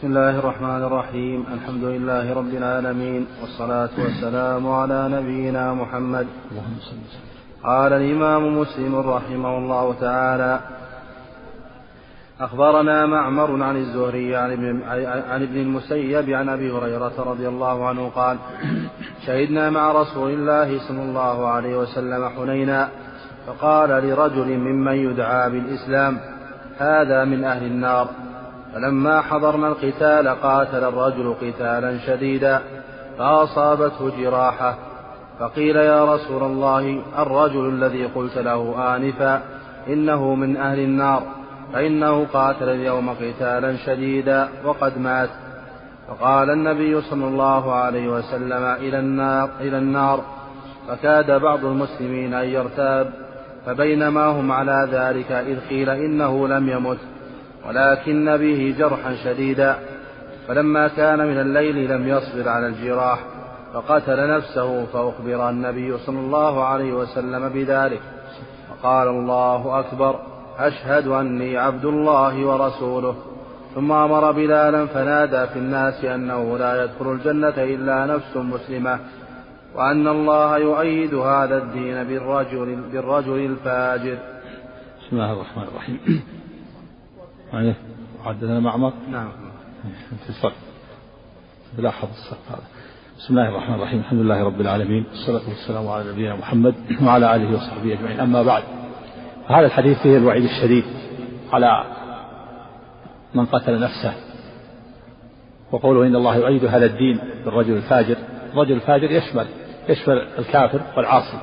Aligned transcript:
بسم 0.00 0.08
الله 0.08 0.38
الرحمن 0.38 0.82
الرحيم. 0.82 1.44
الحمد 1.54 1.84
لله 1.84 2.34
رب 2.34 2.54
العالمين 2.54 3.26
والصلاة 3.40 3.90
والسلام 3.98 4.72
على 4.72 5.08
نبينا 5.08 5.74
محمد. 5.74 6.26
قال 7.64 7.92
الإمام 7.92 8.58
مسلم 8.58 8.96
رحمه 8.96 9.58
الله 9.58 9.94
تعالى 10.00 10.60
أخبرنا 12.40 13.06
معمر 13.06 13.62
عن 13.62 13.76
الزهري 13.76 14.36
عن 14.36 14.52
ابن, 14.52 14.82
عن 15.30 15.42
ابن 15.42 15.56
المسيب 15.56 16.30
عن 16.30 16.48
أبي 16.48 16.72
هريرة 16.72 17.16
رضي 17.18 17.48
الله 17.48 17.88
عنه 17.88 18.08
قال 18.08 18.36
شهدنا 19.26 19.70
مع 19.70 19.92
رسول 19.92 20.30
الله 20.30 20.88
صلى 20.88 21.02
الله 21.02 21.48
عليه 21.48 21.76
وسلم 21.76 22.28
حنينا 22.28 22.88
فقال 23.46 23.90
لرجل 23.90 24.58
ممن 24.58 24.94
يدعى 24.94 25.50
بالإسلام 25.50 26.20
هذا 26.78 27.24
من 27.24 27.44
أهل 27.44 27.66
النار. 27.66 28.29
فلما 28.74 29.20
حضرنا 29.20 29.68
القتال 29.68 30.28
قاتل 30.28 30.84
الرجل 30.84 31.34
قتالا 31.42 31.98
شديدا 31.98 32.60
فأصابته 33.18 34.10
جراحة 34.18 34.74
فقيل 35.40 35.76
يا 35.76 36.14
رسول 36.14 36.42
الله 36.42 37.02
الرجل 37.18 37.68
الذي 37.68 38.04
قلت 38.04 38.38
له 38.38 38.74
آنفا 38.96 39.42
إنه 39.88 40.34
من 40.34 40.56
أهل 40.56 40.78
النار 40.78 41.22
فإنه 41.72 42.26
قاتل 42.32 42.68
اليوم 42.68 43.10
قتالا 43.10 43.76
شديدا 43.76 44.48
وقد 44.64 44.98
مات. 44.98 45.30
فقال 46.08 46.50
النبي 46.50 47.00
صلى 47.00 47.24
الله 47.24 47.74
عليه 47.74 48.08
وسلم 48.08 48.64
إلى 48.64 48.98
النار 48.98 49.50
إلى 49.60 49.78
النار 49.78 50.20
فكاد 50.88 51.40
بعض 51.40 51.64
المسلمين 51.64 52.34
أن 52.34 52.48
يرتاب 52.48 53.10
فبينما 53.66 54.26
هم 54.26 54.52
على 54.52 54.88
ذلك 54.92 55.32
إذ 55.32 55.58
قيل 55.68 55.90
إنه 55.90 56.48
لم 56.48 56.68
يمت. 56.68 56.98
ولكن 57.68 58.36
به 58.36 58.74
جرحا 58.78 59.14
شديدا. 59.24 59.76
فلما 60.48 60.88
كان 60.88 61.18
من 61.18 61.40
الليل 61.40 61.90
لم 61.90 62.08
يصبر 62.08 62.48
على 62.48 62.66
الجراح 62.66 63.18
فقتل 63.74 64.36
نفسه 64.36 64.86
فأخبر 64.86 65.50
النبي 65.50 65.98
صلى 65.98 66.18
الله 66.18 66.64
عليه 66.64 66.92
وسلم 66.92 67.48
بذلك. 67.48 68.00
فقال 68.70 69.08
الله 69.08 69.80
أكبر 69.80 70.20
أشهد 70.58 71.08
أني 71.08 71.58
عبد 71.58 71.84
الله 71.84 72.46
ورسوله. 72.46 73.16
ثم 73.74 73.92
أمر 73.92 74.32
بلالا 74.32 74.86
فنادى 74.86 75.46
في 75.46 75.58
الناس 75.58 76.04
أنه 76.04 76.58
لا 76.58 76.84
يدخل 76.84 77.12
الجنة 77.12 77.54
إلا 77.58 78.06
نفس 78.06 78.36
مسلمة 78.36 78.98
وأن 79.74 80.08
الله 80.08 80.58
يؤيد 80.58 81.14
هذا 81.14 81.56
الدين 81.58 82.04
بالرجل, 82.04 82.76
بالرجل 82.92 83.38
الفاجر. 83.46 84.18
بسم 85.00 85.16
الله 85.16 85.32
الرحمن 85.32 85.62
الرحيم. 85.62 86.22
يعني 87.52 87.74
حدثنا 88.24 88.60
معمر. 88.60 88.92
نعم. 89.10 89.28
في 90.24 90.28
الصف 90.28 90.52
لا 91.78 91.90
حفظ 91.90 92.10
الصف 92.10 92.38
هذا. 92.50 92.62
بسم 93.18 93.38
الله 93.38 93.48
الرحمن 93.48 93.74
الرحيم. 93.74 94.00
الحمد 94.00 94.20
لله 94.20 94.44
رب 94.44 94.60
العالمين. 94.60 95.04
والصلاة 95.10 95.48
والسلام 95.48 95.88
على 95.88 96.12
نبينا 96.12 96.36
محمد 96.36 96.74
وعلى 97.02 97.36
آله 97.36 97.56
وصحبه 97.56 97.92
أجمعين. 97.92 98.20
أما 98.20 98.42
بعد 98.42 98.62
هذا 99.48 99.66
الحديث 99.66 99.98
فيه 99.98 100.16
الوعيد 100.16 100.44
الشديد 100.44 100.84
على 101.52 101.84
من 103.34 103.46
قتل 103.46 103.80
نفسه. 103.80 104.14
وقوله 105.72 106.06
إن 106.06 106.16
الله 106.16 106.36
يؤيد 106.36 106.64
هذا 106.64 106.86
الدين 106.86 107.20
بالرجل 107.44 107.76
الفاجر. 107.76 108.16
الرجل 108.52 108.72
الفاجر 108.72 109.10
يشمل 109.10 109.46
يشمل 109.88 110.26
الكافر 110.38 110.80
والعاصي. 110.96 111.38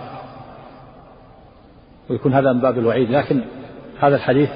ويكون 2.10 2.34
هذا 2.34 2.54
من 2.54 2.60
باب 2.60 2.78
الوعيد. 2.78 3.12
لكن 3.12 3.42
هذا 4.00 4.16
الحديث 4.16 4.50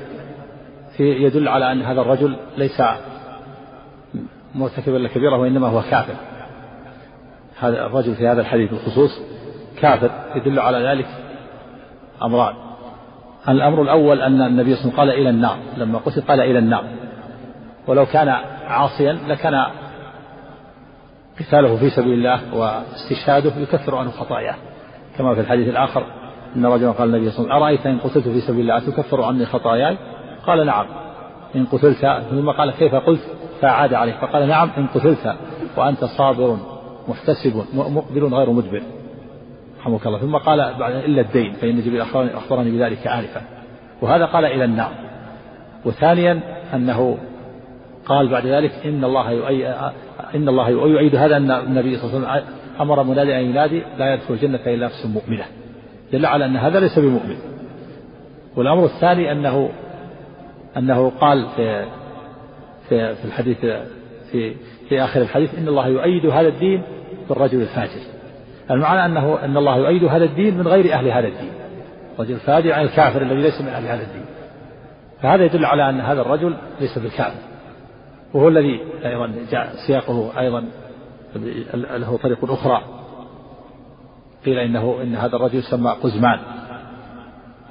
يدل 1.02 1.48
على 1.48 1.72
أن 1.72 1.82
هذا 1.82 2.02
الرجل 2.02 2.36
ليس 2.58 2.82
مرتكبا 4.56 4.98
لكبيرة 4.98 5.38
وإنما 5.38 5.68
هو 5.68 5.82
كافر. 5.82 6.14
هذا 7.60 7.86
الرجل 7.86 8.16
في 8.16 8.28
هذا 8.28 8.42
الحديث 8.42 8.70
بالخصوص 8.70 9.22
كافر 9.82 10.12
يدل 10.36 10.60
على 10.60 10.78
ذلك 10.78 11.08
أمران. 12.24 12.56
الأمر 13.50 13.82
الأول 13.82 14.22
أن 14.22 14.42
النبي 14.42 14.76
صلى 14.76 14.92
الله 14.92 15.00
عليه 15.00 15.12
وسلم 15.12 15.12
قال 15.12 15.22
إلى 15.22 15.30
النار 15.30 15.58
لما 15.78 16.00
قتل 16.00 16.22
قال 16.22 16.40
إلى 16.40 16.60
النار. 16.60 16.84
ولو 17.88 18.06
كان 18.06 18.28
عاصيا 18.68 19.14
لكان 19.28 19.66
قتاله 21.40 21.76
في 21.78 21.90
سبيل 21.90 22.14
الله 22.14 22.56
واستشهاده 22.56 23.52
يكفر 23.62 23.96
عنه 23.96 24.12
خطاياه. 24.12 24.56
كما 25.18 25.36
في 25.36 25.42
الحديث 25.42 25.68
الآخر 25.68 26.06
أن 26.56 26.66
رجلا 26.66 26.92
قال 26.92 27.16
النبي 27.16 27.32
صلى 27.32 27.44
الله 27.44 27.56
عليه 27.56 27.64
وسلم 27.66 27.86
أرأيت 27.86 27.86
إن 27.86 28.10
قتلت 28.10 28.28
في 28.28 28.42
سبيل 28.42 28.62
الله 28.62 28.80
تكفر 28.80 29.24
عني 29.24 29.46
خطاياي؟ 29.46 29.98
قال 30.48 30.66
نعم. 30.66 30.86
إن 31.56 31.66
قتلت 31.66 32.22
ثم 32.30 32.50
قال 32.50 32.72
كيف 32.72 32.96
قلت؟ 32.96 33.22
فأعاد 33.62 33.94
عليه 33.94 34.14
فقال 34.14 34.48
نعم 34.48 34.70
إن 34.78 34.88
قتلت 34.88 35.36
وأنت 35.78 36.06
صابر 36.06 36.58
محتسب 37.08 37.64
مقبل 37.74 38.34
غير 38.34 38.50
مدبر 38.50 38.82
رحمك 39.80 40.08
الله. 40.08 40.20
ثم 40.20 40.36
قال 40.36 40.74
بعد 40.80 40.94
إلا 40.94 41.22
الدين 41.22 41.54
فإن 41.54 41.82
جبريل 41.82 42.02
أخبرني 42.36 42.72
بذلك 42.72 43.08
آنفا 43.08 43.42
وهذا 44.02 44.26
قال 44.26 44.46
إلى 44.46 44.66
النار. 44.66 44.92
وثانيا 45.86 46.40
أنه 46.74 47.18
قال 48.06 48.28
بعد 48.28 48.46
ذلك 48.48 48.72
إن 48.86 49.04
الله 49.04 49.32
يؤي 49.32 49.68
إن 50.36 50.50
الله 50.50 50.70
يؤيد 50.70 51.16
هذا 51.16 51.38
أن 51.38 51.52
النبي 51.52 51.98
صلى 51.98 52.18
الله 52.18 52.28
عليه 52.28 52.44
وسلم 52.44 52.56
أمر 52.82 53.04
منادي 53.04 53.40
أن 53.40 53.44
ينادي 53.44 53.84
لا 53.98 54.14
يدخل 54.14 54.34
الجنة 54.34 54.60
إلا 54.68 54.86
نفس 54.86 55.06
مؤمنة. 55.06 55.44
دل 56.14 56.26
على 56.26 56.46
أن 56.46 56.58
هذا 56.58 56.80
ليس 56.80 57.00
بمؤمن. 57.00 57.38
والأمر 58.56 58.86
الثاني 58.86 59.32
أنه 59.32 59.70
أنه 60.78 61.10
قال 61.10 61.48
في 61.56 61.86
في, 62.90 63.16
في 63.16 63.26
الحديث 63.26 63.58
في 64.32 64.56
في 64.90 65.04
آخر 65.04 65.22
الحديث 65.22 65.56
إن 65.56 65.68
الله 65.68 65.88
يؤيد 65.88 66.26
هذا 66.26 66.48
الدين 66.48 66.84
بالرجل 67.30 67.62
الفاجر. 67.62 68.02
المعنى 68.72 69.06
أنه 69.06 69.46
أن 69.46 69.58
الله 69.58 69.78
يؤيد 69.78 70.04
هذا 70.04 70.26
الدين 70.26 70.58
من 70.58 70.68
غير 70.68 70.94
أهل 70.94 71.08
هذا 71.08 71.28
الدين. 71.28 71.52
رجل 72.20 72.36
فاجر 72.36 72.74
عن 72.74 72.84
الكافر 72.84 73.22
الذي 73.22 73.42
ليس 73.42 73.62
من 73.62 73.68
أهل 73.68 73.84
هذا 73.84 74.04
الدين. 74.04 74.26
فهذا 75.22 75.46
يدل 75.46 75.66
على 75.66 75.90
أن 75.90 76.02
هذا 76.02 76.22
الرجل 76.22 76.58
ليس 76.82 77.00
بالكافر. 77.00 77.40
وهو 78.34 78.48
الذي 78.48 78.80
أيضا 79.06 79.34
جاء 79.52 79.74
سياقه 79.88 80.40
أيضا 80.40 80.66
له 81.74 82.18
طريق 82.24 82.52
أخرى. 82.52 82.82
قيل 84.46 84.60
إنه 84.60 84.98
إن 85.04 85.16
هذا 85.16 85.36
الرجل 85.36 85.58
يسمى 85.58 85.92
قزمان 86.04 86.40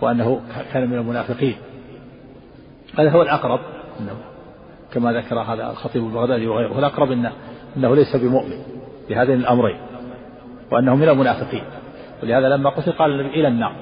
وأنه 0.00 0.40
كان 0.72 0.90
من 0.90 0.98
المنافقين. 0.98 1.56
هذا 2.98 3.10
هو 3.10 3.22
الأقرب 3.22 3.60
إنه 4.00 4.16
كما 4.92 5.12
ذكر 5.12 5.40
هذا 5.40 5.70
الخطيب 5.70 6.06
البغدادي 6.06 6.46
وغيره 6.46 6.78
الأقرب 6.78 7.12
إنه, 7.12 7.32
إنه 7.76 7.94
ليس 7.94 8.16
بمؤمن 8.16 8.56
بهذين 9.08 9.40
الأمرين 9.40 9.80
وأنه 10.72 10.96
من 10.96 11.08
المنافقين. 11.08 11.64
ولهذا 12.22 12.48
لما 12.48 12.70
قتل 12.70 12.92
قال 12.92 13.20
إلى 13.20 13.48
النار. 13.48 13.72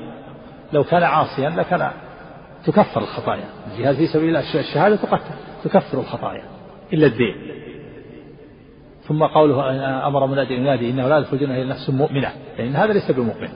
لو 0.73 0.85
كان 0.85 1.03
عاصيا 1.03 1.51
لكان 1.51 1.91
تكفر 2.65 3.01
الخطايا. 3.01 3.45
الجهاد 3.73 3.95
في 3.95 4.07
سبيل 4.07 4.29
الله 4.29 4.41
الشهادة 4.41 4.99
تكفر 5.65 5.99
الخطايا 5.99 6.43
إلا 6.93 7.07
الدين. 7.07 7.37
ثم 9.03 9.25
قوله 9.25 10.07
أمر 10.07 10.27
منادي 10.27 10.55
ينادي 10.55 10.91
إنه 10.91 11.09
لا 11.09 11.19
يدخل 11.19 11.37
إلا 11.37 11.65
نفس 11.65 11.91
مؤمنة. 11.91 12.33
لأن 12.59 12.77
هذا 12.77 12.93
ليس 12.93 13.11
بمؤمن. 13.11 13.49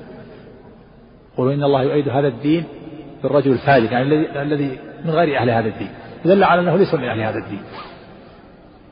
قولوا 1.37 1.55
إن 1.55 1.65
الله 1.65 1.83
يؤيد 1.83 2.09
هذا 2.09 2.29
الدين 2.29 2.65
بالرجل 3.23 3.53
الفاجر 3.53 3.93
يعني 3.93 4.05
الذي 4.05 4.43
الذي 4.43 4.79
من 5.05 5.11
غير 5.11 5.39
أهل 5.39 5.51
هذا 5.51 5.69
الدين. 5.69 5.91
دل 6.25 6.45
على 6.45 6.61
أنه 6.61 6.77
ليس 6.77 6.95
من 6.95 7.05
أهل 7.05 7.21
هذا 7.21 7.39
الدين. 7.39 7.63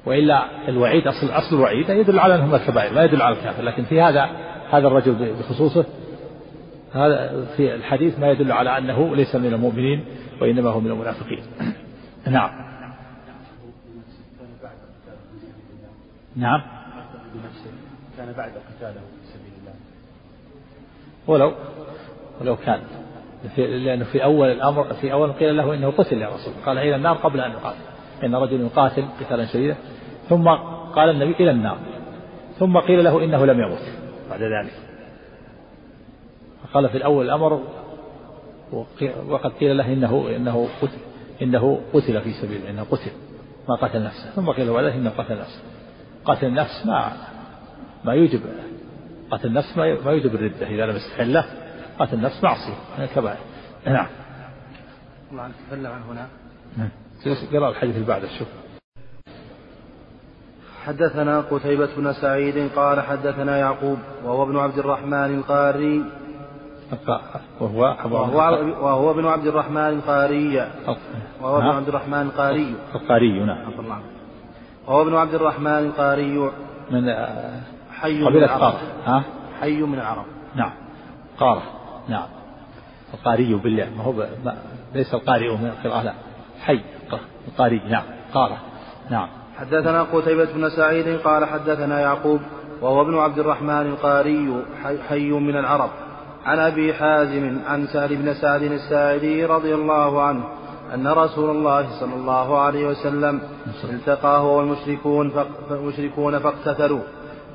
وإلا 0.06 0.68
الوعيد 0.68 1.06
أصل 1.06 1.30
أصل 1.30 1.56
الوعيد 1.56 1.88
يدل 1.88 2.18
على 2.18 2.34
أنه 2.34 2.46
من 2.46 2.54
الكبائر 2.54 2.92
لا 2.92 3.04
يدل 3.04 3.22
على 3.22 3.36
الكافر. 3.36 3.62
لكن 3.62 3.84
في 3.84 4.00
هذا 4.00 4.30
هذا 4.70 4.86
الرجل 4.86 5.34
بخصوصه 5.38 5.84
هذا 6.94 7.46
في 7.56 7.74
الحديث 7.74 8.18
ما 8.18 8.30
يدل 8.30 8.52
على 8.52 8.78
أنه 8.78 9.16
ليس 9.16 9.34
من 9.34 9.54
المؤمنين 9.54 10.04
وإنما 10.40 10.70
هو 10.70 10.80
من 10.80 10.90
المنافقين. 10.90 11.42
نعم. 12.26 12.50
نعم. 16.36 16.62
كان 18.16 18.32
بعد 18.36 18.50
قتاله 18.50 19.00
في 19.00 19.32
سبيل 19.32 19.52
الله. 19.60 19.74
ولو 21.26 21.54
ولو 22.40 22.56
كان. 22.56 22.80
في 23.48 23.78
لأنه 23.78 24.04
في 24.04 24.24
أول 24.24 24.48
الأمر 24.48 24.94
في 24.94 25.12
أول 25.12 25.32
قيل 25.32 25.56
له 25.56 25.74
إنه 25.74 25.90
قتل 25.90 26.22
يا 26.22 26.28
رسول 26.28 26.54
قال 26.66 26.78
إلى 26.78 26.96
النار 26.96 27.16
قبل 27.16 27.40
أن 27.40 27.50
يقاتل. 27.50 27.78
إن 28.24 28.34
رجل 28.34 28.60
يقاتل 28.60 29.04
قتالا 29.20 29.46
شديدا. 29.46 29.76
ثم 30.28 30.48
قال 30.94 31.10
النبي 31.10 31.32
إلى 31.32 31.50
النار. 31.50 31.78
ثم 32.58 32.78
قيل 32.78 33.04
له 33.04 33.24
إنه 33.24 33.46
لم 33.46 33.60
يمت. 33.60 33.82
بعد 34.30 34.42
ذلك. 34.42 34.72
قال 36.74 36.88
في 36.88 36.96
الأول 36.96 37.24
الأمر 37.24 37.62
وقد 39.28 39.52
قيل 39.60 39.76
له 39.76 39.92
إنه 39.92 40.26
إنه 40.36 40.68
قتل 40.82 40.98
إنه 41.42 41.80
قتل 41.92 42.20
في 42.20 42.32
سبيل 42.32 42.66
إنه 42.66 42.82
قتل. 42.82 43.10
ما 43.68 43.74
قتل 43.74 44.02
نفسه. 44.02 44.30
ثم 44.30 44.50
قيل 44.50 44.66
له 44.66 44.72
بعد 44.72 44.84
إنه 44.84 45.10
قتل 45.10 45.38
نفسه. 45.38 45.62
قتل 46.24 46.46
النفس 46.46 46.86
ما 46.86 47.12
ما 48.04 48.14
يوجب 48.14 48.40
قتل 49.30 49.48
النفس 49.48 49.78
ما 49.78 50.12
يوجب 50.12 50.34
الردة 50.34 50.66
إذا 50.66 50.86
لم 50.86 50.96
يستحله. 50.96 51.44
قتل 52.00 52.14
النفس 52.14 52.44
معصية. 52.44 52.74
من 52.98 53.04
الكبائر 53.04 53.38
نعم. 53.86 54.06
الله 55.32 55.50
تكلم 55.68 55.86
عن 55.86 56.02
هنا. 56.02 56.26
نعم. 56.76 56.88
قراءة 57.52 57.70
الحديث 57.70 57.94
اللي 57.94 58.06
بعده 58.06 58.28
شوف. 58.38 58.48
حدثنا 60.84 61.40
قتيبة 61.40 61.88
بن 61.96 62.12
سعيد 62.12 62.70
قال 62.76 63.00
حدثنا 63.00 63.58
يعقوب 63.58 63.98
وهو 64.24 64.42
ابن 64.42 64.58
عبد 64.58 64.78
الرحمن 64.78 65.34
القاري. 65.38 66.04
وهو 67.60 67.96
وهو, 68.04 68.38
وهو 68.84 69.10
ابن 69.10 69.26
عبد 69.26 69.46
الرحمن 69.46 69.88
القاري. 69.88 70.70
وهو 71.40 71.58
ابن 71.58 71.66
عبد 71.66 71.88
الرحمن 71.88 72.22
القاري. 72.22 72.74
القاري 72.94 73.44
نعم. 73.44 73.72
وهو 74.86 75.02
ابن 75.02 75.14
عبد 75.14 75.34
الرحمن 75.34 75.66
القاري. 75.66 76.50
من 76.90 77.14
حي 77.92 78.22
من 78.22 78.36
العرب. 78.36 78.74
ها؟ 79.04 79.22
حي 79.60 79.82
من 79.82 79.94
العرب. 79.94 80.24
نعم. 80.54 80.72
قارة. 81.38 81.79
نعم. 82.10 82.26
القاري 83.14 83.54
بالله 83.54 83.88
ما 83.96 84.04
هو 84.04 84.26
ليس 84.94 85.14
القارئ 85.14 85.48
من 85.48 85.66
القراءة 85.66 86.02
لا. 86.02 86.12
حي. 86.60 86.80
القاري 87.48 87.80
نعم. 87.88 88.02
قارة 88.34 88.58
نعم. 89.10 89.28
حدثنا 89.58 90.02
قتيبة 90.02 90.48
بن 90.54 90.68
سعيد 90.68 91.20
قال 91.24 91.44
حدثنا 91.44 92.00
يعقوب 92.00 92.40
وهو 92.80 93.02
ابن 93.02 93.18
عبد 93.18 93.38
الرحمن 93.38 93.86
القاري 93.86 94.64
حي 95.08 95.30
من 95.30 95.56
العرب. 95.56 95.90
عن 96.44 96.58
أبي 96.58 96.94
حازم 96.94 97.58
عن 97.68 97.86
سهل 97.86 98.16
بن 98.16 98.34
سعد 98.34 98.62
الساعدي 98.62 99.44
رضي 99.44 99.74
الله 99.74 100.22
عنه 100.22 100.44
أن 100.94 101.08
رسول 101.08 101.50
الله 101.50 102.00
صلى 102.00 102.14
الله 102.14 102.58
عليه 102.58 102.86
وسلم 102.86 103.40
التقى 103.84 104.38
هو 104.38 104.58
والمشركون 104.58 105.30
فالمشركون 105.68 106.38
فاقتتلوا. 106.38 107.00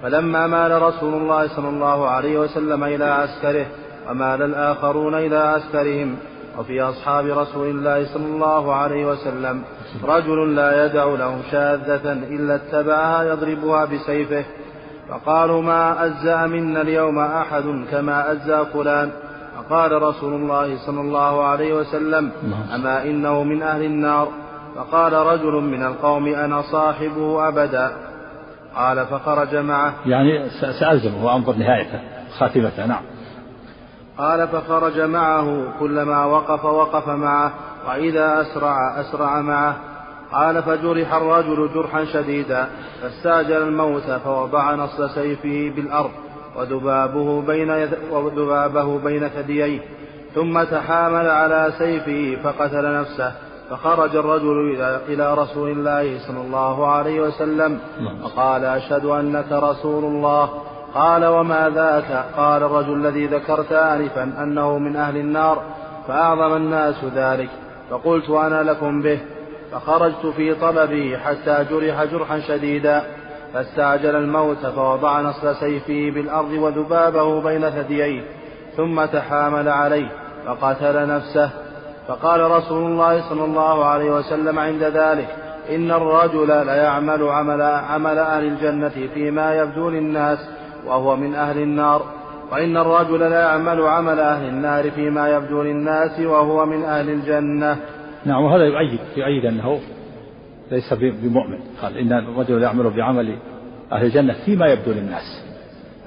فلما 0.03 0.47
مال 0.47 0.81
رسول 0.81 1.13
الله 1.13 1.47
صلى 1.47 1.69
الله 1.69 2.07
عليه 2.07 2.39
وسلم 2.39 2.83
إلى 2.83 3.05
عسكره 3.05 3.65
ومال 4.09 4.41
الآخرون 4.41 5.15
إلى 5.15 5.37
عسكرهم 5.37 6.17
وفي 6.57 6.81
أصحاب 6.81 7.25
رسول 7.25 7.67
الله 7.67 8.05
صلى 8.13 8.25
الله 8.25 8.73
عليه 8.73 9.05
وسلم 9.05 9.61
رجل 10.03 10.55
لا 10.55 10.85
يدع 10.85 11.05
له 11.05 11.37
شاذة 11.51 12.13
إلا 12.13 12.55
اتبعها 12.55 13.23
يضربها 13.23 13.85
بسيفه. 13.85 14.45
فقالوا 15.09 15.61
ما 15.61 16.05
أجزأ 16.05 16.45
منا 16.45 16.81
اليوم 16.81 17.19
أحد 17.19 17.63
كما 17.91 18.31
أجزأ 18.31 18.63
فلان. 18.63 19.11
فقال 19.57 20.01
رسول 20.01 20.33
الله 20.33 20.77
صلى 20.85 21.01
الله 21.01 21.43
عليه 21.43 21.73
وسلم 21.73 22.31
أما 22.75 23.03
إنه 23.03 23.43
من 23.43 23.63
أهل 23.63 23.83
النار. 23.83 24.27
فقال 24.75 25.13
رجل 25.13 25.53
من 25.53 25.85
القوم 25.85 26.27
أنا 26.27 26.61
صاحبه 26.61 27.47
أبدا. 27.47 27.91
قال 28.75 29.05
فخرج 29.05 29.55
معه. 29.55 29.93
يعني 30.05 30.49
سألزمه 30.79 31.25
وأنظر 31.25 31.55
نهايته 31.55 31.99
خاتمته 32.39 32.85
نعم. 32.85 33.14
قال 34.17 34.47
فخرج 34.47 34.99
معه 34.99 35.79
كلما 35.79 36.25
وقف 36.25 36.65
وقف 36.65 37.07
معه 37.07 37.53
وإذا 37.87 38.41
أسرع 38.41 39.01
أسرع 39.01 39.41
معه. 39.41 39.75
قال 40.31 40.63
فجرح 40.63 41.13
الرجل 41.13 41.69
جرحا 41.73 42.05
شديدا 42.05 42.67
فاستعجل 43.01 43.61
الموت 43.61 44.03
فوضع 44.03 44.75
نصل 44.75 45.09
سيفه 45.09 45.75
بالأرض 45.75 46.11
وذبابه 46.55 47.41
بين 47.41 47.89
وذبابه 48.11 48.99
بين 48.99 49.27
ثدييه. 49.27 49.79
ثم 50.35 50.63
تحامل 50.63 51.27
على 51.27 51.73
سيفه 51.77 52.37
فقتل 52.43 52.99
نفسه. 52.99 53.31
فخرج 53.69 54.15
الرجل 54.15 54.81
إلى 55.07 55.33
رسول 55.33 55.69
الله 55.69 56.19
صلى 56.27 56.41
الله 56.41 56.87
عليه 56.87 57.21
وسلم 57.21 57.79
وقال 58.23 58.65
أشهد 58.65 59.05
أنك 59.05 59.51
رسول 59.51 60.03
الله. 60.03 60.49
قال 60.95 61.25
وما 61.25 61.69
ذاك؟ 61.69 62.25
قال 62.37 62.63
الرجل 62.63 62.93
الذي 62.93 63.27
ذكرت 63.27 63.71
آنفا 63.71 64.23
أنه 64.23 64.77
من 64.77 64.95
أهل 64.95 65.17
النار 65.17 65.63
فأعظم 66.07 66.55
الناس 66.55 67.05
ذلك 67.15 67.49
فقلت 67.89 68.29
أنا 68.29 68.63
لكم 68.63 69.01
به 69.01 69.19
فخرجت 69.71 70.25
في 70.25 70.55
طلبه 70.55 71.17
حتى 71.17 71.65
جرح 71.71 72.03
جرحا 72.03 72.39
شديدا 72.39 73.03
فاستعجل 73.53 74.15
الموت 74.15 74.65
فوضع 74.65 75.21
نصل 75.21 75.55
سيفه 75.55 76.11
بالأرض 76.15 76.51
وذبابه 76.51 77.41
بين 77.41 77.69
ثدييه 77.69 78.21
ثم 78.77 79.05
تحامل 79.05 79.69
عليه 79.69 80.07
فقتل 80.45 81.07
نفسه. 81.07 81.49
فقال 82.07 82.51
رسول 82.51 82.91
الله 82.91 83.29
صلى 83.29 83.45
الله 83.45 83.85
عليه 83.85 84.11
وسلم 84.11 84.59
عند 84.59 84.83
ذلك 84.83 85.27
إن 85.69 85.91
الرجل 85.91 86.65
ليعمل 86.65 87.23
عمل, 87.23 87.61
عمل 87.61 88.17
أهل 88.17 88.43
الجنة 88.43 89.09
فيما 89.13 89.55
يبدو 89.55 89.89
للناس 89.89 90.39
وهو 90.87 91.15
من 91.15 91.35
أهل 91.35 91.57
النار 91.57 92.05
وإن 92.51 92.77
الرجل 92.77 93.19
لا 93.19 93.39
يعمل 93.39 93.81
عمل 93.81 94.19
أهل 94.19 94.47
النار 94.47 94.91
فيما 94.91 95.29
يبدو 95.29 95.61
للناس 95.63 96.19
وهو 96.19 96.65
من 96.65 96.83
أهل 96.83 97.09
الجنة. 97.09 97.77
نعم 98.25 98.43
وهذا 98.43 98.63
يؤيد 98.63 98.99
يؤيد 99.17 99.45
أنه 99.45 99.79
ليس 100.71 100.93
بمؤمن. 100.93 101.59
قال 101.81 101.97
إن 101.97 102.13
الرجل 102.13 102.63
يعمل 102.63 102.89
بعمل 102.89 103.37
أهل 103.91 104.05
الجنة 104.05 104.33
فيما 104.45 104.67
يبدو 104.67 104.91
للناس. 104.91 105.45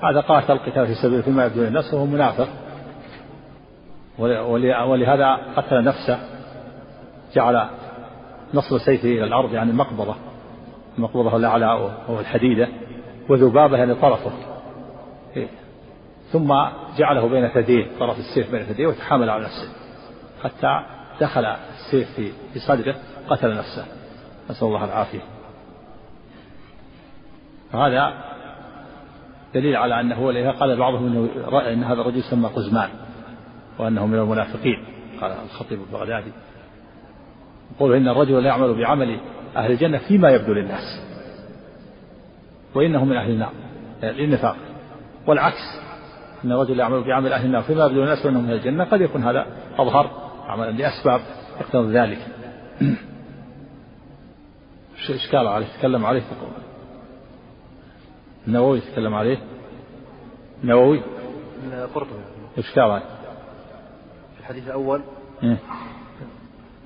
هذا 0.02 0.20
قاتل 0.20 0.52
القتال 0.52 0.86
في 0.86 0.94
سبيل 0.94 1.22
فيما 1.22 1.46
يبدو 1.46 1.62
للناس 1.62 1.94
وهو 1.94 2.06
منافق. 2.06 2.48
ولهذا 4.86 5.38
قتل 5.56 5.84
نفسه 5.84 6.18
جعل 7.34 7.68
نصب 8.54 8.78
سيفه 8.78 9.08
إلى 9.08 9.24
الأرض 9.24 9.52
يعني 9.52 9.70
المقبضة 9.70 10.14
المقبضة 10.98 11.36
الأعلى 11.36 11.66
وهو 11.66 12.20
الحديدة 12.20 12.68
وذبابة 13.28 13.76
يعني 13.76 13.94
طرفه. 13.94 14.30
ثم 16.32 16.54
جعله 16.98 17.28
بين 17.28 17.48
ثديه 17.48 17.86
طرف 17.98 18.18
السيف 18.18 18.50
بين 18.50 18.62
ثديه 18.62 18.86
وتحامل 18.86 19.30
على 19.30 19.44
نفسه. 19.44 19.68
حتى 20.44 20.80
دخل 21.20 21.44
السيف 21.44 22.08
في 22.52 22.58
صدره 22.58 22.94
قتل 23.28 23.56
نفسه. 23.56 23.84
نسأل 24.50 24.68
الله 24.68 24.84
العافية. 24.84 25.20
فهذا 27.72 28.12
دليل 29.54 29.76
على 29.76 30.00
أنه 30.00 30.20
ولهذا 30.20 30.50
قال 30.50 30.76
بعضهم 30.76 31.06
أنه 31.06 31.72
أن 31.72 31.84
هذا 31.84 32.00
الرجل 32.00 32.18
يسمى 32.18 32.48
قزمان 32.48 32.88
وأنه 33.78 34.06
من 34.06 34.18
المنافقين. 34.18 34.84
قال 35.20 35.32
الخطيب 35.44 35.80
البغدادي. 35.80 36.32
يقول 37.76 37.94
إن 37.94 38.08
الرجل 38.08 38.42
لا 38.42 38.48
يعمل 38.48 38.74
بعمل 38.74 39.20
أهل 39.56 39.70
الجنة 39.70 39.98
فيما 39.98 40.30
يبدو 40.30 40.52
للناس 40.52 41.00
وإنه 42.74 43.04
من 43.04 43.16
أهل 43.16 43.30
النار 43.30 43.52
للنفاق 44.02 44.56
والعكس. 45.26 45.87
أن 46.44 46.52
الرجل 46.52 46.80
يعمل 46.80 47.04
بعمل 47.04 47.32
أهل 47.32 47.46
النار 47.46 47.62
فيما 47.62 47.84
يبدو 47.84 48.00
للناس 48.00 48.26
وأنه 48.26 48.40
من 48.40 48.50
الجنة 48.50 48.84
قد 48.84 49.00
يكون 49.00 49.24
هذا 49.24 49.46
أظهر 49.78 50.10
عملا 50.46 50.70
لأسباب 50.70 51.20
يقتضي 51.60 51.92
ذلك. 51.92 52.18
إشكال 55.10 55.46
عليه؟ 55.46 55.66
تكلم 55.78 56.06
عليه 56.06 56.22
النووي 58.46 58.80
تكلم 58.80 59.14
عليه؟ 59.14 59.38
النووي؟ 60.62 61.02
قرطبي 61.94 62.20
إشكال 62.58 62.82
عليه. 62.82 63.04
في 64.34 64.40
الحديث 64.40 64.66
الأول. 64.66 65.02
إيه؟ 65.42 65.56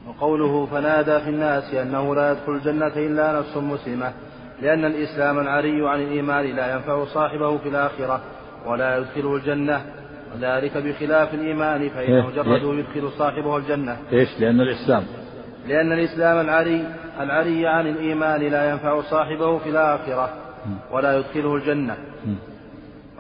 وقوله 0.09 0.67
فنادى 0.67 1.21
في 1.21 1.31
الناس 1.31 1.75
أنه 1.75 2.15
لا 2.15 2.33
يدخل 2.33 2.53
الجنة 2.53 2.87
إلا 2.87 3.39
نفس 3.39 3.57
مسلمة 3.57 4.13
لأن 4.63 4.85
الإسلام 4.85 5.39
العري 5.39 5.89
عن 5.89 6.01
الإيمان 6.01 6.57
لا 6.57 6.75
ينفع 6.75 7.05
صاحبه 7.05 7.59
في 7.59 7.69
الآخرة. 7.69 8.21
ولا 8.67 8.99
يدخله 8.99 9.37
الجنة. 9.37 9.81
وذلك 10.35 10.77
بخلاف 10.77 11.35
الإيمان 11.35 11.89
فإنه 11.89 12.27
مجرده 12.27 12.75
يدخل 12.75 13.11
صاحبه 13.19 13.57
الجنة. 13.57 13.97
إيش؟ 14.13 14.29
لأن 14.41 14.61
الإسلام. 14.61 15.03
لأن 15.69 15.93
الإسلام 15.93 16.47
العري 16.47 16.85
العري 17.21 17.67
عن 17.67 17.87
الإيمان 17.87 18.41
لا 18.41 18.71
ينفع 18.71 19.01
صاحبه 19.01 19.59
في 19.59 19.69
الآخرة 19.71 20.31
ولا 20.93 21.19
يدخله 21.19 21.55
الجنة. 21.57 21.97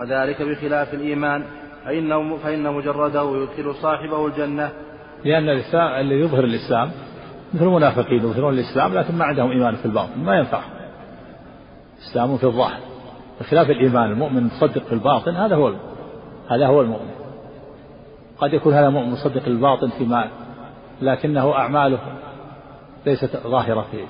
وذلك 0.01 0.43
بخلاف 0.43 0.95
الإيمان 0.95 1.45
فإنه, 1.85 2.37
فإن 2.37 2.75
مجرده 2.75 3.43
يدخل 3.43 3.75
صاحبه 3.75 4.27
الجنة. 4.27 4.71
لأن 5.25 5.49
الإسلام 5.49 6.01
اللي 6.01 6.21
يظهر 6.21 6.45
الإسلام 6.45 6.91
مثل 7.55 7.65
المنافقين 7.65 8.19
يظهرون 8.19 8.55
الإسلام 8.55 8.95
لكن 8.95 9.15
ما 9.15 9.25
عندهم 9.25 9.51
إيمان 9.51 9.75
في 9.75 9.87
الباطن 9.87 10.19
ما 10.25 10.37
ينفع 10.37 10.61
إسلام 12.11 12.37
في 12.37 12.45
الظاهر. 12.45 12.92
بخلاف 13.43 13.71
الإيمان 13.71 14.11
المؤمن 14.11 14.45
مصدق 14.45 14.83
في 14.85 14.93
الباطن 14.93 15.35
هذا 15.35 15.57
هو 15.57 15.75
هذا 16.51 16.67
هو 16.67 16.81
المؤمن. 16.81 17.11
قد 18.39 18.53
يكون 18.53 18.75
هذا 18.75 18.89
مؤمن 18.89 19.11
مصدق 19.11 19.47
الباطن 19.47 19.89
فيما 19.99 20.29
لكنه 21.03 21.53
أعماله 21.53 21.99
ليست 23.07 23.37
ظاهرة 23.47 23.87
فيه. 23.91 24.05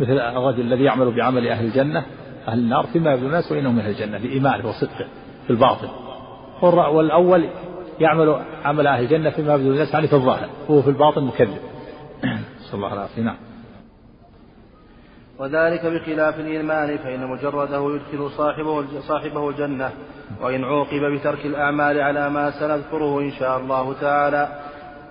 مثل 0.00 0.12
الرجل 0.12 0.60
الذي 0.60 0.84
يعمل 0.84 1.10
بعمل 1.10 1.48
أهل 1.48 1.64
الجنة 1.64 2.04
أهل 2.48 2.58
النار 2.58 2.86
فيما 2.86 3.12
يبدو 3.12 3.26
الناس 3.26 3.52
وإنه 3.52 3.72
من 3.72 3.80
أهل 3.80 3.90
الجنة 3.90 4.18
بإيمانه 4.18 4.68
وصدقه 4.68 5.06
في 5.46 5.50
الباطن. 5.50 5.88
والأول 6.62 7.48
يعمل 8.00 8.36
عمل 8.64 8.86
أهل 8.86 9.04
الجنة 9.04 9.30
فيما 9.30 9.54
يبدو 9.54 9.72
الناس 9.72 9.94
يعني 9.94 10.06
في 10.06 10.16
الظاهر 10.16 10.48
هو 10.70 10.82
في 10.82 10.90
الباطن 10.90 11.24
مكذب. 11.24 11.58
نسأل 12.60 12.74
الله 12.74 12.92
العافية 12.92 13.22
نعم 13.22 13.51
وذلك 15.42 15.86
بخلاف 15.86 16.40
الإيمان 16.40 16.98
فإن 16.98 17.26
مجرده 17.26 17.94
يدخل 17.94 18.30
صاحبه 18.30 19.00
صاحبه 19.00 19.50
الجنة 19.50 19.90
وإن 20.42 20.64
عوقب 20.64 21.04
بترك 21.04 21.46
الأعمال 21.46 22.00
على 22.00 22.30
ما 22.30 22.50
سنذكره 22.50 23.20
إن 23.20 23.30
شاء 23.30 23.58
الله 23.58 23.94
تعالى. 24.00 24.48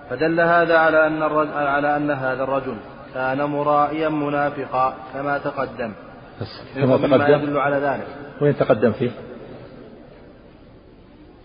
فدل 0.10 0.40
هذا 0.40 0.78
على 0.78 1.08
أن 1.08 1.24
على 1.54 1.98
أن 1.98 2.12
هذا 2.12 2.44
الرجل 2.44 2.76
كان 3.14 3.44
مرائيا 3.44 4.10
منافقا 4.10 4.94
كما 5.14 5.38
تقدم. 5.38 5.92
كما 6.76 6.98
تقدم؟ 6.98 7.44
يدل 7.44 7.58
على 7.58 7.76
ذلك. 7.76 8.08
وين 8.42 8.58
تقدم 8.58 8.92
فيه؟ 8.92 9.12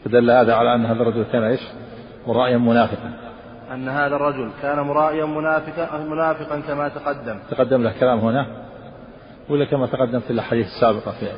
فدل 0.05 0.31
هذا 0.31 0.55
على 0.55 0.75
أن 0.75 0.87
هذا 0.87 1.03
الرجل 1.03 1.25
كان 1.33 1.43
إيش؟ 1.43 1.61
مرائيا 2.27 2.59
منافقا. 2.59 3.11
أن 3.75 3.89
هذا 3.89 4.17
الرجل 4.17 4.51
كان 4.63 4.81
مرائيا 4.81 5.25
منافقا 5.25 5.99
منافقا 5.99 6.61
كما 6.61 6.89
تقدم. 6.89 7.39
تقدم 7.51 7.83
له 7.83 7.93
كلام 8.01 8.19
هنا؟ 8.19 8.66
ولا 9.49 9.65
كما 9.65 9.87
تقدم 9.87 10.21
في 10.21 10.31
الأحاديث 10.31 10.67
السابقة 10.67 11.11
في 11.13 11.33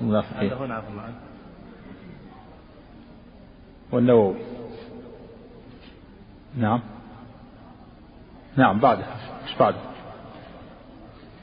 المنافقين. 0.00 0.52
هذا 0.52 0.56
هنا 0.64 0.74
عفوا 0.74 0.90
الله 0.90 1.04
والنووي. 3.92 4.34
نعم. 6.58 6.80
نعم 8.56 8.78
بعده. 8.80 9.04
إيش 9.48 9.58
بعده؟ 9.60 9.76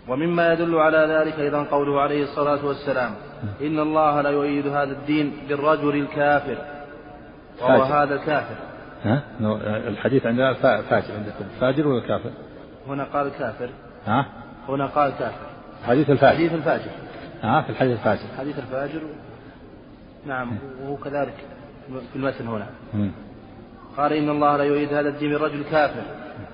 ومما 0.08 0.54
يدل 0.54 0.76
على 0.76 0.98
ذلك 0.98 1.40
أيضا 1.40 1.64
قوله 1.64 2.02
عليه 2.02 2.24
الصلاة 2.24 2.66
والسلام 2.66 3.16
إن 3.62 3.80
الله 3.80 4.22
لا 4.22 4.30
يؤيد 4.30 4.68
هذا 4.68 4.92
الدين 4.92 5.34
بالرجل 5.50 5.96
الكافر. 5.96 6.58
وهو 7.62 7.68
فاجر. 7.86 8.04
هذا 8.04 8.16
الكافر. 8.16 8.56
ها؟ 9.04 9.24
الحديث 9.88 10.26
عندنا 10.26 10.54
فا- 10.54 10.82
فاجر 10.82 11.14
عندكم. 11.14 11.46
فاجر 11.60 11.88
ولا 11.88 12.08
كافر؟ 12.08 12.32
هنا 12.88 13.04
قال 13.04 13.30
كافر. 13.30 13.70
ها؟ 14.06 14.26
هنا 14.70 14.86
قال 14.86 15.12
كافر. 15.12 15.48
حديث 15.88 16.10
الفاجر. 16.10 16.36
حديث 16.36 16.54
الفاجر. 16.54 16.92
ها 17.42 17.62
في 17.62 17.70
الحديث 17.70 17.92
الفاجر. 17.92 18.28
حديث 18.38 18.60
الفاجر. 18.60 19.02
نعم 20.28 20.58
وهو 20.84 20.96
كذلك 20.96 21.34
في 22.14 22.16
المتن 22.16 22.48
هنا. 22.48 22.68
قال 23.98 24.14
إن 24.14 24.30
الله 24.30 24.58
لا 24.58 24.64
يريد 24.64 24.94
هذا 24.94 25.10
الدين 25.10 25.30
من 25.30 25.36
رجل 25.36 25.64
كافر 25.64 26.04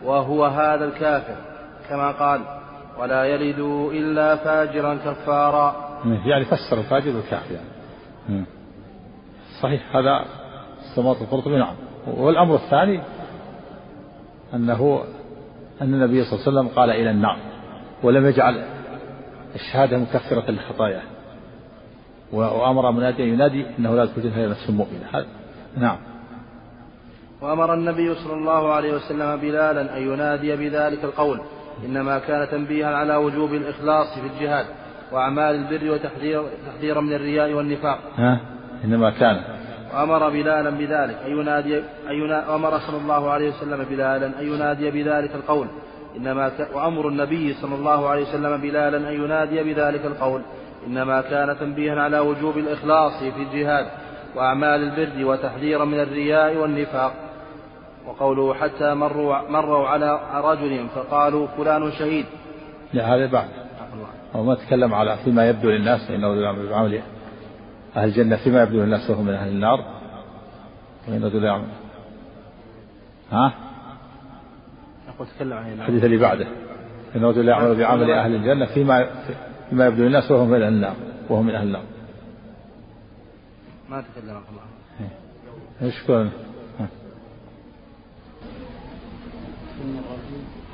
وهو 0.04 0.46
هذا 0.46 0.86
الكافر 0.86 1.36
كما 1.90 2.12
قال 2.12 2.42
ولا 3.00 3.24
يلد 3.24 3.60
إلا 3.92 4.36
فاجرا 4.36 4.96
كفارا. 4.96 5.76
يعني 6.26 6.46
فسر 6.46 6.78
الفاجر 6.78 7.12
بالكافر 7.12 7.56
يعني. 7.56 8.46
صحيح 9.62 9.96
هذا 9.96 10.26
استماط 10.82 11.22
القرطبي 11.22 11.58
نعم. 11.58 11.76
والأمر 12.08 12.56
الثاني 12.56 13.02
أنه 14.54 15.04
أن 15.82 15.94
النبي 15.94 16.24
صلى 16.24 16.40
الله 16.40 16.48
عليه 16.48 16.60
وسلم 16.60 16.68
قال 16.76 16.90
إلى 16.90 17.12
النار 17.12 17.38
ولم 18.04 18.26
يجعل 18.26 18.64
الشهادة 19.56 19.98
مكفرة 19.98 20.52
للخطايا. 20.52 21.02
وأمر 22.34 22.92
مناديا 22.92 23.26
ينادي 23.26 23.66
أنه 23.80 23.96
لا 23.96 24.06
تكون 24.06 24.32
هي 24.32 24.48
نفس 24.48 24.70
مؤمنة. 24.70 25.26
نعم. 25.78 25.98
وأمر 27.42 27.74
النبي 27.74 28.16
صلى 28.16 28.34
الله 28.34 28.74
عليه 28.74 28.94
وسلم 28.94 29.36
بلالا 29.36 29.98
أن 29.98 30.02
ينادي 30.02 30.56
بذلك 30.56 31.04
القول. 31.04 31.42
إنما 31.86 32.20
كان 32.20 32.50
تنبيها 32.50 32.96
على 32.96 33.16
وجوب 33.16 33.54
الإخلاص 33.54 34.20
في 34.20 34.28
الجهاد 34.28 34.66
وأعمال 35.12 35.56
البر 35.56 35.92
وتحذير 35.92 36.44
تحذيرا 36.68 37.02
من 37.02 37.14
الرياء 37.14 37.54
والنفاق. 37.54 38.00
ها؟ 38.16 38.40
إنما 38.86 39.10
كان. 39.10 39.44
وأمر 39.94 40.30
بلالا 40.30 40.70
بذلك 40.70 41.18
أن 41.26 41.32
ينادي 41.32 41.80
أن. 41.80 42.32
وأمر 42.50 42.80
صلى 42.80 42.98
الله 42.98 43.30
عليه 43.30 43.50
وسلم 43.50 43.84
بلالا 43.84 44.26
أن 44.26 44.48
ينادي 44.54 44.92
بذلك 44.92 45.36
القول. 45.36 45.68
إنما. 46.18 46.52
وأمر 46.74 47.08
النبي 47.08 47.54
صلى 47.54 47.76
الله 47.76 48.10
عليه 48.10 48.22
وسلم 48.22 48.62
بلالا 48.62 48.98
أن 49.10 49.24
ينادي 49.24 49.64
بذلك 49.64 50.06
القول. 50.06 50.42
إنما 50.88 51.22
كان 51.22 51.60
تنبيها 51.60 52.02
على 52.02 52.20
وجوب 52.20 52.58
الإخلاص 52.58 53.24
في 53.24 53.44
الجهاد 53.44 53.86
وأعمال 54.36 54.84
البر 54.84 55.26
وتحذيرا 55.26 55.86
من 55.86 56.00
الرياء 56.00 56.56
والنفاق. 56.56 57.14
وقوله 58.08 58.54
حتى 58.54 58.94
مروا 58.94 59.50
مروا 59.50 59.88
على 59.88 60.20
رجل 60.34 60.88
فقالوا 60.96 61.48
فلان 61.48 61.92
شهيد. 61.92 62.26
لا 62.94 63.16
هذا 63.16 63.26
بعد. 63.26 63.48
هو 64.36 64.44
ما 64.44 64.56
تكلم 64.56 64.94
على 64.94 65.18
فيما 65.18 65.50
يبدو 65.50 65.70
للناس 65.70 66.08
فإنه 66.08 66.36
يعمل 66.36 66.70
بعمل 66.70 67.02
أهل 67.98 68.08
الجنة 68.08 68.36
فيما 68.36 68.64
يبدو 68.64 68.84
للناس 68.84 69.10
وهم 69.10 69.26
من 69.26 69.34
أهل 69.34 69.50
النار. 69.50 69.86
وإنه 71.08 71.46
يعمل 71.46 71.68
ها؟ 73.32 73.54
تكلم 75.36 75.54
عن. 75.54 75.74
الحديث 75.74 76.04
اللي 76.04 76.18
بعده 76.18 76.48
إن 77.16 77.24
الرجل 77.24 77.48
يعمل 77.48 77.76
بعمل 77.76 78.12
أهل 78.12 78.36
الجنة 78.36 78.66
فيما 78.66 79.10
فيما 79.70 79.86
يبدو 79.86 80.04
للناس 80.04 80.32
وهم 80.32 80.50
من 80.50 80.62
أهل 80.62 80.74
النار 80.74 80.96
وهم 81.30 81.46
من 81.46 81.56
أهل 81.56 81.68
النار 81.68 81.84
ما 83.90 84.02
تكلم 84.02 84.30
الله 84.30 84.74
إيش 85.82 86.04
كون 86.08 86.32
ها. 86.80 86.88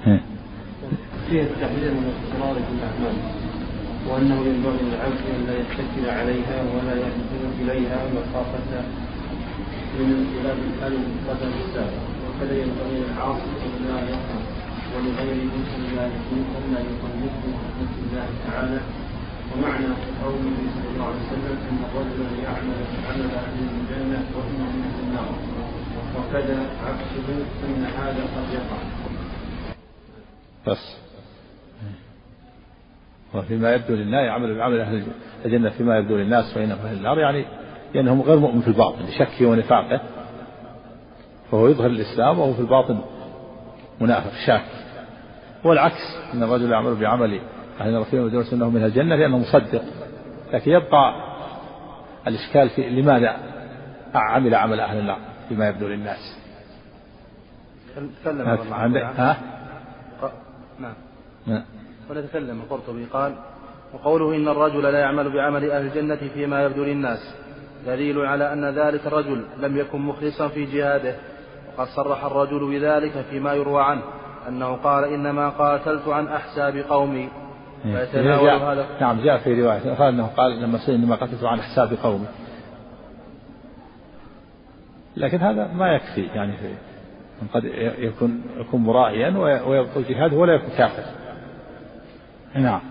ها. 0.06 0.20
فيه 1.30 1.42
التحذير 1.42 1.92
من 1.92 2.04
الاضطرار 2.12 2.56
في 2.56 2.72
الأعمال 2.72 3.16
وأنه 4.08 4.36
ينبغي 4.36 4.78
للعبد 4.82 5.22
أن 5.36 5.46
لا 5.48 5.58
يتكل 5.60 6.10
عليها 6.10 6.62
ولا 6.62 6.96
يهدم 6.96 7.52
إليها 7.62 7.98
مخافة 8.14 8.82
من 10.00 10.06
انقلاب 10.16 10.58
الحال 10.58 10.92
بالقدر 10.92 11.48
السابق 11.66 12.19
وكذا 12.40 12.58
ينبغي 12.58 12.98
للعاصي 13.00 13.52
ان 13.66 13.86
لا 13.88 14.00
يقع 14.10 14.40
ولغيره 14.96 15.56
ان 15.78 15.96
لا 15.96 16.06
يكون 16.08 16.46
ان 16.58 16.74
لا 16.74 16.80
يقلده 16.80 17.36
بحكمه 17.44 17.94
الله 18.04 18.28
تعالى. 18.48 18.80
ومعنى 19.52 19.86
قوله 20.24 20.58
صلى 20.76 20.90
الله 20.94 21.06
عليه 21.06 21.24
وسلم 21.28 21.58
إن 21.70 21.78
الرجل 21.90 22.44
يعمل 22.44 22.80
عمل 23.10 23.32
أهل 23.36 23.58
الجنة 23.60 24.24
وان 24.36 24.60
من 24.76 24.94
النار. 25.04 25.34
وكذا 26.18 26.60
عكسه 26.86 27.28
إن 27.68 27.84
هذا 27.86 28.24
قد 28.24 28.54
يقع. 28.54 28.80
بس. 30.68 30.98
وفيما 33.34 33.74
يبدو 33.74 33.94
للناس 33.96 34.26
يعمل 34.26 34.58
بعمل 34.58 34.80
أهل 34.80 35.04
الجنة 35.46 35.70
فيما 35.70 35.98
يبدو 35.98 36.18
للناس 36.18 36.54
فإنهم 36.54 36.80
أهل 36.80 36.98
النار 36.98 37.20
يعني 37.20 37.46
لأنهم 37.94 38.22
غير 38.22 38.40
مؤمن 38.40 38.62
في 38.62 38.68
الباطن 38.68 39.04
لشكه 39.04 39.46
ونفاقه. 39.46 40.19
فهو 41.52 41.68
يظهر 41.68 41.88
الإسلام 41.88 42.40
وهو 42.40 42.54
في 42.54 42.60
الباطن 42.60 43.02
منافق 44.02 44.32
شاك. 44.46 44.66
والعكس 45.64 46.18
أن 46.34 46.44
الرجل 46.44 46.72
يعمل 46.72 46.96
بعمل 46.96 47.42
أهل 47.82 48.06
فيما 48.06 48.26
يبدو 48.26 48.44
أنه 48.54 48.70
من 48.70 48.84
الجنة 48.84 49.16
لأنه 49.16 49.38
مصدق. 49.38 49.82
لكن 50.54 50.72
يبقى 50.72 51.14
الإشكال 52.28 52.70
في 52.70 52.90
لماذا 52.90 53.38
عمل 54.16 54.56
عمل 54.56 54.80
أهل 54.80 55.00
النار 55.00 55.20
فيما 55.50 55.68
يبدو 55.68 55.88
للناس؟ 55.88 56.38
تكلم 58.24 58.74
عندك؟ 58.74 59.02
ها؟ 59.02 59.38
نعم. 60.80 61.64
ونتكلم 62.10 62.62
القرطبي 62.62 63.06
قال 63.06 63.36
وقوله 63.94 64.36
إن 64.36 64.48
الرجل 64.48 64.84
لا 64.84 65.00
يعمل 65.00 65.34
بعمل 65.34 65.72
أهل 65.72 65.86
الجنة 65.86 66.30
فيما 66.34 66.64
يبدو 66.64 66.84
للناس 66.84 67.36
دليل 67.86 68.20
على 68.20 68.54
أن 68.54 68.66
ذلك 68.66 69.08
الرجل 69.08 69.46
لم 69.60 69.78
يكن 69.78 70.00
مخلصا 70.00 70.48
في 70.48 70.66
جهاده. 70.66 71.16
وقد 71.80 71.88
صرح 71.88 72.26
الرجل 72.26 72.70
بذلك 72.70 73.26
فيما 73.30 73.54
يروى 73.54 73.84
عنه 73.84 74.02
أنه 74.48 74.76
قال 74.76 75.04
إنما 75.04 75.50
قاتلت 75.50 76.08
عن 76.08 76.28
أحساب 76.28 76.78
قومي. 76.78 77.30
فيتناول 77.84 78.46
جاء 78.46 78.58
هذا. 78.58 78.88
نعم 79.02 79.22
جاء 79.22 79.38
في 79.38 79.62
رواية 79.62 79.94
قال 79.94 80.14
أنه 80.14 80.28
قال 80.28 80.62
لما 80.62 80.78
سئل 80.78 80.96
إنما 80.96 81.16
قتلت 81.16 81.44
عن 81.44 81.62
حساب 81.62 81.98
قومي. 82.04 82.26
لكن 85.18 85.38
هذا 85.38 85.68
ما 85.68 85.94
يكفي 85.94 86.22
يعني 86.22 86.54
في 86.58 86.74
قد 87.54 87.64
يكون 88.00 88.44
يكون 88.58 88.82
مرائيا 88.82 89.38
ويبطل 89.68 90.04
جهاده 90.04 90.38
ولا 90.38 90.54
يكون 90.54 90.70
كافر 90.78 91.04
نعم. 92.56 92.82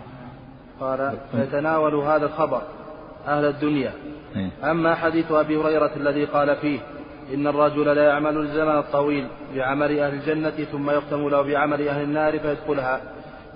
قال 0.81 1.19
فيتناول 1.33 1.95
هذا 1.95 2.27
الخبر 2.27 2.63
أهل 3.27 3.45
الدنيا. 3.45 3.93
إيه. 4.37 4.71
أما 4.71 4.95
حديث 4.95 5.33
أبي 5.33 5.57
هريرة 5.57 5.91
الذي 5.97 6.25
قال 6.25 6.57
فيه 6.57 6.81
إن 7.35 7.47
الرجل 7.47 7.97
لا 7.97 8.05
يعمل 8.05 8.37
الزمن 8.37 8.79
الطويل 8.79 9.27
بعمل 9.55 9.99
أهل 9.99 10.15
الجنة 10.15 10.65
ثم 10.73 10.91
يختم 10.91 11.29
له 11.29 11.43
بعمل 11.43 11.89
أهل 11.89 12.03
النار 12.03 12.39
فيدخلها. 12.39 13.01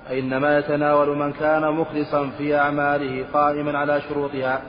فإنما 0.08 0.58
يتناول 0.58 1.16
من 1.16 1.32
كان 1.32 1.72
مخلصا 1.72 2.30
في 2.38 2.56
أعماله 2.56 3.24
قائما 3.32 3.78
على 3.78 4.00
شروطها. 4.00 4.60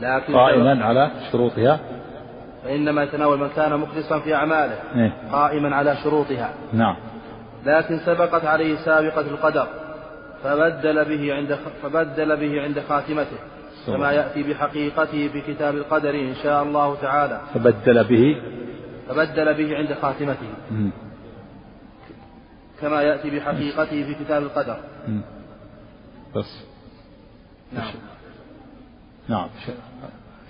لكن 0.00 0.34
قائما 0.34 0.84
على 0.84 1.10
شروطها. 1.32 1.80
فإنما 2.64 3.02
يتناول 3.02 3.38
من 3.38 3.48
كان 3.56 3.76
مخلصا 3.76 4.18
في 4.18 4.34
أعماله 4.34 4.78
إيه. 4.96 5.12
قائما 5.32 5.76
على 5.76 5.96
شروطها. 5.96 6.50
نعم. 6.72 6.96
لكن 7.66 7.98
سبقت 7.98 8.44
عليه 8.44 8.76
سابقة 8.76 9.20
القدر 9.20 9.66
فبدل 10.44 11.04
به 11.04 11.34
عند 11.34 11.58
فبدل 11.82 12.36
به 12.36 12.62
عند 12.62 12.82
خاتمته. 12.88 13.38
كما 13.86 14.12
يأتي 14.12 14.42
بحقيقته 14.42 15.28
في 15.28 15.40
كتاب 15.40 15.74
القدر 15.74 16.14
إن 16.14 16.34
شاء 16.42 16.62
الله 16.62 16.94
تعالى. 16.94 17.40
فبدل 17.54 18.04
به. 18.04 18.42
فبدل 19.08 19.54
به 19.54 19.76
عند 19.76 19.94
خاتمته. 20.02 20.54
كما 22.80 23.02
يأتي 23.02 23.30
بحقيقته 23.30 24.04
في 24.04 24.14
كتاب 24.14 24.42
القدر. 24.42 24.78
بس. 26.36 26.64
نعم. 27.72 27.94
نعم. 29.28 29.48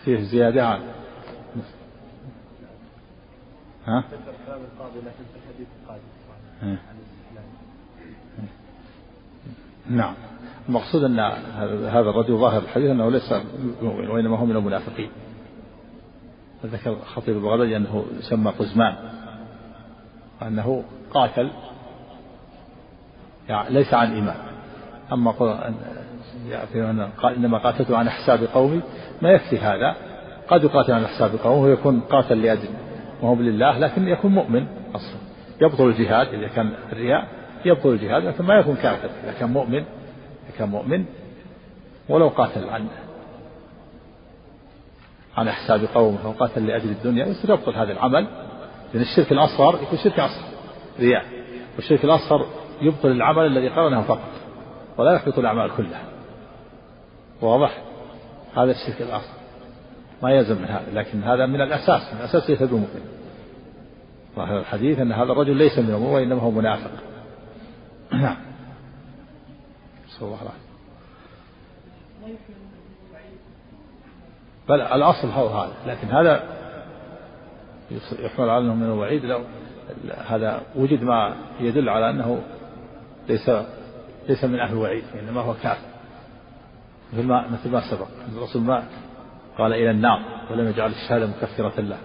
فيه 0.05 0.21
زيادة 0.21 0.67
عن 0.67 0.81
ها؟ 3.87 4.05
نعم. 9.91 10.15
المقصود 10.69 11.05
أن 11.05 11.21
هذا 11.89 12.11
الرجل 12.11 12.37
ظاهر 12.37 12.63
الحديث 12.63 12.91
أنه 12.91 13.11
ليس 13.11 13.35
مؤمن 13.83 14.09
وإنما 14.09 14.39
هو 14.39 14.45
من 14.47 14.57
المنافقين. 14.57 15.11
ذكر 16.67 16.93
الخطيب 16.93 17.37
البغدادي 17.37 17.77
أنه 17.77 18.05
يسمى 18.19 18.51
قزمان 18.51 18.95
أنه 20.43 20.85
قاتل 21.15 21.51
يعني 23.49 23.75
ليس 23.75 23.95
عن 23.95 24.13
إيمان. 24.13 24.37
أما 25.13 25.35
يعني 26.49 27.09
إنما 27.37 27.59
قاتلته 27.59 27.97
عن 27.97 28.11
حساب 28.11 28.45
قومي 28.55 28.81
ما 29.23 29.31
يكفي 29.31 29.59
هذا. 29.59 29.97
قد 30.49 30.65
يقاتل 30.65 30.93
عن 30.93 31.07
حساب 31.07 31.31
قومه 31.45 31.63
ويكون 31.63 32.01
قاتل 32.01 32.43
لأجل 32.43 32.69
وهو 33.23 33.35
لله 33.35 33.79
لكن 33.79 34.09
يكون 34.09 34.31
مؤمن 34.31 34.67
أصلا. 34.95 35.21
يبطل 35.61 35.89
الجهاد 35.89 36.29
إذا 36.29 36.49
كان 36.49 36.75
الرياء 36.93 37.29
يبطل 37.65 37.89
الجهاد 37.89 38.25
لكن 38.25 38.45
ما 38.45 38.55
يكون 38.55 38.77
كافر. 38.77 39.11
إذا 39.25 39.33
كان 39.41 39.53
مؤمن 39.53 39.85
كان 40.59 40.69
مؤمن 40.69 41.05
ولو 42.09 42.29
قاتل 42.29 42.69
عن 42.69 42.87
عن 45.37 45.51
حساب 45.51 45.85
قومه 45.95 46.29
وقاتل 46.29 46.67
لأجل 46.67 46.91
الدنيا 46.91 47.27
يصير 47.27 47.51
يبطل 47.51 47.75
هذا 47.75 47.93
العمل 47.93 48.27
لأن 48.95 49.03
الشرك 49.03 49.33
الأصغر 49.33 49.83
يكون 49.83 49.99
شرك 49.99 50.21
أصغر 50.21 50.49
رياء. 51.01 51.25
والشرك 51.77 52.05
الأصغر 52.05 52.47
يبطل 52.83 53.09
العمل 53.09 53.47
الذي 53.47 53.69
قرنه 53.69 54.03
فقط 54.03 54.31
ولا 54.97 55.15
يحبط 55.15 55.39
الأعمال 55.39 55.71
كلها. 55.77 56.03
واضح؟ 57.41 57.83
هذا 58.57 58.71
الشرك 58.71 59.03
الأصغر. 59.03 59.35
ما 60.23 60.31
يلزم 60.31 60.57
من 60.57 60.65
هذا 60.65 60.87
لكن 60.93 61.23
هذا 61.23 61.47
من 61.47 61.61
الأساس 61.61 62.15
من 62.15 62.21
الأساس 62.21 62.51
ليس 62.51 62.63
بمؤمن. 62.63 63.05
ظاهر 64.37 64.59
الحديث 64.59 64.99
أن 64.99 65.13
هذا 65.13 65.33
الرجل 65.33 65.57
ليس 65.57 65.79
من 65.79 65.91
المؤمن 65.91 66.15
وإنما 66.15 66.43
هو 66.43 66.51
منافق. 66.51 66.91
نعم. 68.13 68.37
صلى 70.19 70.29
الله 70.29 70.39
عليه 70.39 70.51
بل 74.69 74.81
الأصل 74.81 75.29
هو 75.29 75.49
هذا 75.49 75.73
لكن 75.87 76.09
هذا 76.09 76.43
يحمل 78.19 78.51
على 78.51 78.65
أنه 78.65 78.75
من 78.75 78.85
الوعيد 78.85 79.25
لو 79.25 79.41
هذا 80.27 80.63
وجد 80.77 81.03
ما 81.03 81.37
يدل 81.61 81.89
على 81.89 82.11
أنه 82.11 82.43
ليس 83.29 83.51
ليس 84.29 84.45
من 84.45 84.61
أهل 84.61 84.73
الوعيد 84.73 85.05
وإنما 85.15 85.41
هو 85.41 85.55
كافر. 85.55 85.87
مثل 87.13 87.27
ما 87.27 87.49
مثل 87.49 87.71
ما 87.71 87.91
سبق 87.91 88.07
الرسول 88.37 88.63
ما 88.63 88.83
قال 89.59 89.73
إلى 89.73 89.91
النار 89.91 90.21
ولم 90.51 90.69
يجعل 90.69 90.91
الشهادة 90.91 91.27
مكفرة 91.27 91.81
له. 91.81 91.99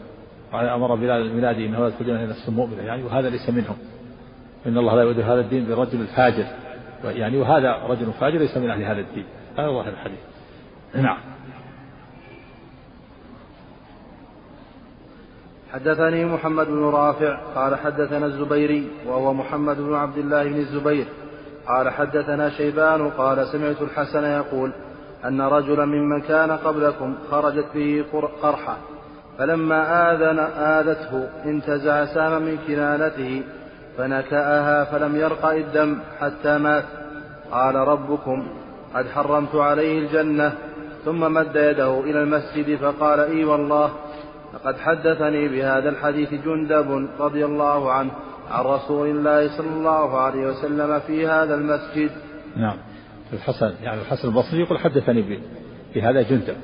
أمر 0.54 0.96
بلال 0.96 1.22
الميلادي 1.22 1.66
أنه 1.66 1.80
لا 1.80 1.88
يدخلون 1.88 2.30
نفس 2.30 2.50
مؤمنة 2.50 2.82
يعني 2.82 3.04
وهذا 3.04 3.30
ليس 3.30 3.50
منهم. 3.50 3.78
إن 4.66 4.78
الله 4.78 4.96
لا 4.96 5.02
يؤدي 5.02 5.24
هذا 5.24 5.40
الدين 5.40 5.68
برجل 5.68 6.08
فاجر 6.08 6.46
يعني 7.04 7.38
وهذا 7.38 7.74
رجل 7.74 8.14
فاجر 8.20 8.38
ليس 8.38 8.58
من 8.58 8.70
أهل 8.70 8.84
هذا 8.84 9.00
الدين. 9.00 9.26
هذا 9.58 9.68
ظاهر 9.68 9.90
الحديث. 9.90 10.20
نعم. 10.96 11.18
حدثني 15.74 16.26
محمد 16.26 16.68
بن 16.68 16.84
رافع 16.84 17.40
قال 17.56 17.76
حدثنا 17.76 18.26
الزبيري 18.26 18.92
وهو 19.06 19.34
محمد 19.34 19.78
بن 19.78 19.96
عبد 19.96 20.18
الله 20.18 20.44
بن 20.44 20.56
الزبير. 20.56 21.06
قال 21.68 21.90
حدثنا 21.90 22.50
شيبان 22.50 23.10
قال 23.10 23.48
سمعت 23.48 23.82
الحسن 23.82 24.24
يقول 24.24 24.72
أن 25.26 25.42
رجلا 25.42 25.86
ممن 25.86 26.22
كان 26.22 26.52
قبلكم 26.52 27.16
خرجت 27.32 27.66
به 27.76 28.06
قرحة 28.42 28.78
فلما 29.38 30.12
آذن 30.14 30.40
آذته 30.60 31.30
انتزع 31.46 32.06
سام 32.06 32.42
من 32.42 32.58
كنانته 32.68 33.44
فنكأها 34.00 34.84
فلم 34.84 35.16
يرقى 35.16 35.58
الدم 35.58 36.00
حتى 36.20 36.58
مات. 36.58 36.86
قال 37.52 37.76
ربكم 37.76 38.48
قد 38.96 39.08
حرمت 39.08 39.56
عليه 39.56 40.00
الجنة 40.00 40.54
ثم 41.06 41.34
مد 41.34 41.56
يده 41.56 42.00
إلى 42.00 42.24
المسجد 42.24 42.76
فقال 42.76 43.20
إي 43.20 43.44
والله 43.44 43.92
لقد 44.54 44.78
حدثني 44.78 45.48
بهذا 45.48 45.90
الحديث 45.90 46.34
جندب 46.34 47.10
رضي 47.20 47.46
الله 47.46 47.92
عنه 47.92 48.12
عن 48.52 48.66
رسول 48.66 49.10
الله 49.10 49.58
صلى 49.58 49.70
الله 49.70 50.18
عليه 50.20 50.48
وسلم 50.48 51.00
في 51.00 51.28
هذا 51.28 51.56
المسجد. 51.56 52.12
نعم. 52.56 52.78
الحسن 53.34 53.74
يعني 53.84 54.02
الحسن 54.02 54.28
البصري 54.28 54.60
يقول 54.60 54.80
حدثني 54.80 55.40
بهذا 55.96 56.22
جندب. 56.22 56.56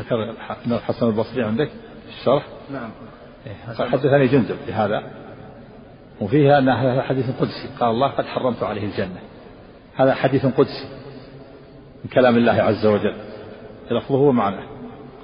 ذكر 0.00 0.34
الحسن 0.66 1.06
البصري 1.06 1.42
عندك 1.42 1.70
الشرح؟ 2.08 2.46
نعم. 2.72 2.90
قال 3.78 3.88
حدثني 3.88 4.26
جندب 4.26 4.56
بهذا. 4.66 5.25
وفيها 6.20 6.58
أن 6.58 6.68
هذا 6.68 7.02
حديث 7.02 7.30
قدسي. 7.40 7.68
قال 7.80 7.90
الله 7.90 8.08
قد 8.08 8.24
حرمت 8.24 8.62
عليه 8.62 8.84
الجنة. 8.84 9.20
هذا 9.96 10.14
حديث 10.14 10.46
قدسي 10.46 10.88
من 12.04 12.10
كلام 12.10 12.36
الله 12.36 12.52
عز 12.52 12.86
وجل. 12.86 13.14
لفظه 13.90 14.18
ومعناه. 14.18 14.66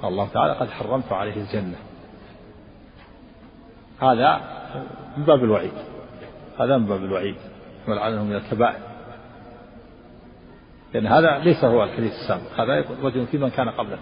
قال 0.01 0.11
الله 0.11 0.27
تعالى 0.33 0.53
قد 0.53 0.69
حرمت 0.69 1.11
عليه 1.11 1.35
الجنة. 1.35 1.75
هذا 4.01 4.41
من 5.17 5.23
باب 5.23 5.43
الوعيد. 5.43 5.73
هذا 6.59 6.77
من 6.77 6.85
باب 6.85 7.03
الوعيد. 7.03 7.35
ولعنه 7.87 8.23
من 8.23 8.35
الكبائر. 8.35 8.79
لأن 10.93 11.07
هذا 11.07 11.37
ليس 11.37 11.63
هو 11.63 11.83
الحديث 11.83 12.11
السابق. 12.11 12.59
هذا 12.59 12.85
رجل 13.03 13.27
في 13.27 13.37
من 13.37 13.49
كان 13.49 13.69
قبله. 13.69 13.97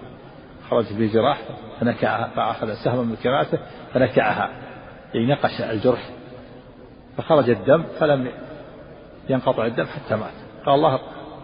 خرج 0.69 0.93
به 0.93 1.13
جراح 1.13 1.41
فنكعها 1.79 2.27
فأخذ 2.35 2.73
سهما 2.73 3.03
من 3.03 3.15
كراته 3.15 3.59
فنكعها. 3.93 4.49
يعني 5.13 5.27
نقش 5.27 5.61
الجرح. 5.61 6.09
فخرج 7.17 7.49
الدم 7.49 7.83
فلم 7.99 8.31
ينقطع 9.29 9.65
الدم 9.65 9.85
حتى 9.85 10.15
مات. 10.15 10.33
قال 10.65 10.75
الله 10.75 10.99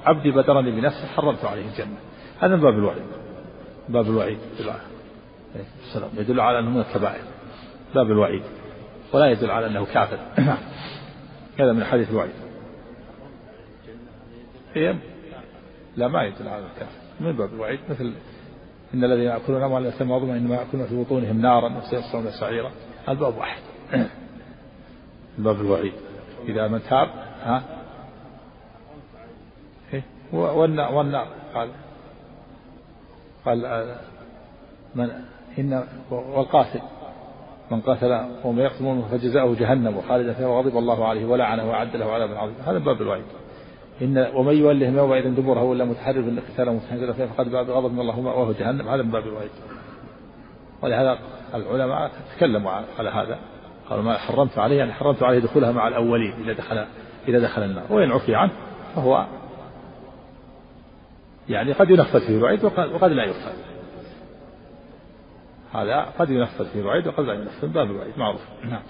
عبدي 0.05 0.31
بدرني 0.31 0.71
بنفسه 0.71 1.07
حرمت 1.07 1.45
عليه 1.45 1.65
الجنة. 1.65 1.97
هذا 2.39 2.55
من 2.55 2.61
باب 2.61 2.73
الوعيد. 2.73 3.05
باب 3.89 4.05
الوعيد 4.05 4.37
السلام 5.83 6.09
يدل 6.17 6.39
على 6.39 6.59
أنه 6.59 6.69
من 6.69 6.79
الكبائر. 6.79 7.23
باب 7.95 8.11
الوعيد. 8.11 8.43
ولا 9.13 9.25
يدل 9.25 9.51
على 9.51 9.67
أنه 9.67 9.85
كافر. 9.85 10.19
هذا 11.59 11.73
من 11.73 11.83
حديث 11.83 12.11
الوعيد. 12.11 12.33
هي 14.75 14.95
لا 15.95 16.07
ما 16.07 16.23
يدل 16.23 16.47
على 16.47 16.65
الكافر. 16.65 16.97
من 17.19 17.31
باب 17.31 17.53
الوعيد 17.53 17.79
مثل 17.89 18.13
إن 18.93 19.03
الذين 19.03 19.25
يأكلون 19.25 19.63
أموال 19.63 19.91
ظلما 19.91 20.37
إنما 20.37 20.55
يأكلون 20.55 20.85
في 20.85 21.03
بطونهم 21.03 21.41
نارا 21.41 21.77
وسيصلون 21.77 22.31
سعيرا. 22.31 22.71
الباب 23.09 23.37
واحد. 23.37 23.61
باب 25.37 25.61
الوعيد. 25.61 25.93
إذا 26.47 26.67
من 26.67 26.83
تاب 26.83 27.09
ها؟ 27.43 27.63
إيه؟ 29.93 30.03
والنار 30.33 31.27
قال 31.53 31.69
قال 33.45 33.65
آه، 33.65 33.99
من 34.95 35.09
إن 35.59 35.83
والقاتل. 36.11 36.81
من 37.71 37.81
قتل 37.81 38.25
ومن 38.43 38.59
يقتل 38.59 38.83
مؤمنا 38.83 39.07
فجزاؤه 39.07 39.55
جهنم 39.55 39.97
وخالدا 39.97 40.33
فيها 40.33 40.47
وغضب 40.47 40.77
الله 40.77 41.07
عليه 41.07 41.25
ولعنه 41.25 41.69
وأعد 41.69 41.95
له 41.95 42.05
عذابا 42.05 42.37
عظيما. 42.37 42.57
هذا 42.65 42.77
باب 42.77 43.01
الوعيد. 43.01 43.23
إن 44.01 44.27
ومن 44.35 44.57
يولهم 44.57 44.97
يومئذ 44.97 45.35
دبره 45.35 45.73
إلا 45.73 45.85
متحرر 45.85 46.21
للقتال 46.21 46.73
متحرر 46.75 47.13
فيها 47.13 47.27
فقد 47.27 47.51
باب 47.51 47.69
غضب 47.69 47.93
من 47.93 47.99
الله 47.99 48.19
ومأواه 48.19 48.53
جهنم. 48.59 48.87
هذا 48.87 49.03
من 49.03 49.11
باب 49.11 49.27
الوعيد. 49.27 49.49
ولهذا 50.81 51.19
العلماء 51.53 52.11
تكلموا 52.35 52.71
على 52.99 53.09
هذا. 53.09 53.39
قالوا 53.89 54.03
ما 54.03 54.17
حرمت 54.17 54.57
عليه 54.57 54.77
يعني 54.77 54.93
حرمت 54.93 55.23
عليه 55.23 55.39
دخولها 55.39 55.71
مع 55.71 55.87
الأولين 55.87 56.33
إذا 56.43 56.53
دخل 56.53 56.85
إذا 57.27 57.39
دخل 57.39 57.63
النار. 57.63 57.83
وإن 57.89 58.11
عفي 58.11 58.35
عنه 58.35 58.51
فهو 58.95 59.25
يعني 61.49 61.73
قد 61.73 61.89
ينفذ 61.89 62.19
فيه 62.19 62.37
الوعيد 62.37 62.65
وقد 62.65 63.11
لا 63.11 63.23
ينفذ 63.23 63.53
هذا 65.73 66.05
قد 66.19 66.29
ينفذ 66.29 66.65
فيه 66.65 66.79
الوعيد 66.79 67.07
وقد 67.07 67.23
لا 67.23 67.33
ينفذ 67.33 67.67
باب 67.67 67.91
الوعيد. 67.91 68.17
معروف. 68.17 68.41
نعم. 68.63 68.81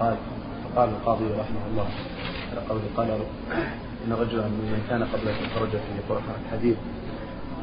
قال 0.00 0.16
قال 0.76 0.88
القاضي 0.88 1.24
رحمه 1.24 1.66
الله 1.70 1.86
على 2.52 2.60
قوله 2.68 2.82
قال 2.96 3.10
إن 4.06 4.12
رجلا 4.12 4.48
ممن 4.48 4.86
كان 4.90 5.04
قبل 5.04 5.32
خرج 5.54 5.70
في 5.70 6.00
قرحه 6.08 6.34
حديث 6.52 6.76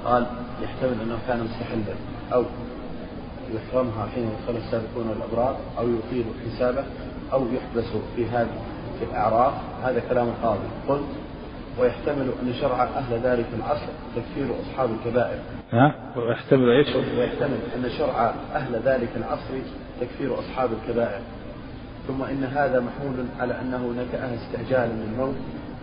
قال 0.06 0.26
يحتمل 0.62 1.02
أنه 1.02 1.20
كان 1.28 1.44
مستحلا 1.44 1.96
أو 2.34 2.46
يحرمها 3.56 4.08
حين 4.16 4.24
يدخل 4.24 4.58
السابقون 4.58 5.16
الأبرار 5.18 5.58
أو 5.80 5.88
يطيل 5.90 6.26
حسابه 6.46 6.84
أو 7.34 7.46
يحبس 7.46 7.90
في 8.16 8.26
هذه 8.26 8.62
في 9.00 9.06
الأعراف. 9.06 9.54
هذا 9.84 10.02
كلام 10.10 10.28
القاضي 10.28 10.68
قلت 10.88 11.10
ويحتمل 11.80 12.32
أن 12.44 12.54
شرع 12.62 12.84
أهل 12.84 13.20
ذلك 13.24 13.46
العصر 13.58 13.86
تكفير 14.16 14.56
أصحاب 14.62 14.90
الكبائر. 14.92 15.40
ها؟ 15.72 15.96
ويحتمل 16.16 16.70
إيش؟ 16.70 16.96
ويحتمل 16.96 17.60
أن 17.76 17.90
شرع 17.98 18.34
أهل 18.56 18.82
ذلك 18.86 19.10
العصر 19.16 19.54
تكفير 20.02 20.40
أصحاب 20.40 20.70
الكبائر. 20.74 21.22
ثم 22.08 22.24
إن 22.24 22.44
هذا 22.44 22.80
محمول 22.80 23.26
على 23.40 23.62
أنه 23.62 23.94
نكأها 23.98 24.36
استعجالا 24.36 24.94
للموت 24.94 25.36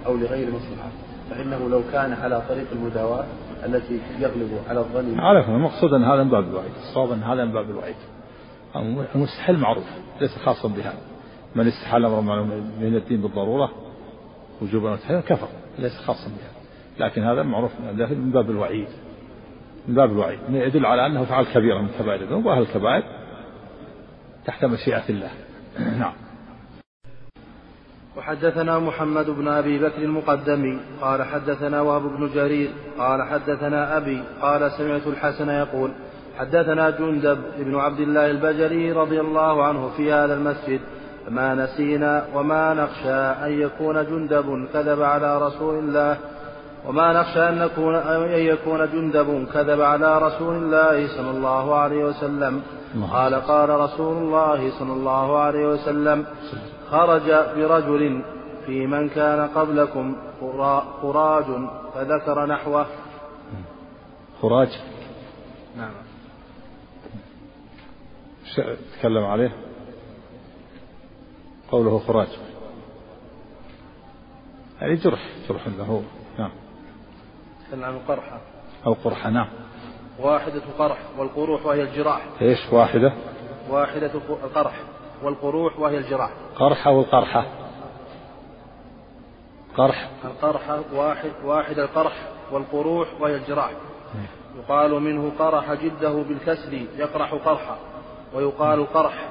أو 0.07 0.17
لغير 0.17 0.49
مصلحة. 0.49 0.89
فإنه 1.31 1.69
لو 1.69 1.83
كان 1.93 2.13
على 2.13 2.43
طريق 2.49 2.67
المداواة 2.73 3.25
التي 3.65 4.01
يغلب 4.19 4.51
على 4.69 4.81
الظن. 4.81 5.21
على 5.21 5.41
المقصود 5.41 5.93
أن 5.93 6.05
هذا 6.05 6.25
من 6.25 6.31
باب 6.31 6.45
الوعيد 6.45 6.73
الصواب 6.81 7.13
أن 7.13 7.23
هذا 7.23 7.45
من 7.45 7.53
باب 7.53 7.71
الوعيد. 7.71 7.97
المستحيل 9.15 9.59
معروف 9.59 9.85
ليس 10.21 10.39
خاصا 10.39 10.69
بهذا 10.69 10.99
من 11.55 11.67
استحال 11.67 12.05
أمر 12.05 12.43
من 12.81 12.97
الدين 12.97 13.21
بالضرورة 13.21 13.71
وجوبا 14.63 14.91
وتحريما 14.91 15.23
كفر 15.23 15.49
ليس 15.79 15.97
خاصا 15.97 16.29
بها. 16.29 17.07
لكن 17.07 17.23
هذا 17.23 17.43
معروف 17.43 17.71
من 18.11 18.31
باب 18.31 18.51
الوعيد. 18.51 18.89
من 19.89 19.95
باب 19.95 20.13
الوعيد. 20.13 20.39
يدل 20.51 20.87
على 20.87 21.07
أنه 21.07 21.25
فعل 21.25 21.45
كبيرة 21.45 21.79
من 21.79 21.89
كبائر 21.99 22.23
الذنوب 22.23 22.47
وأهل 22.47 22.63
الكبائر 22.63 23.03
تحت 24.45 24.65
مشيئة 24.65 25.09
الله. 25.09 25.31
نعم. 25.99 26.28
وحدثنا 28.19 28.79
محمد 28.79 29.31
بن 29.31 29.49
أبي 29.49 29.79
بكر 29.79 30.03
المقدمي 30.03 30.81
قال 31.01 31.23
حدثنا 31.23 31.81
وهب 31.81 32.03
بن 32.03 32.31
جرير 32.35 32.71
قال 32.99 33.23
حدثنا 33.23 33.97
أبي 33.97 34.23
قال 34.43 34.71
سمعت 34.73 35.07
الحسن 35.07 35.49
يقول 35.49 35.91
حدثنا 36.39 36.91
جندب 36.91 37.39
بن 37.59 37.77
عبد 37.77 38.01
الله 38.01 38.31
البجلي 38.31 38.93
رضي 38.93 39.21
الله 39.21 39.65
عنه 39.65 39.89
في 39.97 40.13
هذا 40.13 40.35
المسجد 40.35 40.81
ما 41.31 41.55
نسينا 41.55 42.25
وما 42.35 42.75
نخشى 42.75 43.47
أن 43.47 43.61
يكون 43.61 44.07
جندب 44.07 44.69
كذب 44.73 45.03
على 45.03 45.39
رسول 45.39 45.79
الله 45.79 46.17
وما 46.87 47.13
نخشى 47.13 47.49
أن, 47.49 47.59
نكون 47.59 47.95
أن 47.95 48.31
يكون 48.31 48.89
جندب 48.93 49.47
كذب 49.55 49.81
على 49.81 50.19
رسول 50.19 50.55
الله 50.55 51.07
صلى 51.17 51.31
الله 51.31 51.75
عليه 51.75 52.05
وسلم. 52.05 52.63
قال 53.13 53.35
قال 53.35 53.69
رسول 53.69 54.17
الله 54.17 54.71
صلى 54.79 54.93
الله 54.93 55.39
عليه 55.39 55.67
وسلم 55.67 56.25
خرج 56.91 57.23
برجل 57.57 58.23
في 58.67 58.87
من 58.87 59.09
كان 59.09 59.49
قبلكم 59.49 60.17
خراج 61.03 61.45
فذكر 61.95 62.47
نحوه. 62.47 62.87
خراج 64.43 64.69
نعم. 65.77 65.93
تكلم 68.99 69.25
عليه؟ 69.25 69.53
قوله 71.71 71.99
خراج 71.99 72.29
يعني 74.81 74.95
جرح 74.95 75.29
جرح 75.49 75.69
له 75.69 76.03
نعم. 76.39 76.51
تكلم 77.69 77.85
عن 77.85 77.95
القرحة. 77.95 78.41
أو 78.87 78.93
قرحة 78.93 79.31
نعم. 79.31 79.49
واحدة 80.19 80.63
قرح 80.79 80.99
والقروح 81.19 81.67
وهي 81.67 81.83
الجراح. 81.83 82.27
إيش 82.43 82.73
واحدة؟ 82.73 83.13
واحدة 83.71 84.11
القرح 84.45 84.83
والقروح 85.23 85.79
وهي 85.79 85.99
الجراح. 85.99 86.31
قرحة 86.57 86.91
والقرحة 86.91 87.47
قرح. 89.77 90.09
القرحة 90.25 90.81
واحد 90.93 91.31
واحد 91.45 91.79
القرح 91.79 92.13
والقروح 92.53 93.09
وهي 93.21 93.37
الجراح. 93.37 93.71
يقال 94.59 95.01
منه 95.01 95.33
قرح 95.39 95.73
جده 95.73 96.13
بالكسر 96.13 96.73
يقرح 96.73 97.35
قرحا 97.35 97.77
ويقال 98.35 98.87
قرح. 98.87 99.29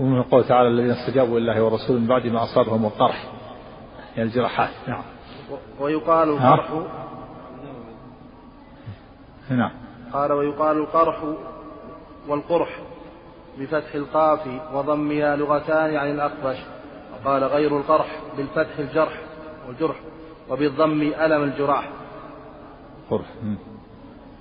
ومن 0.00 0.22
قول 0.22 0.44
تعالى 0.44 0.68
الذين 0.68 0.90
استجابوا 0.90 1.40
لله 1.40 1.62
والرسول 1.62 2.00
من 2.00 2.06
بعد 2.06 2.26
ما 2.26 2.42
أصابهم 2.42 2.84
القرح. 2.84 3.24
يعني 4.16 4.28
الجراحات 4.28 4.70
نعم. 4.88 5.02
ويقال 5.80 6.28
القرح. 6.28 6.70
نعم. 9.50 9.72
قال 10.12 10.32
ويقال 10.32 10.76
القرح 10.76 11.18
والقرح. 12.28 12.80
بفتح 13.60 13.94
القاف 13.94 14.40
وضمها 14.74 15.36
لغتان 15.36 15.96
عن 15.96 16.10
الأخفش 16.10 16.58
وقال 17.12 17.44
غير 17.44 17.76
القرح 17.76 18.20
بالفتح 18.36 18.78
الجرح 18.78 19.20
والجرح 19.68 19.96
وبالضم 20.50 21.02
ألم 21.02 21.42
الجراح. 21.42 21.88
قرح. 23.10 23.26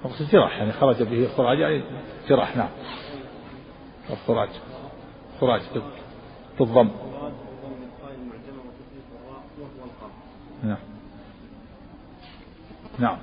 مقصود 0.06 0.28
جراح 0.28 0.58
يعني 0.58 0.72
خرج 0.72 1.04
به 1.04 1.30
خراج 1.38 1.60
يعني 1.60 1.84
جراح 2.30 2.58
نعم. 2.58 2.70
الخراج. 4.10 4.50
خراج 5.42 5.62
بالضم. 6.60 6.90
نعم. 10.64 10.78
نعم. 13.00 13.18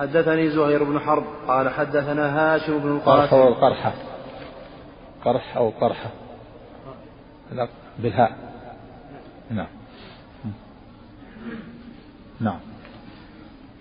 حدثني 0.00 0.50
زهير 0.50 0.84
بن 0.84 1.00
حرب 1.00 1.24
قال 1.48 1.68
حدثنا 1.68 2.54
هاشم 2.54 2.78
بن 2.78 2.96
القاسم. 2.96 3.20
قرح 3.20 3.32
والقرحة 3.32 3.92
قرح 5.24 5.56
أو 5.56 5.72
قرحة. 5.80 6.10
بالهاء. 7.98 8.32
نعم. 9.50 9.66
نعم. 12.40 12.58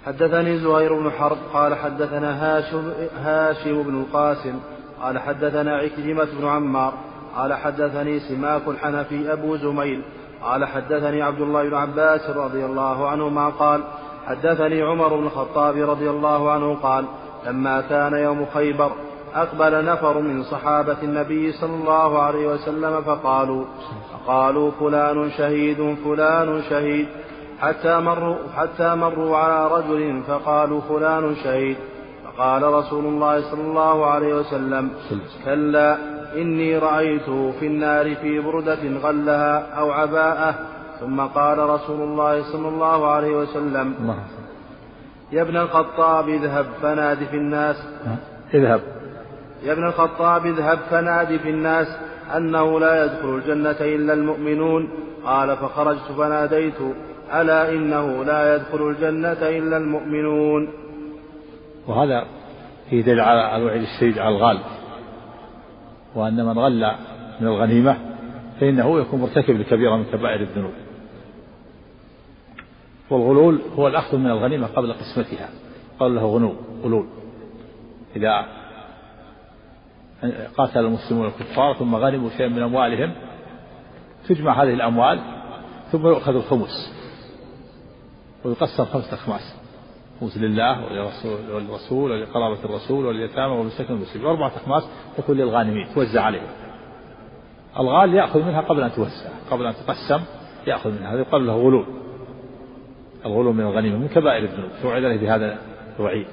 حدثني 0.05 0.57
زهير 0.57 0.93
بن 0.93 1.11
حرب 1.11 1.37
قال 1.53 1.75
حدثنا 1.75 2.57
هاشم, 2.57 2.91
هاشم 3.23 3.83
بن 3.83 4.01
القاسم 4.01 4.59
قال 5.01 5.19
حدثنا 5.19 5.77
عكرمة 5.77 6.27
بن 6.39 6.47
عمار 6.47 6.93
قال 7.35 7.53
حدثني 7.53 8.19
سماك 8.19 8.67
الحنفي 8.67 9.33
أبو 9.33 9.57
زميل 9.57 10.01
قال 10.41 10.65
حدثني 10.65 11.21
عبد 11.21 11.41
الله 11.41 11.69
بن 11.69 11.75
عباس 11.75 12.29
رضي 12.29 12.65
الله 12.65 13.07
عنهما 13.07 13.49
قال 13.49 13.83
حدثني 14.29 14.81
عمر 14.81 15.15
بن 15.15 15.23
الخطاب 15.23 15.89
رضي 15.89 16.09
الله 16.09 16.51
عنه 16.51 16.75
قال 16.75 17.05
لما 17.47 17.81
كان 17.81 18.13
يوم 18.13 18.45
خيبر 18.53 18.91
أقبل 19.35 19.85
نفر 19.85 20.19
من 20.19 20.43
صحابة 20.43 20.97
النبي 21.03 21.51
صلى 21.51 21.75
الله 21.75 22.21
عليه 22.21 22.47
وسلم 22.47 23.01
فقالوا 23.01 23.65
فقالوا 24.13 24.71
فلان 24.71 25.31
شهيد 25.31 25.97
فلان 26.05 26.61
شهيد. 26.69 27.07
حتى 27.59 27.99
مروا 27.99 28.35
حتى 28.57 28.95
مروا 28.95 29.37
على 29.37 29.67
رجل 29.75 30.21
فقالوا 30.27 30.81
فلان 30.81 31.35
شهيد. 31.35 31.77
فقال 32.25 32.63
رسول 32.63 33.05
الله 33.05 33.51
صلى 33.51 33.61
الله 33.61 34.05
عليه 34.05 34.33
وسلم 34.33 34.91
كلا 35.45 35.97
إني 36.35 36.77
رأيته 36.77 37.51
في 37.59 37.67
النار 37.67 38.15
في 38.15 38.39
بردة 38.39 38.99
غلها 39.03 39.73
أو 39.79 39.91
عباءة 39.91 40.55
ثم 40.99 41.21
قال 41.21 41.57
رسول 41.57 42.01
الله 42.01 42.51
صلى 42.51 42.67
الله 42.67 43.07
عليه 43.07 43.37
وسلم 43.37 44.15
يا 45.31 45.41
ابن 45.41 45.57
الخطاب 45.57 46.29
اذهب 46.29 46.65
فنادي 46.81 47.25
في 47.25 47.37
الناس. 47.37 47.75
اذهب. 48.53 48.81
يا 49.63 49.73
ابن 49.73 49.83
الخطاب 49.87 50.45
اذهب 50.45 50.77
فنادي 50.89 51.39
في 51.39 51.49
الناس 51.49 51.87
أنه 52.37 52.79
لا 52.79 53.05
يدخل 53.05 53.35
الجنة 53.35 53.79
إلا 53.81 54.13
المؤمنون. 54.13 54.89
قال 55.25 55.57
فخرجت 55.57 56.11
فناديت 56.17 56.81
ألا 57.33 57.71
إنه 57.71 58.23
لا 58.23 58.55
يدخل 58.55 58.89
الجنة 58.89 59.41
إلا 59.57 59.77
المؤمنون. 59.77 60.69
وهذا 61.87 62.25
في 62.89 63.01
دليل 63.01 63.19
على 63.19 63.55
الوعيد 63.57 63.81
الشديد 63.81 64.19
على 64.19 64.35
الغالب. 64.35 64.61
وأن 66.15 66.45
من 66.45 66.59
غل 66.59 66.91
من 67.41 67.47
الغنيمة 67.47 67.97
فإنه 68.59 68.99
يكون 68.99 69.19
مرتكب 69.21 69.59
لكبيرة 69.59 69.95
من 69.95 70.03
كبائر 70.03 70.41
الذنوب. 70.41 70.73
والغلول 73.09 73.61
هو 73.77 73.87
الأخذ 73.87 74.17
من 74.17 74.31
الغنيمة 74.31 74.67
قبل 74.67 74.93
قسمتها. 74.93 75.49
قال 75.99 76.15
له 76.15 76.25
غنو 76.25 76.53
غلول. 76.83 77.07
إذا 78.15 78.45
قاتل 80.57 80.79
المسلمون 80.79 81.27
الكفار 81.27 81.73
ثم 81.73 81.95
غنموا 81.95 82.29
شيئا 82.29 82.47
من 82.47 82.63
أموالهم 82.63 83.13
تجمع 84.27 84.63
هذه 84.63 84.73
الأموال 84.73 85.19
ثم 85.91 86.07
يؤخذ 86.07 86.35
الخمس. 86.35 86.93
ويقسم 88.45 88.85
خمسة 88.85 89.13
أخماس. 89.13 89.55
خمس 90.21 90.37
لله 90.37 90.85
وللرسول 90.85 91.51
وللرسول 91.51 92.11
ولقرابة 92.11 92.65
الرسول 92.65 93.05
ولليتامى 93.05 93.53
والمساكين 93.53 93.95
والمسلمين. 93.95 94.27
وأربعة 94.27 94.51
أخماس 94.55 94.83
تكون 95.17 95.37
للغانمين 95.37 95.87
توزع 95.95 96.21
عليهم. 96.21 96.47
الغال 97.79 98.13
يأخذ 98.13 98.43
منها 98.43 98.61
قبل 98.61 98.83
أن 98.83 98.91
توزع 98.91 99.29
قبل 99.51 99.65
أن 99.65 99.73
تقسم 99.73 100.23
يأخذ 100.67 100.91
منها. 100.91 101.13
هذا 101.13 101.19
يقال 101.19 101.47
له 101.47 101.53
غلول. 101.53 101.85
الغلول 103.25 103.55
من 103.55 103.61
الغنيمة 103.61 103.97
من 103.97 104.07
كبائر 104.07 104.43
الذنوب 104.43 104.69
توعد 104.81 105.03
عليه 105.03 105.17
بهذا 105.17 105.59
الوعيد. 105.99 106.27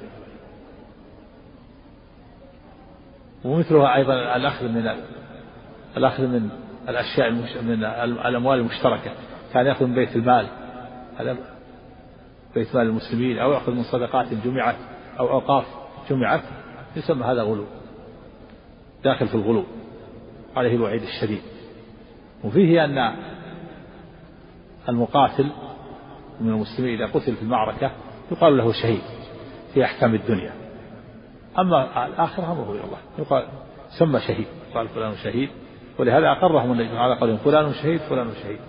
ومثلها 3.45 3.95
أيضا 3.95 4.35
الأخذ 4.35 4.67
من 4.67 4.91
الأخذ 5.97 6.23
من 6.23 6.49
الأشياء 6.89 7.27
المش... 7.27 7.57
من 7.57 7.83
الأموال 8.25 8.59
المشتركة. 8.59 9.11
كان 9.53 9.65
يأخذ 9.65 9.85
من 9.85 9.95
بيت 9.95 10.15
المال 10.15 10.47
بيت 12.55 12.75
مال 12.75 12.87
المسلمين 12.87 13.37
أو 13.37 13.51
يأخذ 13.51 13.71
من 13.71 13.83
صدقات 13.83 14.33
جمعت 14.33 14.75
أو 15.19 15.29
أوقاف 15.29 15.65
جمعت 16.09 16.41
يسمى 16.95 17.25
هذا 17.25 17.41
غلو. 17.41 17.65
داخل 19.03 19.27
في 19.27 19.35
الغلو 19.35 19.63
عليه 20.55 20.75
الوعيد 20.75 21.01
الشديد. 21.01 21.41
وفيه 22.43 22.85
أن 22.85 23.15
المقاتل 24.89 25.49
من 26.41 26.49
المسلمين 26.49 27.01
إذا 27.01 27.05
قتل 27.05 27.35
في 27.35 27.41
المعركة 27.41 27.91
يقال 28.31 28.57
له 28.57 28.71
شهيد 28.71 29.01
في 29.73 29.83
أحكام 29.85 30.15
الدنيا. 30.15 30.51
أما 31.59 32.07
الآخرة 32.07 32.51
أمره 32.51 32.71
إلى 32.71 32.83
الله. 32.83 32.97
يقال 33.19 33.47
سمى 33.99 34.19
شهيد. 34.19 34.47
قال 34.73 34.87
فلان 34.87 35.15
شهيد. 35.15 35.49
ولهذا 35.99 36.31
أقرهم 36.31 36.71
النبي 36.71 36.97
على 36.97 37.19
قولهم 37.19 37.37
فلان 37.37 37.73
شهيد 37.73 37.99
فلان 37.99 38.27
شهيد. 38.43 38.59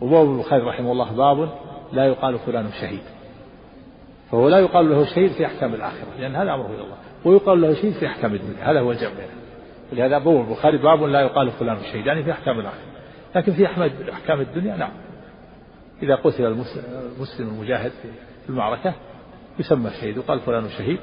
وباب 0.00 0.30
البخاري 0.30 0.62
رحمه 0.62 0.92
الله 0.92 1.12
باب 1.12 1.50
لا 1.92 2.06
يقال 2.06 2.38
فلان 2.38 2.70
شهيد. 2.80 3.02
فهو 4.30 4.48
لا 4.48 4.58
يقال 4.58 4.90
له 4.90 5.04
شهيد 5.04 5.32
في 5.32 5.46
أحكام 5.46 5.74
الآخرة 5.74 6.08
لأن 6.18 6.36
هذا 6.36 6.54
أمره 6.54 6.66
إلى 6.66 6.82
الله. 6.84 6.96
ويقال 7.24 7.60
له 7.60 7.74
شهيد 7.74 7.92
في 7.92 8.06
أحكام 8.06 8.34
الدنيا 8.34 8.70
هذا 8.70 8.80
هو 8.80 8.92
الجمع. 8.92 9.10
بينه 9.10 9.40
ولهذا 9.92 10.18
باب 10.18 10.40
البخاري 10.40 10.78
باب 10.78 11.02
لا 11.02 11.20
يقال 11.20 11.50
فلان 11.50 11.76
شهيد 11.92 12.06
يعني 12.06 12.22
في 12.22 12.32
أحكام 12.32 12.60
الآخرة. 12.60 12.89
لكن 13.34 13.52
في 13.52 13.66
أحكام 14.12 14.40
الدنيا 14.40 14.76
نعم. 14.76 14.92
إذا 16.02 16.14
قتل 16.14 16.46
المسلم 16.46 17.48
المجاهد 17.48 17.92
في 18.44 18.48
المعركة 18.48 18.94
يسمى 19.58 19.90
شهيد 19.90 20.18
وقال 20.18 20.40
فلان 20.40 20.68
شهيد 20.68 21.00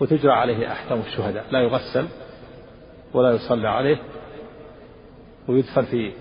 وتجرى 0.00 0.32
عليه 0.32 0.72
أحكام 0.72 1.00
الشهداء. 1.00 1.44
لا 1.50 1.60
يغسل 1.60 2.06
ولا 3.14 3.32
يصلى 3.32 3.68
عليه 3.68 3.98
ويدفن 5.48 5.82
في 5.82 6.12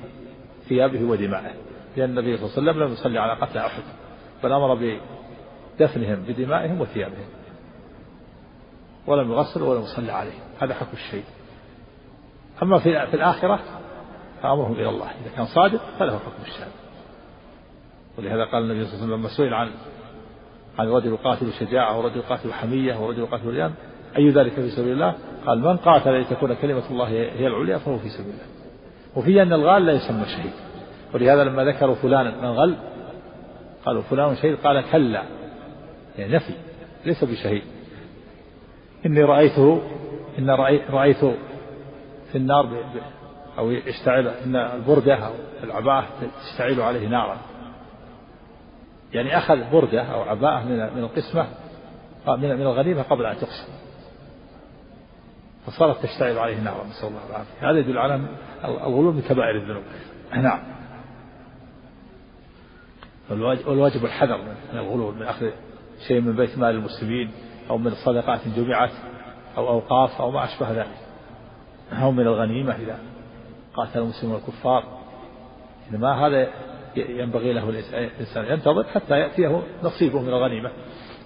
ثيابه 0.69 1.03
ودمائه 1.03 1.53
لأن 1.97 2.10
النبي 2.10 2.38
صلى 2.38 2.45
الله 2.45 2.57
عليه 2.57 2.71
وسلم 2.71 2.83
لم 2.83 2.93
يصلي 2.93 3.19
على 3.19 3.33
قتل 3.33 3.57
أحد 3.57 3.83
بل 4.43 4.51
أمر 4.51 4.99
بدفنهم 5.79 6.23
بدمائهم 6.27 6.81
وثيابهم 6.81 7.27
ولم 9.07 9.31
يغسل 9.31 9.63
ولم 9.63 9.81
يصلى 9.81 10.12
عليه. 10.12 10.39
هذا 10.60 10.73
حكم 10.73 10.93
الشهيد. 10.93 11.23
أما 12.63 12.79
في, 12.79 13.07
في 13.07 13.13
الآخرة 13.13 13.60
فأمرهم 14.41 14.73
إلى 14.73 14.89
الله. 14.89 15.06
إذا 15.06 15.36
كان 15.36 15.45
صادق 15.45 15.82
فله 16.00 16.19
حكم 16.19 16.43
الشهادة. 16.45 16.71
ولهذا 18.17 18.43
قال 18.43 18.63
النبي 18.63 18.86
صلى 18.86 18.93
الله 18.93 19.04
عليه 19.04 19.13
وسلم 19.13 19.19
لما 19.19 19.30
سئل 19.38 19.54
عن 19.54 19.71
عن 20.80 20.88
رجل 20.88 21.13
يقاتل 21.13 21.54
شجاعة 21.54 22.00
ورجل 22.00 22.17
يقاتل 22.17 22.54
حمية 22.54 22.95
ورجل 22.95 23.19
يقاتل 23.19 23.47
ريان 23.47 23.73
أي 24.17 24.30
ذلك 24.30 24.54
في 24.54 24.69
سبيل 24.69 24.91
الله؟ 24.91 25.15
قال 25.45 25.60
من 25.60 25.78
قاتل 25.78 26.21
لتكون 26.21 26.54
كلمة 26.54 26.89
الله 26.91 27.08
هي 27.08 27.47
العليا 27.47 27.78
فهو 27.78 27.97
في 27.97 28.10
سبيل 28.10 28.30
الله. 28.30 28.45
وفي 29.15 29.41
أن 29.41 29.54
الغال 29.54 29.86
لا 29.86 29.93
يسمى 29.93 30.26
شهيد. 30.26 30.52
ولهذا 31.13 31.43
لما 31.43 31.63
ذكروا 31.63 31.95
فلانا 31.95 32.41
من 32.41 32.50
غل 32.50 32.76
قالوا 33.86 34.02
فلان 34.02 34.36
شهيد 34.36 34.56
قال 34.56 34.91
كلا. 34.91 35.23
يعني 36.17 36.34
نفي 36.34 36.54
ليس 37.06 37.23
بشهيد. 37.23 37.63
إني 39.06 39.23
رأيته 39.23 39.82
إن 40.39 40.50
رأيت 40.89 41.26
في 42.32 42.36
النار 42.36 42.84
أو 43.57 43.71
يشتعل 43.71 44.27
إن 44.27 44.55
البردة 44.55 45.15
أو 45.15 45.33
العباءة 45.63 46.07
تشتعل 46.43 46.81
عليه 46.81 47.07
نارا. 47.07 47.37
يعني 49.13 49.37
أخذ 49.37 49.71
بردة 49.71 50.03
أو 50.03 50.21
عباءة 50.21 50.63
من 50.65 51.03
القسمة 51.03 51.47
من 52.27 52.55
من 52.55 52.61
الغنيمة 52.61 53.01
قبل 53.01 53.25
أن 53.25 53.37
تقسم. 53.37 53.73
فصارت 55.65 56.03
تشتعل 56.03 56.37
عليه 56.37 56.59
نارا 56.59 56.83
نسأل 56.83 57.07
الله 57.07 57.21
العافية. 57.29 57.71
هذا 57.71 57.79
يدل 57.79 57.97
على 57.97 58.21
الغلو 58.65 59.11
من 59.11 59.21
كبائر 59.21 59.55
الذنوب. 59.55 59.83
نعم. 60.33 60.59
والواجب 63.67 64.05
الحذر 64.05 64.37
من 64.73 64.79
الغلو 64.79 65.11
من 65.11 65.23
أخذ 65.23 65.49
شيء 66.07 66.21
من 66.21 66.35
بيت 66.35 66.57
مال 66.57 66.75
المسلمين 66.75 67.31
أو 67.69 67.77
من 67.77 67.91
صدقات 67.91 68.47
جمعت 68.47 68.91
أو 69.57 69.67
أوقاف 69.67 70.21
أو 70.21 70.31
ما 70.31 70.45
أشبه 70.45 70.71
ذلك. 70.71 70.97
أو 71.91 72.11
من 72.11 72.27
الغنيمة 72.27 72.75
إذا 72.75 72.99
قاتل 73.77 73.99
المسلمون 73.99 74.35
الكفار. 74.35 74.83
إنما 75.91 76.27
هذا 76.27 76.47
ينبغي 76.95 77.53
له 77.53 77.69
الإنسان 77.69 78.45
ينتظر 78.45 78.83
حتى 78.83 79.13
يأتيه 79.13 79.63
نصيبه 79.83 80.21
من 80.21 80.29
الغنيمة. 80.29 80.71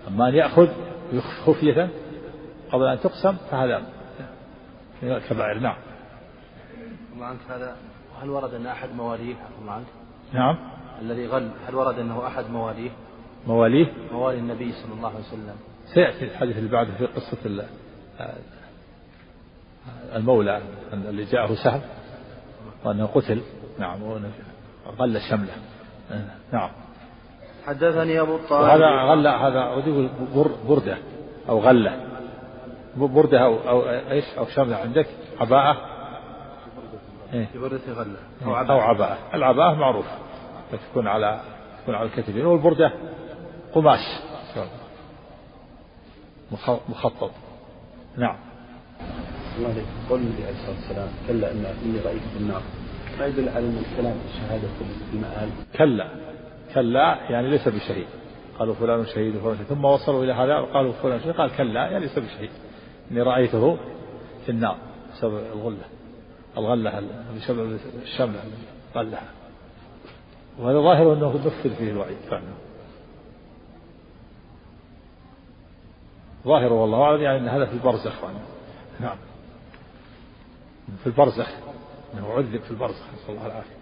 أما 0.08 0.30
أن 0.30 0.36
يأخذ 0.36 0.68
خفية 1.46 1.90
قبل 2.72 2.88
أن 2.88 3.00
تقسم 3.00 3.38
فهذا 3.52 3.82
من 5.02 5.12
الكبائر. 5.12 5.60
نعم. 5.60 5.76
عنك 7.20 7.40
هذا 7.50 7.76
هل 8.22 8.30
ورد 8.30 8.54
أن 8.54 8.68
أحد 8.68 8.90
مواليه؟ 8.96 9.36
عنك. 9.68 9.86
نعم. 10.34 10.58
الذي 11.02 11.28
غل 11.28 11.52
هل 11.68 11.76
ورد 11.76 12.00
أنه 12.00 12.28
أحد 12.28 12.50
مواليه؟ 12.50 12.92
مواليه. 13.48 13.94
موالي 14.12 14.40
النبي 14.40 14.72
صلى 14.72 14.94
الله 14.94 15.10
عليه 15.10 15.20
وسلم. 15.20 15.56
سيأتي 15.94 16.26
الحديث 16.26 16.58
اللي 16.58 16.70
بعده 16.70 16.94
في 16.98 17.06
قصة 17.06 17.38
المولى 20.16 20.62
اللي 20.94 21.24
جاءه 21.24 21.54
سهم 21.54 21.82
وأنه 22.86 23.06
قتل. 23.06 23.42
نعم 23.80 24.00
غل 25.00 25.22
شمله 25.22 25.54
نعم. 26.54 26.70
حدثني 27.66 28.20
أبو 28.20 28.36
الطاهر. 28.36 28.64
وهذا 28.64 28.86
غل 28.86 29.28
هذا 29.28 29.84
بردة 30.70 30.98
أو 31.50 31.60
غلة. 31.60 32.08
بردة 32.96 33.40
أو 33.40 33.70
أو 33.70 33.90
إيش؟ 33.90 34.26
أو 34.38 34.46
شملة 34.46 34.76
عندك؟ 34.76 35.08
عباءة؟ 35.40 35.78
إيه؟ 37.34 37.48
بردة 37.56 37.94
غلة. 37.94 38.18
أو 38.46 38.56
عباءة, 38.56 38.74
أو 38.74 38.80
عباءة. 38.80 39.18
العباءة 39.34 39.74
معروف. 39.74 40.06
تكون 40.92 41.08
على 41.08 41.42
تكون 41.82 41.96
على 41.96 42.06
الكتفين 42.06 42.46
والبردة 42.46 42.92
قماش. 43.74 44.00
مخطط. 46.90 47.32
نعم. 48.18 48.36
عليك 49.66 49.86
قول 50.10 50.20
النبي 50.20 50.44
عليه 50.44 50.56
الصلاة 50.56 50.76
والسلام 50.76 51.10
كلا 51.28 51.52
إن 51.52 51.66
اني 51.86 52.00
رايت 52.06 52.22
في 52.34 52.38
النار. 52.40 52.62
ما 53.20 53.26
يدل 53.26 53.50
على 53.50 53.66
أن 53.66 53.84
الكلام 53.92 54.16
الشهاده 54.30 54.68
في 54.80 55.14
المآل؟ 55.14 55.50
كلا. 55.78 56.08
كلا 56.74 57.18
يعني 57.30 57.50
ليس 57.50 57.68
بشهيد. 57.68 58.08
قالوا 58.60 58.74
فلان 58.74 59.06
شهيد 59.06 59.36
وفلان 59.36 59.56
شهيد. 59.56 59.68
ثم 59.68 59.86
وصلوا 59.86 60.24
إلى 60.24 60.34
هذا 60.34 60.58
وقالوا 60.60 60.92
فلان 60.92 61.20
شهيد. 61.20 61.36
قال 61.36 61.56
كلا 61.56 61.86
يعني 61.86 62.00
ليس 62.00 62.20
بشهيد. 62.20 62.50
إني 63.12 63.22
رأيته 63.22 63.78
في 64.46 64.52
النار 64.52 64.78
بسبب 65.14 65.40
الغلة. 65.56 65.86
الغلة 66.58 67.04
بسبب 67.36 67.78
الشمله 68.04 68.40
غلها. 68.96 69.42
وهذا 70.60 70.80
ظاهر 70.80 71.14
أنه 71.14 71.36
نفذ 71.46 71.76
فيه 71.76 71.92
الوعيد 71.92 72.18
فعلا 72.30 72.44
ظاهر 76.46 76.74
والله 76.74 77.04
أعلم 77.04 77.22
يعني 77.22 77.38
أن 77.38 77.48
هذا 77.48 77.66
في 77.66 77.74
البرزخ 77.74 78.14
نعم. 79.00 79.18
في 81.04 81.08
البرزخ 81.08 81.48
إنه 82.14 82.34
عذب 82.34 82.62
في 82.62 82.72
البرزخ 82.72 83.04
نسأل 83.14 83.30
الله 83.30 83.46
العافية. 83.46 83.76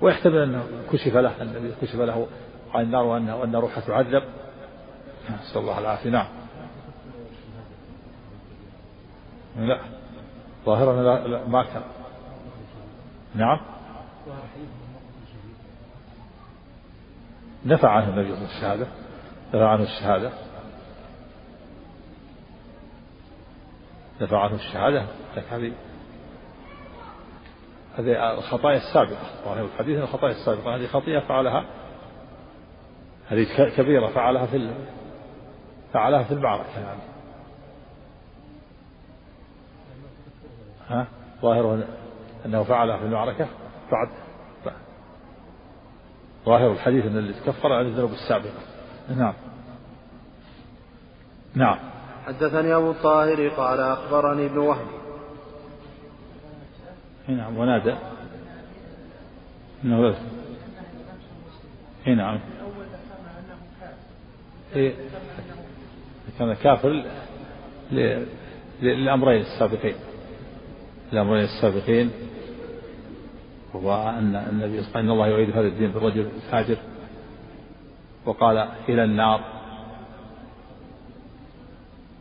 ويحتمل 0.00 0.38
أنه 0.38 0.64
كشف 0.92 1.16
له 1.16 1.42
النبي 1.42 1.74
كشف 1.82 1.94
له 1.94 2.26
عن 2.74 2.84
النار 2.84 3.04
وأن 3.04 3.30
وأن 3.30 3.56
روحه 3.56 3.80
تعذب. 3.80 4.22
نسأل 5.30 5.60
الله 5.60 5.78
العافية. 5.78 6.10
نعم. 6.10 6.26
لا. 9.56 9.80
ظاهرا 10.66 11.02
لا, 11.02 11.28
لا 11.28 11.48
ما 11.48 11.62
كان 11.62 11.82
نعم. 13.34 13.60
نفع 17.66 17.90
عنه 17.90 18.08
النبي 18.08 18.34
صلى 18.34 18.46
الله 18.46 18.48
عليه 18.48 18.56
وسلم 18.56 18.56
الشهادة. 18.56 18.86
نفع 19.54 19.68
عنه 19.68 19.82
الشهادة. 19.82 20.30
نفع 24.20 24.40
عنه 24.40 24.54
الشهادة. 24.54 25.06
لكن 25.36 25.48
هذه 25.50 25.72
هذه 27.98 28.34
الخطايا 28.38 28.76
السابقة. 28.76 29.26
ظاهر 29.44 29.64
الحديث 29.64 29.98
الخطايا 29.98 30.32
السابقة. 30.32 30.76
هذه 30.76 30.86
خطيئة 30.86 31.20
فعلها. 31.20 31.64
هذه 33.28 33.46
كبيرة 33.76 34.08
فعلها 34.08 34.46
في 34.46 34.70
فعلها 35.92 36.22
في 36.22 36.34
المعركة 36.34 36.80
يعني. 36.80 37.00
ها؟ 40.88 41.06
ظاهر 41.42 41.84
أنه 42.46 42.62
فعلها 42.62 42.98
في 42.98 43.04
المعركة. 43.04 43.46
بعد 43.92 44.08
ظاهر 46.46 46.72
الحديث 46.72 47.06
أن 47.06 47.18
اللي 47.18 47.32
تكفر 47.32 47.72
عن 47.72 47.86
الذنوب 47.86 48.10
السابقة. 48.10 48.60
نعم. 49.16 49.34
نعم. 51.54 51.78
حدثني 52.26 52.74
أبو 52.74 52.90
الطاهر 52.90 53.48
قال 53.48 53.80
أخبرني 53.80 54.46
ابن 54.46 54.58
وهب 54.58 54.86
نعم 57.28 57.56
ونادى. 57.56 57.94
إنه 59.84 60.14
إي 62.06 62.14
نعم. 62.14 62.38
كان 66.38 66.54
كافر 66.54 67.04
للأمرين 68.82 69.40
السابقين. 69.40 69.94
الأمرين 71.12 71.44
السابقين 71.44 72.10
وهو 73.74 74.08
أن 74.08 74.36
النبي 74.36 74.82
صلى 74.82 74.88
الله 74.88 74.96
عليه 74.96 74.98
وسلم 74.98 75.10
الله 75.10 75.26
يعيد 75.26 75.50
هذا 75.50 75.66
الدين 75.66 75.90
بالرجل 75.90 76.28
الفاجر. 76.36 76.76
وقال 78.26 78.68
إلى 78.88 79.04
النار. 79.04 79.40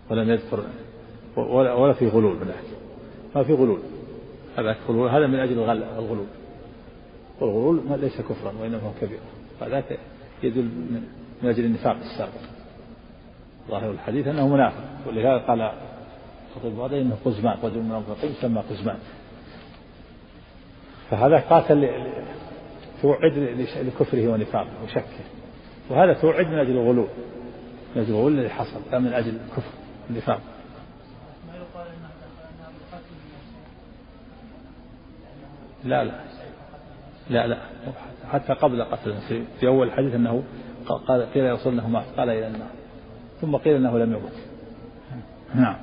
ولم 0.10 0.30
يذكر 0.30 0.64
ولا, 1.38 1.74
ولا 1.74 1.94
في 1.94 2.08
غلول 2.08 2.36
من 2.36 2.54
ما 3.36 3.44
في 3.44 3.54
غلول. 3.54 3.93
هذا 4.58 4.76
هذا 4.90 5.28
من 5.28 5.40
أجل 5.40 5.60
الغلول 5.60 6.26
والغلول 7.42 8.02
ليس 8.02 8.22
كفرا 8.22 8.54
وإنما 8.62 8.80
هو 8.80 8.92
كبير. 9.02 9.20
هذاك 9.62 10.00
يدل 10.44 10.70
من 11.42 11.50
أجل 11.50 11.66
النفاق 11.66 11.96
السابق. 11.96 12.42
ظاهر 13.70 13.92
الحديث 13.92 14.28
أنه 14.28 14.48
منافق. 14.48 14.84
ولهذا 15.08 15.38
قال 15.38 15.72
خطيب 16.56 16.80
هذا 16.80 17.02
إنه 17.02 17.18
قزمان. 17.26 17.58
رجل 17.64 17.80
من 17.80 17.92
المنافقين 17.92 18.32
يسمى 18.32 18.64
قزمان. 18.70 18.98
فهذا 21.10 21.40
قاتل 21.40 21.90
توعد 23.02 23.38
لكفره 23.84 24.28
ونفاقه 24.28 24.84
وشكه. 24.84 25.24
وهذا 25.90 26.14
توعد 26.14 26.48
من 26.48 26.58
أجل 26.58 26.72
الغلول 26.72 27.08
من 27.96 28.02
أجل 28.02 28.12
الغلول 28.12 28.40
الذي 28.40 28.50
حصل 28.50 28.80
لا 28.92 29.00
من 29.00 29.14
أجل 29.14 29.30
الكفر 29.30 29.72
النفاق 30.10 30.42
لا 35.86 36.04
لا. 36.04 36.14
لا 37.30 37.48
لا. 37.48 37.58
حتى 38.32 38.54
قبل 38.54 38.84
قتله 38.84 39.20
في, 39.60 39.68
أول 39.68 39.88
الحديث 39.88 40.16
أنه 40.16 40.44
قال 41.08 41.34
قيل 41.34 41.54
رسول 41.54 41.74
الله 41.74 41.88
مات 41.88 42.06
قال 42.18 42.30
إلى 42.30 42.48
النار. 42.48 42.70
ثم 43.42 43.56
قيل 43.56 43.76
أنه 43.76 43.98
لم 43.98 44.14
يمت. 44.14 44.34
نعم. 45.56 45.76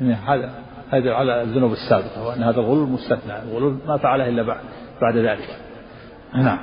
هذا 0.00 0.50
هذا 0.90 1.14
على 1.14 1.42
الذنوب 1.42 1.72
السابقة 1.72 2.26
وأن 2.26 2.42
هذا 2.42 2.60
الغلول 2.60 2.88
مستثنى 2.88 3.42
الغلول 3.42 3.78
ما 3.86 3.96
فعله 3.96 4.28
إلا 4.28 4.42
بعد 4.42 4.60
بعد 5.02 5.16
ذلك. 5.16 5.56
نعم. 6.34 6.58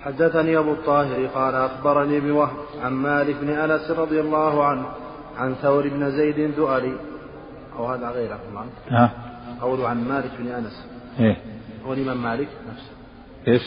حدثني 0.00 0.58
أبو 0.58 0.72
الطاهر 0.72 1.26
قال 1.26 1.54
أخبرني 1.54 2.16
ابن 2.18 2.30
وهب 2.30 2.56
عن 2.82 2.92
مالك 2.92 3.36
بن 3.40 3.48
أنس 3.48 3.90
رضي 3.90 4.20
الله 4.20 4.64
عنه 4.64 4.86
عن 5.36 5.54
ثور 5.54 5.88
بن 5.88 6.10
زيد 6.10 6.56
دؤلي 6.56 7.11
أو 7.78 7.86
هذا 7.86 8.08
غيره 8.08 8.40
ها؟ 8.90 9.10
قول 9.60 9.84
عن 9.84 10.08
مالك 10.08 10.30
بن 10.38 10.48
أنس. 10.48 10.86
إيه. 11.20 11.36
هو 11.86 11.92
الإمام 11.92 12.22
مالك 12.22 12.48
نفسه. 12.72 12.92
إيش؟ 13.48 13.62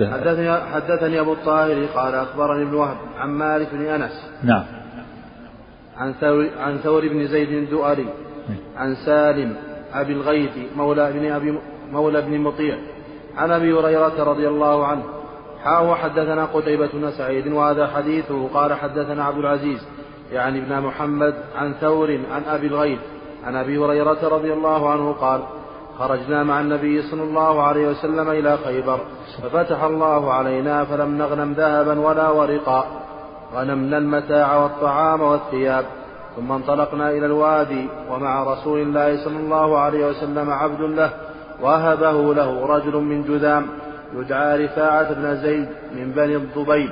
حدثني 0.00 0.60
حدثني 0.60 1.20
أبو 1.20 1.32
الطاهر 1.32 1.84
قال 1.84 2.14
أخبرني 2.14 2.62
ابن 2.62 2.74
وهب 2.74 2.96
عن 3.18 3.28
مالك 3.28 3.68
بن 3.72 3.86
أنس. 3.86 4.30
نعم. 4.42 4.64
عن 5.96 6.12
ثور 6.12 6.48
عن 6.58 6.78
ثور 6.78 7.08
بن 7.08 7.26
زيد 7.26 7.48
الدؤلي 7.48 8.06
عن 8.76 8.94
سالم 8.94 9.56
أبي 9.92 10.12
الغيث 10.12 10.50
مولى 10.76 11.08
ابن 11.08 11.32
أبي 11.32 11.58
مولى 11.92 12.18
ابن 12.18 12.38
مطيع. 12.38 12.78
عن 13.36 13.50
أبي 13.50 13.72
هريرة 13.72 14.24
رضي 14.24 14.48
الله 14.48 14.86
عنه. 14.86 15.04
حاء 15.64 15.86
وحدثنا 15.86 16.44
قتيبة 16.44 16.88
بن 16.92 17.10
سعيد 17.10 17.46
وهذا 17.46 17.86
حديثه. 17.86 18.48
قال 18.54 18.74
حدثنا 18.74 19.24
عبد 19.24 19.38
العزيز. 19.38 19.86
يعني 20.32 20.58
ابن 20.58 20.80
محمد 20.80 21.34
عن 21.56 21.74
ثور 21.80 22.18
عن 22.32 22.42
أبي 22.48 22.66
الغيث 22.66 22.98
عن 23.44 23.56
أبي 23.56 23.78
هريرة 23.78 24.28
رضي 24.28 24.52
الله 24.52 24.90
عنه 24.90 25.12
قال 25.12 25.40
خرجنا 25.98 26.42
مع 26.42 26.60
النبي 26.60 27.02
صلى 27.02 27.22
الله 27.22 27.62
عليه 27.62 27.88
وسلم 27.88 28.30
إلى 28.30 28.58
خيبر 28.64 29.00
ففتح 29.42 29.82
الله 29.82 30.32
علينا 30.32 30.84
فلم 30.84 31.18
نغنم 31.18 31.52
ذهبا 31.52 32.00
ولا 32.00 32.28
ورقا 32.28 32.86
غنمنا 33.54 33.98
المتاع 33.98 34.56
والطعام 34.56 35.20
والثياب 35.20 35.84
ثم 36.36 36.52
انطلقنا 36.52 37.10
إلى 37.10 37.26
الوادي 37.26 37.88
ومع 38.10 38.42
رسول 38.52 38.78
الله 38.78 39.24
صلى 39.24 39.36
الله 39.36 39.78
عليه 39.78 40.06
وسلم 40.06 40.50
عبد 40.50 40.80
له 40.80 41.10
وهبه 41.60 42.34
له 42.34 42.66
رجل 42.66 42.96
من 42.96 43.22
جذام 43.24 43.66
يدعى 44.16 44.64
رفاعة 44.64 45.12
بن 45.12 45.36
زيد 45.36 45.68
من 45.94 46.12
بني 46.16 46.36
الضبيب. 46.36 46.90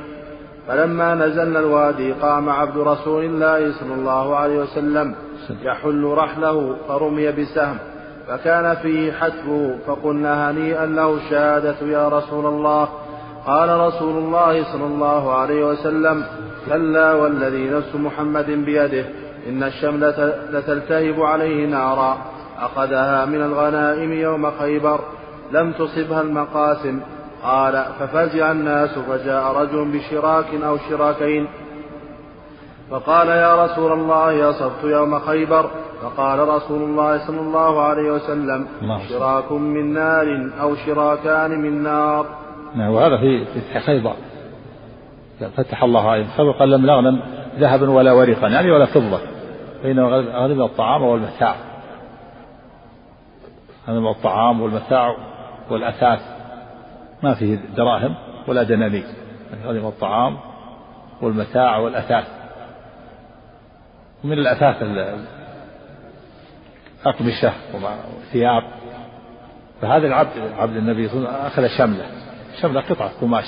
فلما 0.70 1.14
نزلنا 1.14 1.58
الوادي 1.58 2.12
قام 2.12 2.50
عبد 2.50 2.76
رسول 2.76 3.24
الله 3.24 3.72
صلى 3.72 3.94
الله 3.94 4.36
عليه 4.36 4.58
وسلم 4.58 5.14
يحل 5.62 6.04
رحله 6.04 6.76
فرمي 6.88 7.32
بسهم 7.32 7.78
فكان 8.28 8.74
فيه 8.74 9.12
حتفه 9.12 9.76
فقلنا 9.86 10.50
هنيئا 10.50 10.86
له 10.86 11.14
الشهادة 11.14 11.86
يا 11.86 12.08
رسول 12.08 12.46
الله. 12.46 12.88
قال 13.46 13.80
رسول 13.80 14.16
الله 14.18 14.72
صلى 14.72 14.84
الله 14.84 15.32
عليه 15.32 15.64
وسلم 15.64 16.24
كلا 16.66 17.14
والذي 17.14 17.70
نفس 17.70 17.94
محمد 17.94 18.50
بيده 18.50 19.04
إن 19.48 19.62
الشملة 19.62 20.34
لتلتهب 20.50 21.22
عليه 21.22 21.66
نارا 21.66 22.18
أخذها 22.58 23.24
من 23.24 23.42
الغنائم 23.42 24.12
يوم 24.12 24.50
خيبر 24.50 25.00
لم 25.52 25.72
تصبها 25.72 26.20
المقاسم. 26.20 27.00
قال 27.44 27.84
ففزع 27.98 28.52
الناس 28.52 28.98
فجاء 28.98 29.52
رجل 29.52 29.92
بشراك 29.92 30.54
أو 30.54 30.76
شراكين. 30.76 31.48
فقال 32.90 33.28
يا 33.28 33.64
رسول 33.64 33.92
الله 33.92 34.50
أصبت 34.50 34.84
يوم 34.84 35.18
خيبر. 35.18 35.70
فقال 36.02 36.48
رسول 36.48 36.82
الله 36.82 37.26
صلى 37.26 37.40
الله 37.40 37.82
عليه 37.82 38.10
وسلم 38.12 38.66
شراك 39.08 39.52
من 39.52 39.92
نار 39.92 40.50
أو 40.60 40.74
شراكان 40.74 41.50
من 41.50 41.82
نار. 41.82 42.26
نعم 42.74 42.90
وهذا 42.90 43.16
في 43.16 43.44
فتح 43.44 43.78
خيبر. 43.86 44.14
فتح 45.56 45.82
الله 45.82 46.10
عليه 46.10 46.24
خيبر 46.36 46.50
قال 46.50 46.70
لم 46.70 46.86
نغنم 46.86 47.22
ذهبا 47.58 47.90
ولا 47.90 48.12
ورقا 48.12 48.48
يعني 48.48 48.70
ولا 48.70 48.86
فضة 48.86 49.18
بينما 49.82 50.16
غنم 50.16 50.62
الطعام 50.62 51.02
والمتاع. 51.02 51.54
غنم 53.88 54.06
الطعام 54.06 54.60
والمتاع 54.60 55.16
والأثاث. 55.70 56.39
ما 57.22 57.34
فيه 57.34 57.56
دراهم 57.76 58.14
ولا 58.48 58.62
دنانير 58.62 59.04
غنم 59.64 59.86
الطعام 59.86 60.38
والمتاع 61.22 61.76
والأثاث. 61.76 62.24
من 64.24 64.32
الأثاث 64.32 64.82
أقمشة 67.04 67.52
وثياب 67.74 68.62
فهذا 69.80 70.06
العبد 70.06 70.30
عبد 70.58 70.76
النبي 70.76 71.08
صلى 71.08 71.18
الله 71.18 71.28
عليه 71.30 71.46
وسلم 71.46 71.64
أخذ 71.64 71.76
شملة 71.78 72.06
شملة 72.60 72.80
قطعة 72.80 73.10
قماش 73.20 73.44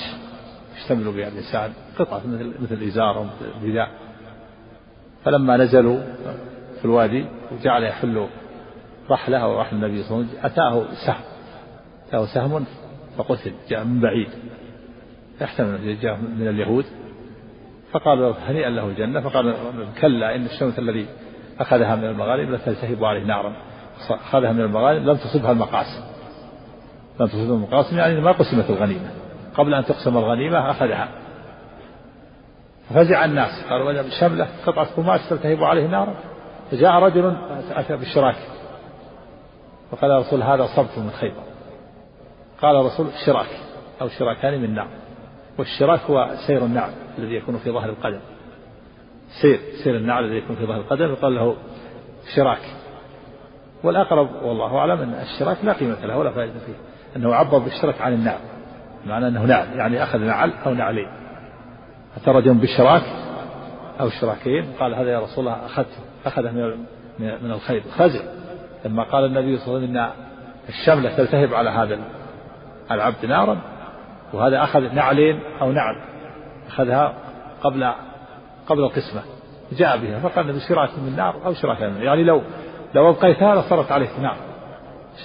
يشتمل 0.77 1.03
بها 1.03 1.27
الإنسان 1.27 1.73
قطعة 1.99 2.21
مثل 2.27 2.53
مثل 2.59 2.73
الإزار 2.75 3.17
أو 3.17 3.23
مثل 3.23 3.45
الرداء 3.61 3.89
فلما 5.25 5.57
نزلوا 5.57 5.99
في 6.79 6.85
الوادي 6.85 7.25
وجعل 7.51 7.83
يحل 7.83 8.27
رحلة 9.09 9.37
أو 9.37 9.61
رحل 9.61 9.75
النبي 9.75 10.03
صلى 10.03 10.17
الله 10.17 10.27
عليه 10.29 10.39
وسلم 10.39 10.45
أتاه 10.45 10.85
سهم 11.05 11.23
أتاه 12.07 12.25
سهم 12.25 12.65
فقتل 13.17 13.51
جاء 13.69 13.83
من 13.83 13.99
بعيد. 13.99 14.29
يحتمل 15.41 15.99
جاء 15.99 16.17
من 16.17 16.47
اليهود. 16.47 16.85
فقال 17.91 18.19
له 18.19 18.35
هنيئا 18.47 18.69
له 18.69 18.87
الجنة 18.87 19.21
فقال 19.21 19.55
كلا 20.01 20.35
إن 20.35 20.45
الشمس 20.45 20.79
الذي 20.79 21.07
أخذها 21.59 21.95
من 21.95 22.03
المغارب 22.03 22.49
لتلتهب 22.49 23.03
عليه 23.03 23.23
نارا. 23.23 23.53
أخذها 24.09 24.51
من 24.51 24.61
المغارب 24.61 25.01
لم 25.01 25.15
تصبها 25.15 25.51
المقاسم 25.51 26.03
لم 27.19 27.27
تصبها 27.27 27.55
المقاسم 27.55 27.97
يعني 27.97 28.21
ما 28.21 28.31
قسمت 28.31 28.69
الغنيمة. 28.69 29.11
قبل 29.55 29.73
أن 29.73 29.85
تقسم 29.85 30.17
الغنيمة 30.17 30.71
أخذها. 30.71 31.09
ففزع 32.89 33.25
الناس 33.25 33.65
قالوا 33.69 33.89
وجد 33.89 34.09
شملة 34.19 34.47
قطعة 34.65 34.95
قماش 34.95 35.21
تلتهب 35.29 35.63
عليه 35.63 35.87
نارا. 35.87 36.15
فجاء 36.71 36.91
رجل 36.91 37.35
أتى 37.71 37.97
بالشراك. 37.97 38.35
فقال 39.91 40.11
يا 40.11 40.19
رسول 40.19 40.43
هذا 40.43 40.65
صبت 40.75 40.97
من 40.97 41.09
خيبر. 41.09 41.52
قال 42.61 42.75
الرسول 42.75 43.07
شراك 43.25 43.49
أو 44.01 44.07
شراكان 44.07 44.61
من 44.61 44.73
نار. 44.75 44.87
والشراك 45.57 45.99
هو 46.09 46.29
سير 46.47 46.65
النعم 46.65 46.89
الذي 47.17 47.35
يكون 47.35 47.57
في 47.57 47.71
ظهر 47.71 47.89
القدم. 47.89 48.19
سير 49.41 49.59
سير 49.83 49.95
النعل 49.95 50.23
الذي 50.23 50.37
يكون 50.37 50.55
في 50.55 50.65
ظهر 50.65 50.77
القدم 50.77 51.11
يقال 51.11 51.35
له 51.35 51.55
شراك. 52.35 52.61
والأقرب 53.83 54.29
والله 54.43 54.77
أعلم 54.77 55.01
أن 55.01 55.13
الشراك 55.13 55.57
لا 55.63 55.73
قيمة 55.73 56.05
له 56.05 56.17
ولا 56.17 56.31
فائدة 56.31 56.59
فيه. 56.65 56.73
أنه 57.15 57.35
عبر 57.35 57.57
بالشراك 57.57 58.01
عن 58.01 58.13
النعل 58.13 58.39
معنى 59.05 59.27
أنه 59.27 59.45
نعل 59.45 59.67
يعني 59.75 60.03
أخذ 60.03 60.19
نعل 60.19 60.53
أو 60.65 60.73
نعلين. 60.73 61.07
أتى 62.17 62.31
رجل 62.31 62.53
بالشراك 62.53 63.03
أو 63.99 64.09
شراكين 64.09 64.65
قال 64.79 64.95
هذا 64.95 65.11
يا 65.11 65.19
رسول 65.19 65.47
الله 65.47 65.65
أخذته 65.65 65.97
أخذه 66.25 66.51
من 66.51 66.77
من 67.19 67.59
خزع 67.97 68.19
لما 68.85 69.03
قال 69.03 69.25
النبي 69.25 69.57
صلى 69.57 69.67
الله 69.67 69.77
عليه 69.77 69.87
وسلم 69.87 69.97
أن 69.97 70.11
الشملة 70.69 71.17
تلتهب 71.17 71.53
على 71.53 71.69
هذا 71.69 71.99
العبد 72.93 73.25
نارا 73.25 73.61
وهذا 74.33 74.63
أخذ 74.63 74.81
نعلين 74.81 75.39
أو 75.61 75.71
نعل 75.71 75.95
أخذها 76.67 77.13
قبل 77.61 77.91
قبل 78.67 78.79
القسمة 78.79 79.21
جاء 79.71 79.97
بها 79.97 80.19
فقال 80.19 80.45
النبي 80.45 80.59
شراك 80.59 80.89
من 80.99 81.15
نار 81.15 81.45
أو 81.45 81.53
شراك 81.53 81.81
من 81.81 82.01
يعني 82.01 82.23
لو 82.23 82.41
لو 82.95 83.09
أبقيتها 83.09 83.55
لصارت 83.55 83.91
عليك 83.91 84.19
نار. 84.21 84.35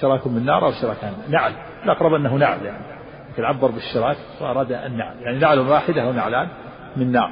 شراك 0.00 0.26
من 0.26 0.44
نار 0.44 0.66
أو 0.66 0.72
شراك 0.72 1.04
من 1.04 1.33
نعل 1.33 1.52
الأقرب 1.85 2.14
أنه 2.14 2.35
نعل 2.35 2.66
يعني. 2.66 2.85
لكن 3.33 3.44
عبر 3.44 3.70
بالشراك 3.70 4.16
وأراد 4.40 4.72
النعل 4.72 5.16
يعني 5.20 5.38
نعل 5.38 5.59
واحدة 5.59 6.02
أو 6.02 6.12
نعلان 6.12 6.48
من 6.96 7.12
نار. 7.12 7.31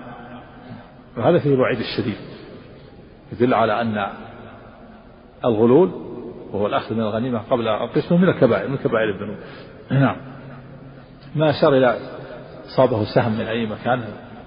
وهذا 1.16 1.39
فيه 1.39 1.55
الوعيد 1.55 1.78
الشديد. 1.78 2.16
يدل 3.32 3.55
على 3.55 3.80
أن 3.80 4.07
الغلول 5.45 5.91
وهو 6.53 6.66
الأخذ 6.66 6.95
من 6.95 7.01
الغنيمة 7.01 7.41
قبل 7.51 7.68
القسمة 7.68 8.18
من 8.18 8.28
الكبائر 8.28 8.68
من 8.68 8.76
كبائر 8.76 9.11
الذنوب. 9.11 9.37
نعم. 9.91 10.16
ما 11.34 11.51
أشار 11.51 11.76
إلى 11.76 11.99
أصابه 12.66 13.05
سهم 13.14 13.32
من 13.32 13.47
أي 13.47 13.66
مكان؟ 13.66 14.05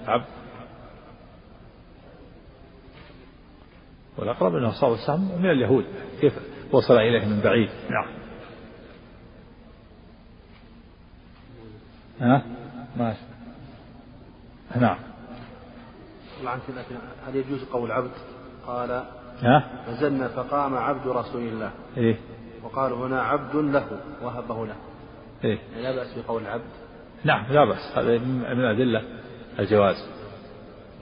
عبد 0.07 0.25
والأقرب 4.17 4.55
أنه 4.55 4.69
أصابه 4.69 4.95
سهم 5.07 5.41
من 5.41 5.49
اليهود. 5.49 5.85
كيف 6.21 6.33
وصل 6.71 6.93
إليه 6.93 7.25
من 7.25 7.41
بعيد؟ 7.41 7.69
نعم. 7.89 8.07
ها؟ 12.21 12.43
ماشي 12.97 13.19
نعم. 14.75 14.97
عنك 16.45 16.61
لكن 16.69 16.95
هل 17.27 17.35
يجوز 17.35 17.63
قول 17.63 17.91
عبد؟ 17.91 18.11
قال 18.67 19.03
ها؟ 19.41 19.63
نزلنا 19.89 20.27
فقام 20.27 20.75
عبد 20.75 21.07
رسول 21.07 21.41
الله. 21.41 21.71
إيه. 21.97 22.17
وقال 22.63 22.93
هنا 22.93 23.21
عبد 23.21 23.55
له 23.55 23.99
وهبه 24.21 24.65
له. 24.65 24.75
إيه. 25.43 25.57
لا 25.81 25.95
بأس 25.95 26.17
بقول 26.17 26.41
العبد. 26.41 26.61
نعم 27.23 27.45
لا 27.51 27.65
بأس. 27.65 27.97
هذا 27.97 28.17
من 28.53 28.65
أدلة 28.65 29.01
الجواز. 29.59 29.95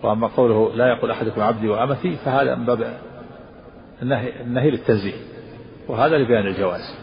وأما 0.04 0.28
قوله 0.28 0.76
لا 0.76 0.88
يقول 0.88 1.12
أحدكم 1.12 1.42
عبدي 1.42 1.70
وأمتي 1.70 2.16
فهذا 2.16 2.56
من 2.56 2.66
باب 2.66 2.98
النهي, 4.02 4.42
النهي 4.42 4.70
للتنزيه. 4.72 5.16
وهذا 5.88 6.18
لبيان 6.18 6.48
الجواز. 6.48 6.98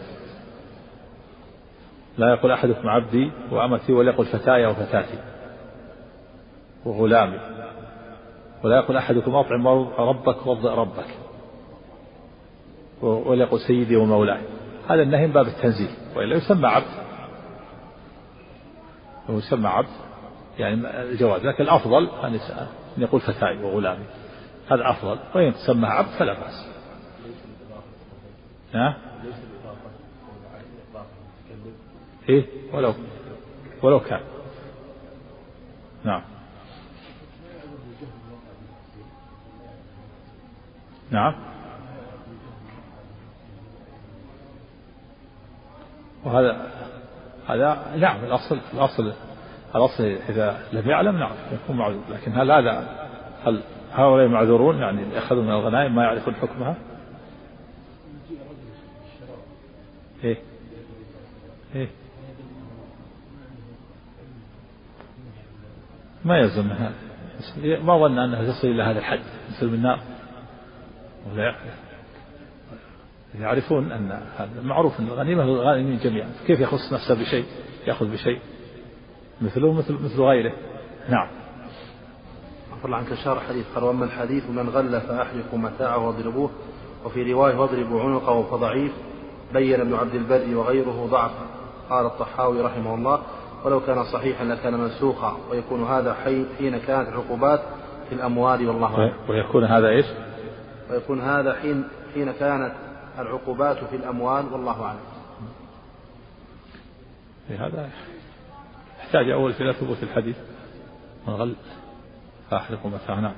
لا 2.19 2.31
يقول 2.31 2.53
أحدكم 2.53 2.89
عبدي 2.89 3.31
وأمتي 3.51 3.93
وليقل 3.93 4.25
فتاي 4.25 4.67
وفتاتي 4.67 5.19
وغلامي. 6.85 7.39
ولا 8.65 8.77
يقول 8.77 8.97
أحدكم 8.97 9.35
أطعم 9.35 9.69
ربك 9.99 10.47
وضع 10.47 10.75
ربك 10.75 11.07
وليقل 13.03 13.61
سيدي 13.61 13.97
ومولاي. 13.97 14.41
هذا 14.89 15.03
النهي 15.03 15.27
من 15.27 15.33
باب 15.33 15.47
التنزيل 15.47 15.91
وإلا 16.17 16.37
يسمى 16.37 16.67
عبد. 16.67 17.04
يسمى 19.29 19.69
عبد 19.69 19.89
يعني 20.59 21.03
الجواز 21.03 21.45
لكن 21.45 21.65
الأفضل 21.65 22.09
أن 22.09 22.41
يقول 22.97 23.21
فتاي 23.21 23.63
وغلامي. 23.63 24.05
هذا 24.71 24.91
أفضل. 24.91 25.19
وإن 25.35 25.55
تسمى 25.55 25.87
عبد 25.87 26.09
فلا 26.19 26.41
بأس. 26.41 26.67
ها؟ 28.75 28.97
إيه؟ 32.29 32.47
ولو 32.73 32.95
ولو 33.83 34.01
كان. 34.01 34.21
نعم. 36.05 36.23
نعم. 41.11 41.35
وهذا 46.25 46.71
هذا 47.49 47.97
نعم 47.97 48.25
الأصل 48.25 48.59
الأصل 48.75 49.13
الأصل 49.75 50.05
إذا 50.05 50.61
لم 50.73 50.91
يعلم 50.91 51.19
نعم 51.19 51.33
يكون 51.53 51.77
معذور. 51.77 52.03
لكن 52.11 52.33
هل 52.33 52.51
هذا 52.53 52.89
هل 53.47 53.63
هؤلاء 53.93 54.29
معذورون؟ 54.29 54.79
يعني 54.79 55.19
أخذوا 55.19 55.43
من 55.43 55.51
الغنائم 55.51 55.95
ما 55.95 56.03
يعرفون 56.03 56.35
حكمها؟ 56.35 56.77
إيه. 60.25 60.39
إيه. 61.75 61.89
ما 66.25 66.39
يلزم 66.39 66.71
هذا 66.71 66.95
ما 67.83 67.99
ظن 67.99 68.19
أنها 68.19 68.53
تصل 68.53 68.69
إلى 68.69 68.83
هذا 68.83 68.99
الحد. 68.99 69.21
تصل 69.51 69.69
بالنار 69.69 70.01
ولا 71.33 71.55
يعرفون 73.41 73.93
أن 73.93 74.21
هذا 74.37 74.63
معروف 74.63 75.01
أن 75.01 75.07
الغنيمة 75.07 75.45
للغانمين 75.45 75.99
جميعا. 75.99 76.29
كيف 76.47 76.61
يخص 76.61 76.93
نفسه 76.93 77.15
بشيء؟ 77.15 77.45
يأخذ 77.87 78.07
بشيء. 78.13 78.39
مثله 79.41 79.73
مثل 79.73 79.93
مثل 79.93 80.23
غيره. 80.23 80.53
نعم. 81.09 81.29
عفوا 82.73 82.97
عنك 82.97 83.15
شرح 83.25 83.49
حديث 83.49 83.67
قال 83.75 83.85
واما 83.85 84.05
الحديث 84.05 84.51
من 84.51 84.69
غل 84.69 85.01
فاحرقوا 85.01 85.59
متاعه 85.59 86.07
واضربوه. 86.07 86.51
وفي 87.05 87.33
رواية 87.33 87.57
واضربوا 87.57 88.01
عنقه 88.01 88.43
فضعيف. 88.43 88.93
بين 89.53 89.81
ابن 89.81 89.95
عبد 89.95 90.15
البر 90.15 90.57
وغيره 90.57 91.09
ضعفا 91.11 91.47
قال 91.91 92.07
الطحاوي 92.07 92.61
رحمه 92.61 92.95
الله 92.95 93.23
ولو 93.65 93.81
كان 93.81 94.05
صحيحا 94.05 94.45
لكان 94.45 94.75
منسوخا. 94.75 95.37
ويكون 95.51 95.85
هذا 95.85 96.15
حين 96.59 96.79
كانت 96.87 97.09
العقوبات 97.09 97.61
في 98.09 98.15
الأموال 98.15 98.69
والله 98.69 98.95
أعلم. 98.95 99.13
ويكون 99.29 99.65
هذا 99.65 99.89
إيش؟ 99.89 100.07
ويكون 100.91 101.21
هذا 101.21 101.55
حين 101.55 101.85
حين 102.15 102.33
كانت 102.33 102.73
العقوبات 103.19 103.85
في 103.85 103.97
الأموال 103.97 104.53
والله 104.53 104.83
أعلم. 104.83 105.15
هذا 107.49 107.91
يحتاج 109.01 109.31
أول 109.31 109.55
إلى 109.61 109.73
ثبوت 109.73 110.03
الحديث 110.03 110.37
من 111.29 111.35
غل 111.35 111.55
فاحرقوا 112.51 112.91
متاع 112.91 113.21
نعم. 113.21 113.35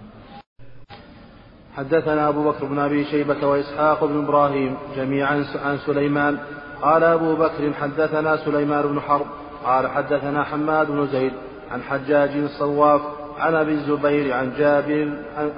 حدثنا 1.76 2.28
أبو 2.28 2.50
بكر 2.50 2.64
بن 2.64 2.78
أبي 2.78 3.04
شيبة 3.04 3.46
وإسحاق 3.46 4.04
بن 4.04 4.24
إبراهيم 4.24 4.76
جميعا 4.96 5.44
عن 5.64 5.78
سليمان 5.78 6.38
قال 6.82 7.04
أبو 7.04 7.36
بكر 7.36 7.72
حدثنا 7.72 8.36
سليمان 8.36 8.86
بن 8.86 9.00
حرب 9.00 9.26
قال 9.64 9.88
حدثنا 9.88 10.44
حماد 10.44 10.90
بن 10.90 11.06
زيد 11.06 11.32
عن 11.70 11.82
حجاج 11.82 12.30
الصواف 12.30 13.00
عن 13.38 13.54
أبي 13.54 13.72
الزبير 13.72 14.32
عن 14.32 14.52
جابر 14.58 15.12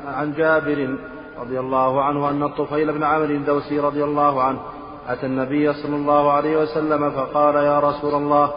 عن 0.07 0.33
جابر 0.33 0.97
رضي 1.41 1.61
الله 1.61 2.03
عنه 2.03 2.31
أن 2.31 2.43
الطفيل 2.43 2.93
بن 2.93 3.03
عمرو 3.03 3.25
الدوسي 3.25 3.81
رضي 3.81 4.05
الله 4.05 4.43
عنه 4.43 4.59
أتى 5.09 5.27
النبي 5.27 5.73
صلى 5.73 5.97
الله 5.97 6.33
عليه 6.33 6.57
وسلم 6.57 7.11
فقال 7.11 7.55
يا 7.55 7.81
رسول 7.81 8.15
الله 8.15 8.51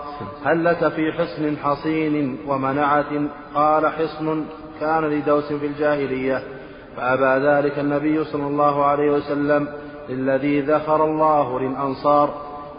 هل 0.43 0.63
لك 0.63 0.87
في 0.87 1.11
حصن 1.11 1.57
حصين 1.57 2.37
ومنعة؟ 2.47 3.27
قال 3.55 3.87
حصن 3.87 4.45
كان 4.79 5.03
لدوس 5.05 5.53
في 5.53 5.65
الجاهلية. 5.65 6.43
فأبى 6.97 7.47
ذلك 7.47 7.79
النبي 7.79 8.23
صلى 8.23 8.47
الله 8.47 8.85
عليه 8.85 9.11
وسلم 9.11 9.67
للذي 10.09 10.61
ذخر 10.61 11.05
الله 11.05 11.59
للأنصار. 11.59 12.29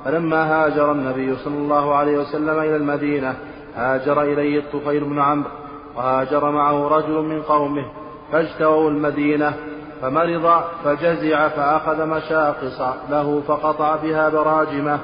فلما 0.05 0.65
هاجر 0.65 0.93
النبي 0.93 1.37
صلى 1.37 1.57
الله 1.57 1.95
عليه 1.95 2.19
وسلم 2.19 2.59
إلى 2.59 2.77
المدينة 2.77 3.37
هاجر 3.77 4.23
إليه 4.23 4.59
الطفيل 4.59 5.05
بن 5.05 5.19
عمرو 5.19 5.51
وهاجر 5.97 6.51
معه 6.51 6.89
رجل 6.89 7.23
من 7.23 7.43
قومه 7.43 7.85
فاجتووا 8.33 8.91
المدينة. 8.91 9.55
فمرض 10.03 10.63
فجزع 10.85 11.49
فأخذ 11.49 12.07
مشاقص 12.07 12.81
له 13.11 13.43
فقطع 13.47 13.97
بها 13.97 14.29
براجمه 14.29 14.99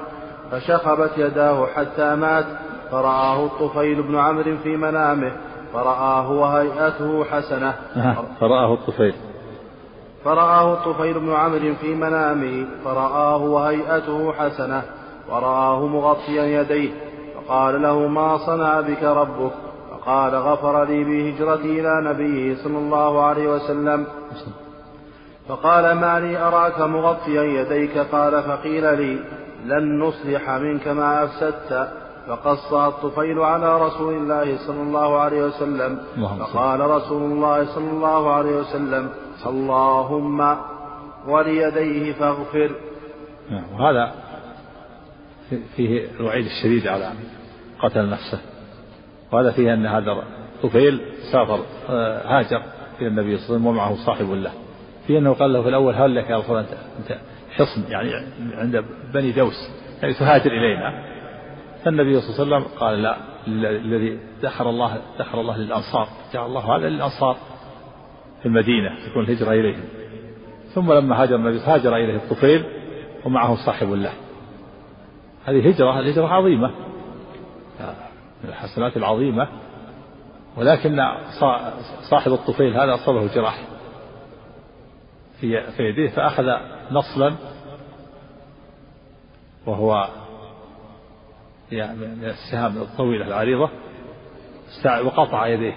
فشخبت 0.51 1.11
يداه 1.17 1.67
حتى 1.67 2.15
مات. 2.15 2.45
فرآه 2.91 3.47
الطفيل 3.47 4.03
بن 4.03 4.17
عمرو 4.17 4.57
في 4.63 4.77
منامه 4.77 5.33
فرآه 5.73 6.31
وهيئته 6.31 7.25
حسنة. 7.25 7.75
فرآه 8.41 8.75
الطفيل. 8.75 9.15
فرآه 10.25 10.73
الطفيل 10.73 11.21
بن 11.21 11.33
عمرو 11.33 11.75
في 11.81 11.95
منامه 11.95 12.67
فرآه 12.85 13.37
وهيئته 13.37 14.33
حسنة. 14.33 14.83
ورآه 15.31 15.87
مغطيا 15.87 16.45
يديه 16.45 16.91
فقال 17.37 17.83
له 17.83 17.99
ما 17.99 18.39
صنع 18.39 18.81
بك 18.81 19.03
ربك؟ 19.03 19.53
فقال 19.91 20.35
غفر 20.35 20.85
لي 20.85 21.05
بهجرتي 21.05 21.81
إلى 21.81 22.11
نبيه 22.11 22.57
صلى 22.65 22.79
الله 22.79 23.23
عليه 23.25 23.49
وسلم. 23.49 24.07
فقال 25.49 25.93
ما 25.93 26.21
لي 26.21 26.37
أراك 26.37 26.81
مغطيا 26.81 27.43
يديك؟ 27.43 27.99
قال 27.99 28.43
فقيل 28.43 28.99
لي 28.99 29.19
لن 29.65 29.99
نصلح 29.99 30.51
منك 30.51 30.89
ما 30.89 31.25
أفسدت 31.25 31.89
فقص 32.29 32.73
الطفيل 32.73 33.39
على 33.39 33.81
رسول 33.83 34.15
الله 34.15 34.59
صلى 34.67 34.83
الله 34.83 35.19
عليه 35.19 35.43
وسلم. 35.43 36.01
فقال 36.53 36.81
رسول 36.81 37.23
الله 37.23 37.75
صلى 37.75 37.91
الله 37.91 38.33
عليه 38.33 38.57
وسلم 38.57 39.11
اللهم 39.47 40.57
وليديه 41.29 42.13
فاغفر. 42.13 42.71
نعم 43.51 43.65
وهذا 43.79 44.13
فيه 45.77 46.11
الوعيد 46.21 46.45
الشديد 46.47 46.87
على 46.87 47.11
قتل 47.83 48.11
نفسه. 48.11 48.39
وهذا 49.33 49.51
فيه 49.51 49.75
أن 49.75 49.87
هذا 49.87 50.23
طفيل 50.63 51.01
سافر 51.33 51.61
آه، 51.89 52.39
هاجر 52.39 52.63
إلى 53.01 53.09
النبي 53.09 53.39
صلى 53.39 53.57
الله 53.57 53.59
عليه 53.59 53.61
وسلم 53.61 53.67
ومعه 53.67 54.07
صاحب 54.07 54.31
له. 54.31 54.53
في 55.09 55.19
أنه 55.19 55.35
قال 55.35 55.53
له 55.53 55.63
في 55.63 55.69
الأول 55.69 55.95
هل 55.95 56.15
لك 56.15 56.31
يا 56.31 56.37
رسول 56.37 56.59
الله؟ 56.59 56.69
أنت 56.99 57.19
حصن 57.51 57.91
يعني 57.93 58.11
عند 58.55 58.85
بني 59.15 59.33
دوس. 59.33 59.71
يعني 60.03 60.15
تهاجر 60.15 60.53
إلينا. 60.53 61.05
فالنبي 61.85 62.21
صلى 62.21 62.43
الله 62.45 62.57
عليه 62.57 62.67
وسلم 62.67 62.79
قال 62.79 63.03
لا 63.03 63.17
الذي 63.47 64.19
دخر 64.43 64.71
الله 64.71 64.99
دخر 65.19 65.41
الله 65.41 65.57
للأنصار. 65.57 66.09
جعل 66.35 66.47
الله 66.47 66.77
هذا 66.77 66.89
للأنصار 66.89 67.37
في 68.41 68.47
المدينة 68.47 68.91
تكون 69.11 69.25
الهجرة 69.25 69.53
إليهم. 69.53 69.85
ثم 70.75 70.93
لما 70.93 71.23
هاجر 71.23 71.37
النبي 71.37 71.59
هاجر 71.59 71.97
إليه 71.97 72.17
الطفيل 72.17 72.65
ومعه 73.25 73.67
صاحب 73.67 73.93
له. 73.93 74.13
هذه 75.45 75.69
هجرة 75.69 76.01
الهجرة 76.01 76.27
عظيمة. 76.27 76.71
من 78.45 78.49
الحسنات 78.49 78.97
العظيمة. 78.97 79.49
ولكن 80.57 80.99
صاحب 82.11 82.33
الطفيل 82.33 82.75
هذا 82.75 82.95
أصابه 82.95 83.35
جراح. 83.35 83.59
في 85.41 85.71
في 85.71 85.83
يديه 85.83 86.09
فأخذ 86.09 86.45
نصلا 86.91 87.35
وهو 89.67 90.09
يعني 91.73 91.99
من 91.99 92.25
السهام 92.25 92.79
الطويلة 92.79 93.27
العريضة 93.27 93.71
وقطع 95.05 95.47
يديه. 95.47 95.77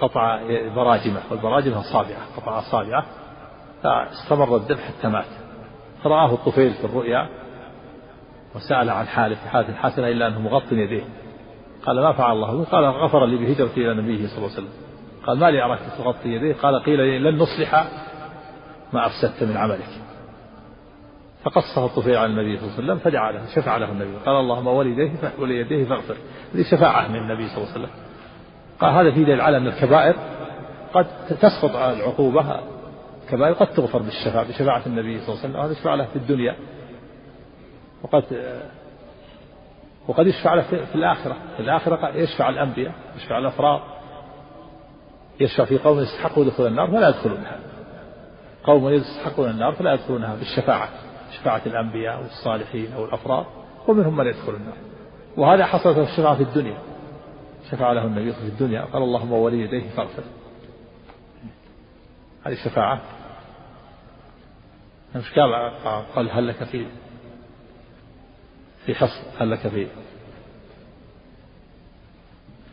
قطع 0.00 0.42
براجمه 0.74 1.20
والبراجم 1.30 1.72
الصابعة 1.72 2.36
قطع 2.36 2.58
أصابعه 2.58 3.06
فاستمر 3.82 4.56
الدم 4.56 4.76
حتى 4.76 5.08
مات. 5.08 5.24
فرآه 6.04 6.34
الطفيل 6.34 6.74
في 6.74 6.84
الرؤيا 6.84 7.28
وسأل 8.54 8.90
عن 8.90 9.06
حاله 9.06 9.34
في 9.34 9.48
حالة 9.48 9.74
حسنة 9.74 10.08
إلا 10.08 10.26
أنه 10.26 10.40
مغط 10.40 10.72
يديه. 10.72 11.04
قال 11.86 12.00
ما 12.00 12.12
فعل 12.12 12.32
الله 12.32 12.64
قال 12.64 12.84
غفر 12.84 13.26
لي 13.26 13.36
بهجرتي 13.36 13.80
إلى 13.80 14.02
نبيه 14.02 14.26
صلى 14.26 14.36
الله 14.36 14.50
عليه 14.50 14.68
وسلم. 14.68 14.91
قال 15.26 15.38
ما 15.38 15.50
لي 15.50 15.62
أراك 15.62 15.78
تغطي 15.98 16.28
يديه 16.28 16.54
قال 16.54 16.82
قيل 16.82 16.96
لي 16.98 17.18
لن 17.18 17.38
نصلح 17.38 17.84
ما 18.92 19.06
أفسدت 19.06 19.42
من 19.42 19.56
عملك. 19.56 19.88
فقصه 21.44 21.86
الطفيل 21.86 22.16
على 22.16 22.26
النبي 22.26 22.58
صلى 22.58 22.66
الله 22.66 22.74
عليه 22.74 22.84
وسلم 22.84 22.98
فدعا 22.98 23.32
له 23.32 23.46
شفع 23.54 23.76
له 23.76 23.92
النبي. 23.92 24.16
قال 24.26 24.36
اللهم 24.36 24.66
وليديه 24.66 25.12
وليديه 25.38 25.84
فاغفر. 25.84 26.16
هذه 26.54 26.62
شفاعة 26.62 27.08
من 27.08 27.16
النبي 27.16 27.48
صلى 27.48 27.56
الله 27.56 27.72
عليه 27.72 27.84
وسلم. 27.84 27.90
قال 28.80 28.92
هذا 28.92 29.10
في 29.10 29.24
دليل 29.24 29.40
على 29.40 29.56
أن 29.56 29.66
الكبائر 29.66 30.16
قد 30.94 31.06
تسقط 31.28 31.76
العقوبة. 31.76 32.60
كبائر 33.30 33.54
قد 33.54 33.66
تغفر 33.66 34.02
بالشفاعة 34.02 34.48
بشفاعة 34.48 34.82
النبي 34.86 35.20
صلى 35.20 35.28
الله 35.28 35.38
عليه 35.38 35.50
وسلم. 35.50 35.56
هذا 35.56 35.74
شفاعة 35.74 35.94
له 35.96 36.04
في 36.04 36.16
الدنيا. 36.16 36.56
وقد 38.02 38.24
وقد 40.08 40.26
يشفع 40.26 40.54
له 40.54 40.62
في 40.62 40.94
الآخرة. 40.94 41.36
في 41.56 41.60
الآخرة 41.62 42.08
يشفع 42.08 42.48
الأنبياء 42.48 42.92
يشفع 43.16 43.38
الأفراد. 43.38 43.80
يشفع 45.40 45.64
في 45.64 45.78
قوم 45.78 45.98
يستحقوا 45.98 46.44
دخول 46.44 46.66
النار 46.66 46.90
فلا 46.90 47.08
يدخلونها. 47.08 47.58
قوم 48.64 48.88
يستحقون 48.88 49.50
النار 49.50 49.72
فلا 49.72 49.94
يدخلونها 49.94 50.34
بالشفاعة 50.34 50.88
شفاعة 51.38 51.62
الأنبياء 51.66 52.22
والصالحين 52.22 52.92
أو 52.92 53.04
الأفراد 53.04 53.46
ومنهم 53.88 54.16
من 54.16 54.26
يدخل 54.26 54.54
النار. 54.54 54.76
وهذا 55.36 55.66
حصل 55.66 55.94
في 55.94 56.00
الشفاعة 56.00 56.36
في 56.36 56.42
الدنيا. 56.42 56.78
شفع 57.70 57.92
له 57.92 58.04
النبي 58.04 58.32
في 58.32 58.42
الدنيا 58.42 58.82
قال 58.82 59.02
اللهم 59.02 59.32
ولي 59.32 59.60
يديه 59.60 59.88
فاغفر. 59.88 60.22
هذه 62.44 62.52
الشفاعة. 62.52 63.00
مش 65.16 65.32
قال؟ 65.32 65.72
قال 66.14 66.30
هل 66.30 66.48
لك 66.48 66.64
في 66.64 66.86
في 68.86 68.94
حصن 68.94 69.22
هل 69.38 69.50
لك 69.50 69.68
في؟ 69.68 69.86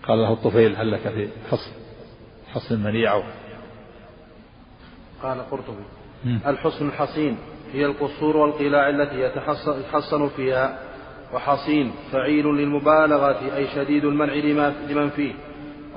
قال 0.08 0.18
له 0.18 0.34
الطفيل 0.34 0.76
هل 0.76 0.92
لك 0.92 1.00
في 1.00 1.30
حصن؟ 1.52 1.72
حصن 2.54 2.84
منيع 2.84 3.22
قال 5.24 5.50
قرطبي. 5.52 5.84
الحصن 6.48 6.88
الحصين 6.88 7.38
هي 7.74 7.86
القصور 7.86 8.38
والقلاع 8.38 8.90
التي 8.90 9.22
يتحصن 9.22 10.30
فيها. 10.30 10.80
وحصين 11.34 11.92
فعيل 12.12 12.46
للمبالغة 12.46 13.56
أي 13.56 13.68
شديد 13.68 14.06
المنع 14.06 14.34
لمن 14.90 15.10
فيه. 15.10 15.34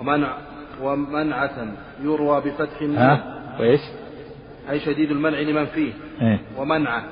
ومنع 0.00 0.36
ومنعة 0.82 1.74
يروى 2.03 2.40
بفتح 2.40 2.82
ها؟ 2.82 3.40
وإيش؟ 3.61 3.80
أي 4.70 4.80
شديد 4.80 5.11
المنع 5.11 5.38
لمن 5.40 5.66
فيه. 5.66 5.92
إيه؟ 6.22 6.40
ومنعة 6.59 7.05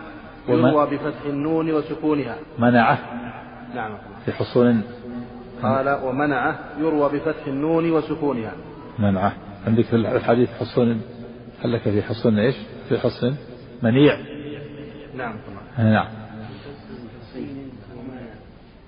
يروى 0.48 0.86
بفتح 0.86 1.24
النون 1.26 1.72
وسكونها. 1.72 2.36
منعة. 2.58 2.98
نعم. 3.74 3.98
في 4.24 4.32
حصون. 4.32 4.82
قال 5.62 6.00
ومنعة 6.04 6.58
يروى 6.78 7.08
بفتح 7.08 7.46
النون 7.46 7.90
وسكونها. 7.90 8.52
منعه. 9.00 9.32
عندك 9.66 9.84
في 9.84 9.96
الحديث 9.96 10.50
حصون 10.60 11.02
هل 11.64 11.72
لك 11.72 11.80
في 11.80 12.02
حصون 12.02 12.38
إيش؟ 12.38 12.54
في 12.88 12.98
حصن 12.98 13.34
منيع. 13.82 14.16
نعم 15.16 15.34
نعم. 15.78 16.06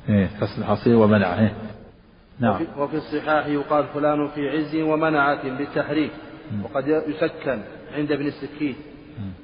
إيه 0.08 0.26
حصن 0.26 0.64
حصين 0.64 0.94
ومنع 0.94 1.38
إيه؟ 1.38 1.54
نعم. 2.40 2.60
وفي, 2.78 2.96
الصحاح 2.96 3.46
يقال 3.46 3.84
فلان 3.94 4.28
في 4.28 4.48
عز 4.48 4.76
ومنعة 4.76 5.58
بالتحريك 5.58 6.10
وقد 6.64 6.88
يسكن 6.88 7.62
عند 7.96 8.12
ابن 8.12 8.26
السكين. 8.26 8.74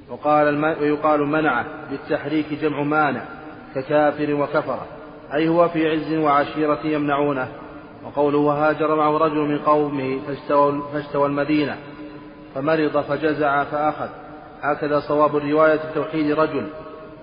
وقال 0.08 0.48
الم... 0.48 0.64
ويقال 0.64 1.20
منع 1.20 1.64
بالتحريك 1.90 2.46
جمع 2.62 2.82
مانع 2.82 3.24
ككافر 3.74 4.34
وكفر. 4.34 4.80
أي 5.34 5.48
هو 5.48 5.68
في 5.68 5.88
عز 5.88 6.12
وعشيرة 6.12 6.86
يمنعونه. 6.86 7.48
وقوله 8.04 8.38
هاجر 8.38 8.94
معه 8.94 9.18
رجل 9.18 9.38
من 9.38 9.58
قومه 9.58 10.18
فاستوى, 10.26 10.82
فاستوى 10.92 11.26
المدينة 11.26 11.76
فمرض 12.54 13.00
فجزع 13.00 13.64
فأخذ. 13.64 14.08
هكذا 14.62 15.00
صواب 15.00 15.36
الرواية 15.36 15.76
في 15.76 15.94
توحيد 15.94 16.32
رجل 16.32 16.66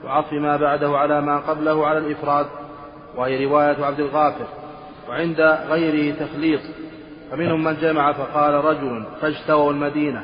وعطف 0.05 0.33
ما 0.33 0.57
بعده 0.57 0.97
على 0.97 1.21
ما 1.21 1.37
قبله 1.37 1.87
على 1.87 1.97
الإفراد 1.97 2.45
وهي 3.15 3.45
رواية 3.45 3.85
عبد 3.85 3.99
الغافر 3.99 4.45
وعند 5.09 5.41
غيره 5.69 6.15
تخليط 6.15 6.61
فمنهم 7.31 7.63
من 7.63 7.77
جمع 7.81 8.11
فقال 8.11 8.53
رجل 8.53 9.03
فاجتووا 9.21 9.71
المدينة 9.71 10.23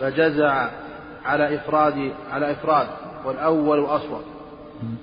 فجزع 0.00 0.68
على 1.24 1.54
إفراد 1.54 2.12
على 2.32 2.50
إفراد 2.50 2.86
والأول 3.24 3.84
أصوب 3.84 4.22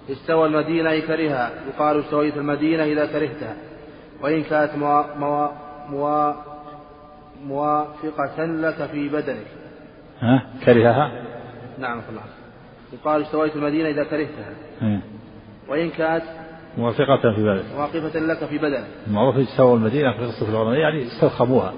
استوى 0.10 0.48
المدينة 0.48 1.00
كرهها 1.00 1.52
يقال 1.68 2.00
استويت 2.00 2.38
المدينة 2.38 2.84
إذا 2.84 3.06
كرهتها. 3.06 3.56
وإن 4.24 4.44
كانت 4.44 4.76
موا 4.76 5.16
موا 5.16 5.48
موا 5.90 6.34
موافقة 7.48 8.46
لك 8.46 8.90
في 8.92 9.10
بدنك. 9.10 9.48
ها؟ 10.20 10.44
كرهها؟ 10.66 11.12
نعم 11.78 12.02
الله 12.10 12.22
يقال 12.94 13.22
استويت 13.22 13.56
المدينة 13.56 13.90
إذا 13.90 14.04
كرهتها. 14.04 14.54
وإن 15.70 15.90
كانت 15.90 16.24
موافقة 16.78 17.34
في 17.36 17.44
بدنك. 17.44 17.66
موافقة 17.76 18.20
لك 18.20 18.46
في 18.46 18.58
بدنك. 18.58 18.88
معروف 19.08 19.36
استوى 19.38 19.74
المدينة 19.74 20.12
في 20.18 20.26
قصة 20.26 20.50
العلماء 20.50 20.76
يعني 20.76 21.08
استرخموها. 21.08 21.74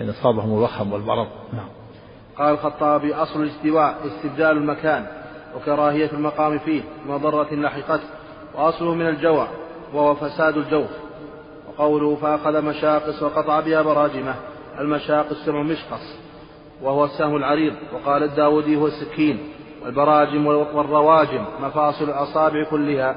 يعني 0.00 0.10
أصابهم 0.10 0.58
الوخم 0.58 0.92
والمرض. 0.92 1.28
نعم. 1.52 1.68
قال 2.38 2.54
الخطابي 2.54 3.14
أصل 3.14 3.42
الاستواء 3.42 3.96
استبدال 4.06 4.56
المكان 4.56 5.06
وكراهية 5.56 6.12
المقام 6.12 6.58
فيه 6.58 6.82
مضرة 7.06 7.54
لحقته 7.54 8.08
وأصله 8.54 8.94
من 8.94 9.08
الجوع 9.08 9.48
وهو 9.94 10.14
فساد 10.14 10.56
الجوف. 10.56 10.90
وقوله 11.78 12.16
فأخذ 12.16 12.62
مشاقص 12.62 13.22
وقطع 13.22 13.60
بها 13.60 13.82
براجمة 13.82 14.34
المشاقص 14.78 15.46
جمع 15.46 15.62
مشقص 15.62 16.16
وهو 16.82 17.04
السهم 17.04 17.36
العريض 17.36 17.74
وقال 17.92 18.22
الداودي 18.22 18.76
هو 18.76 18.86
السكين 18.86 19.38
والبراجم 19.84 20.46
والرواجم 20.46 21.44
مفاصل 21.60 22.04
الأصابع 22.04 22.64
كلها 22.70 23.16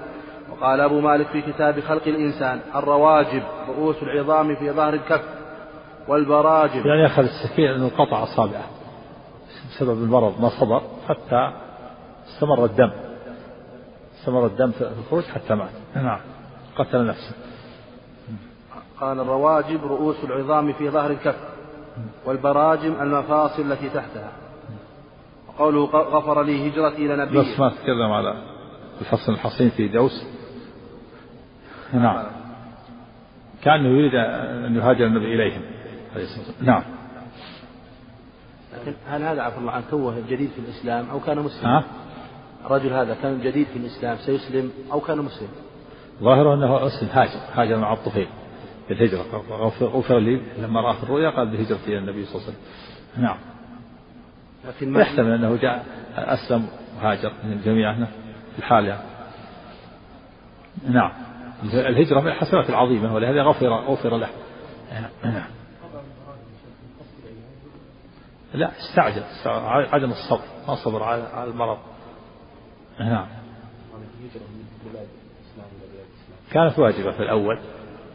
وقال 0.52 0.80
أبو 0.80 1.00
مالك 1.00 1.28
في 1.28 1.42
كتاب 1.42 1.80
خلق 1.80 2.08
الإنسان 2.08 2.60
الرواجب 2.76 3.44
رؤوس 3.68 4.04
العظام 4.04 4.56
في 4.56 4.72
ظهر 4.72 4.94
الكف 4.94 5.24
والبراجم 6.08 6.88
يعني 6.88 7.06
أخذ 7.06 7.24
السكين 7.24 7.70
أنه 7.70 7.90
قطع 7.98 8.24
أصابعه 8.24 8.66
بسبب 9.70 10.04
المرض 10.04 10.42
ما 10.42 10.50
صبر 10.50 10.82
حتى 11.08 11.54
استمر 12.28 12.66
الدم 12.66 12.92
استمر 14.20 14.46
الدم 14.46 14.72
في 14.72 14.90
الخروج 15.00 15.24
حتى 15.24 15.56
مات. 15.56 15.70
نعم 15.96 16.20
قتل 16.78 17.06
نفسه. 17.06 17.36
قال 19.02 19.20
الرواجب 19.20 19.86
رؤوس 19.86 20.24
العظام 20.24 20.74
في 20.74 20.90
ظهر 20.90 21.12
الكف 21.12 21.38
والبراجم 22.26 23.02
المفاصل 23.02 23.72
التي 23.72 23.90
تحتها. 23.90 24.32
وقوله 25.48 25.86
غفر 25.86 26.44
لي 26.44 26.70
هجرتي 26.70 27.06
إلى 27.06 27.16
نبيه 27.16 27.40
بس 27.40 27.60
ما 27.60 27.70
تكلم 27.70 28.12
على 28.12 28.44
الحصن 29.02 29.34
الحصين 29.34 29.70
في 29.70 29.88
دوس 29.88 30.24
نعم. 31.94 32.26
كأنه 33.64 33.90
يريد 33.90 34.16
أن 34.66 34.76
يهاجر 34.76 35.06
النبي 35.06 35.36
إليهم. 35.36 35.62
عليه 36.14 36.24
الصلاة 36.24 36.48
والسلام 36.48 36.66
نعم. 36.66 36.84
لكن 38.74 38.94
هل 39.08 39.24
هذا 39.24 39.42
عفوا 39.42 39.60
الله 39.60 39.72
عنه 39.72 39.84
توه 39.92 40.16
جديد 40.30 40.50
في 40.50 40.60
الإسلام 40.60 41.10
أو 41.10 41.20
كان 41.20 41.40
مسلم؟ 41.40 41.70
ها؟ 41.70 41.84
الرجل 42.66 42.94
هذا 42.94 43.18
كان 43.22 43.42
جديد 43.42 43.68
في 43.68 43.80
الإسلام 43.80 44.18
سيسلم 44.18 44.72
أو 44.92 45.00
كان 45.00 45.18
مسلم؟ 45.18 45.48
ظاهره 46.22 46.54
أنه 46.54 46.88
أسلم 46.88 47.10
هاجر 47.12 47.40
هاجر 47.54 47.78
مع 47.78 47.94
الطفيل. 47.94 48.28
في 48.90 48.96
الهجرة 48.96 49.44
غفر 49.82 50.20
لي 50.20 50.42
لما 50.58 50.82
رأى 50.82 50.98
في 50.98 51.04
الرؤيا 51.04 51.30
قال 51.30 51.48
بهجرتي 51.48 51.88
إلى 51.88 51.98
النبي 51.98 52.26
صلى 52.26 52.36
الله 52.36 52.48
عليه 52.48 52.58
وسلم. 52.58 53.24
نعم. 53.24 53.38
لكن 54.68 54.92
ما 54.92 55.02
يحتمل 55.02 55.32
أنه 55.32 55.56
جاء 55.56 55.86
أسلم 56.16 56.68
وهاجر 56.98 57.34
من 57.44 57.52
الجميع 57.52 57.92
هنا 57.92 58.06
في 58.54 58.60
الحال 58.60 58.86
يعني. 58.86 59.02
نعم. 60.90 61.12
الهجرة 61.64 62.20
من 62.20 62.28
الحسنات 62.28 62.70
العظيمة 62.70 63.14
ولهذا 63.16 63.44
غفر 63.44 63.68
غفر 63.68 64.18
له. 64.18 64.30
نعم 65.24 65.50
لا 68.54 68.72
استعجل. 68.78 69.24
عدم 69.94 70.12
الصبر. 70.12 70.46
ما 70.68 70.76
صبر 70.76 71.04
على 71.04 71.50
المرض. 71.52 71.78
نعم. 73.00 73.28
كانت 76.52 76.80
واجبة 76.80 77.12
في 77.12 77.24
الأول. 77.24 77.60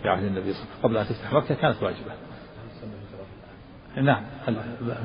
في 0.04 0.10
عهد 0.10 0.24
النبي 0.24 0.52
صلى 0.52 0.62
الله 0.62 0.68
عليه 0.70 0.70
وسلم 0.70 0.82
قبل 0.82 0.96
أن 0.96 1.06
تفتح 1.06 1.32
مكة 1.32 1.54
كانت 1.54 1.82
واجبة. 1.82 2.12
نعم 3.96 4.22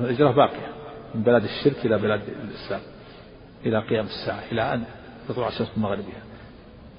الهجرة 0.04 0.32
باقية 0.32 0.68
من 1.16 1.22
بلاد 1.22 1.44
الشرك 1.44 1.86
إلى 1.86 1.98
بلاد 1.98 2.22
الإسلام 2.44 2.82
إلى 3.66 3.80
قيام 3.80 4.06
الساعة 4.06 4.40
إلى 4.52 4.74
أن 4.74 4.84
تطلع 5.30 5.48
الشمس 5.48 5.72
من 5.78 5.84
مغربها. 5.84 6.22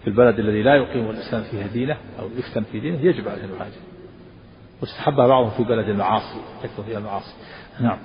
في 0.02 0.06
البلد 0.06 0.38
الذي 0.38 0.62
لا 0.62 0.74
يقيم 0.74 1.10
الإسلام 1.10 1.42
فيها 1.42 1.66
دينه 1.66 1.96
أو 2.20 2.28
يفتن 2.36 2.62
في 2.62 2.80
دينه 2.80 3.00
يجب 3.00 3.28
عليه 3.28 3.44
أن 3.44 3.50
يهاجر. 3.50 3.80
واستحبها 4.80 5.26
بعضهم 5.26 5.50
في 5.50 5.64
بلد 5.64 5.88
المعاصي 5.88 6.40
يكثر 6.64 6.82
فيها 6.82 6.98
المعاصي. 6.98 7.34
نعم. 7.80 7.98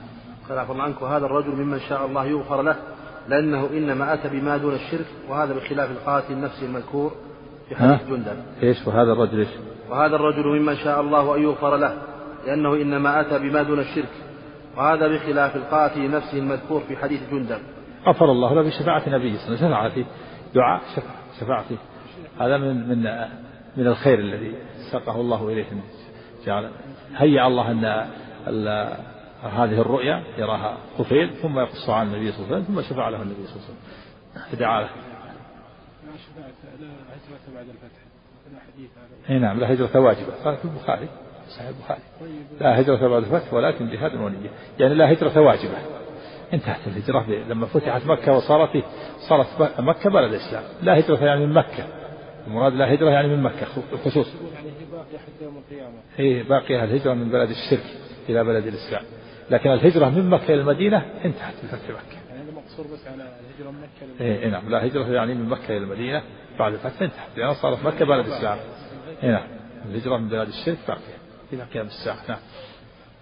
قال 0.49 0.59
عفوا 0.59 0.75
عنك. 0.75 1.01
وهذا 1.01 1.25
الرجل 1.25 1.55
ممن 1.55 1.79
شاء 1.79 2.05
الله 2.05 2.25
يغفر 2.25 2.61
له 2.61 2.75
لأنه 3.29 3.69
إنما 3.69 4.13
أتى 4.13 4.29
بما 4.29 4.57
دون 4.57 4.75
الشرك 4.75 5.05
وهذا 5.29 5.53
بخلاف 5.53 5.91
القاتل 5.91 6.33
النفسي 6.33 6.65
المذكور 6.65 7.15
في 7.69 7.75
حديث 7.75 8.07
جندب. 8.07 8.37
إيش؟ 8.63 8.87
وهذا 8.87 9.11
الرجل 9.11 9.39
إيش؟ 9.39 9.49
وهذا 9.89 10.15
الرجل 10.15 10.47
ممن 10.47 10.75
شاء 10.75 11.01
الله 11.01 11.35
أن 11.35 11.43
يغفر 11.43 11.77
له 11.77 12.01
لأنه 12.45 12.73
إنما 12.75 13.21
أتى 13.21 13.39
بما 13.39 13.63
دون 13.63 13.79
الشرك 13.79 14.11
وهذا 14.77 15.07
بخلاف 15.07 15.55
القاتل 15.55 16.11
نفسه 16.11 16.37
المذكور 16.37 16.81
في 16.81 16.97
حديث 16.97 17.29
جندب. 17.31 17.59
غفر 18.07 18.31
الله 18.31 18.53
له 18.53 18.61
بشفاعة 18.61 19.09
نبيه 19.09 19.37
صلى 19.37 19.47
الله 19.47 19.57
عليه 19.57 19.57
وسلم 19.57 19.69
شفاعة 19.69 19.89
فيه 19.89 20.05
دعاء 20.53 20.81
شفاعة 21.39 21.63
فيه 21.63 21.77
هذا 22.39 22.57
من 22.57 22.89
من 22.89 23.03
من 23.77 23.87
الخير 23.87 24.19
الذي 24.19 24.55
ساقه 24.91 25.21
الله 25.21 25.49
إليه 25.49 25.65
جعل 26.45 26.71
هيأ 27.15 27.47
الله 27.47 27.71
أن 27.71 27.85
هذه 29.43 29.81
الرؤيا 29.81 30.23
يراها 30.37 30.77
طفيل 30.97 31.33
ثم 31.33 31.59
يقص 31.59 31.89
عن 31.89 32.07
النبي 32.07 32.31
صلى 32.31 32.45
الله 32.45 32.55
عليه 32.55 32.65
وسلم 32.65 32.75
ثم 32.75 32.81
شفع 32.81 33.09
له 33.09 33.21
النبي 33.21 33.45
صلى 33.47 33.55
الله 33.55 33.65
عليه 33.65 33.73
وسلم. 33.73 34.51
فدعا 34.51 34.81
له. 34.81 34.87
لا 34.87 36.11
هجرة 37.15 37.55
بعد 37.55 37.67
الفتح. 37.69 37.99
لا 37.99 38.04
اي 39.29 39.39
نعم 39.39 39.59
لا 39.59 39.73
هجرة 39.73 39.99
واجبة. 39.99 40.33
قال 40.45 40.57
في 40.57 40.65
البخاري 40.65 41.07
صحيح 41.49 41.67
البخاري. 41.67 41.99
لا 42.61 42.81
هجرة 42.81 43.07
بعد 43.07 43.23
الفتح 43.23 43.53
ولكن 43.53 43.89
جهاد 43.89 44.15
ونية 44.15 44.49
يعني 44.79 44.93
لا 44.93 45.11
هجرة 45.11 45.41
واجبة. 45.41 45.77
انتهت 46.53 46.87
الهجرة 46.87 47.25
لما 47.49 47.65
فتحت 47.65 48.05
مكة 48.05 48.37
وصارت 48.37 48.83
صارت 49.29 49.47
مكة 49.79 50.09
بلد 50.09 50.33
الإسلام. 50.33 50.63
لا 50.81 50.99
هجرة 50.99 51.25
يعني 51.25 51.45
من 51.45 51.53
مكة. 51.53 51.87
المراد 52.47 52.73
لا 52.73 52.93
هجرة 52.93 53.09
يعني 53.09 53.27
من 53.27 53.43
مكة 53.43 53.65
خصوصا 54.05 54.31
يعني 54.55 54.69
هي 56.17 56.43
باقية 56.43 56.83
الهجرة 56.83 57.13
من 57.13 57.29
بلد 57.29 57.49
الشرك 57.49 57.83
إلى 58.29 58.43
بلد 58.43 58.67
الإسلام. 58.67 59.03
لكن 59.49 59.71
الهجرة 59.71 60.09
من 60.09 60.29
مكة 60.29 60.53
إلى 60.53 60.61
المدينة 60.61 60.97
انتهت 61.25 61.53
بفتح 61.63 61.89
مكة. 61.89 62.17
يعني 62.29 62.43
هذا 62.43 62.51
مقصور 62.51 62.85
بس 62.93 63.07
على 63.07 63.23
الهجرة 63.23 63.71
من 63.71 63.79
مكة 63.79 64.23
إيه 64.23 64.39
إيه 64.39 64.49
نعم 64.49 64.69
لا 64.69 64.85
هجرة 64.85 65.11
يعني 65.13 65.33
من 65.33 65.49
مكة 65.49 65.67
إلى 65.67 65.77
المدينة 65.77 66.21
بعد 66.59 66.73
الفتح 66.73 67.01
انتهت 67.01 67.37
لأن 67.37 67.53
صارت 67.53 67.83
مكة 67.85 68.05
بلد 68.05 68.27
الإسلام. 68.27 68.57
إيه 69.23 69.31
نعم. 69.31 69.47
الهجرة 69.85 70.17
من 70.17 70.29
بلاد 70.29 70.47
الشرك 70.47 70.77
باقية 70.87 71.17
إلى 71.53 71.63
قيام 71.63 71.85
الساعة. 71.85 72.17
نعم. 72.29 72.39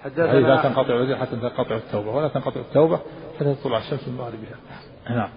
هذه 0.03 0.13
لا 0.15 0.57
حدثنا 0.57 0.63
تنقطع 0.63 0.93
الهجرة 0.93 1.17
حتى 1.17 1.35
تنقطع 1.35 1.75
التوبة 1.75 2.11
ولا 2.11 2.27
تنقطع 2.27 2.59
التوبة 2.59 2.99
حتى 3.35 3.55
تطلع 3.55 3.77
الشمس 3.77 4.07
من 4.07 4.17
مغربها. 4.17 4.57
نعم. 5.09 5.29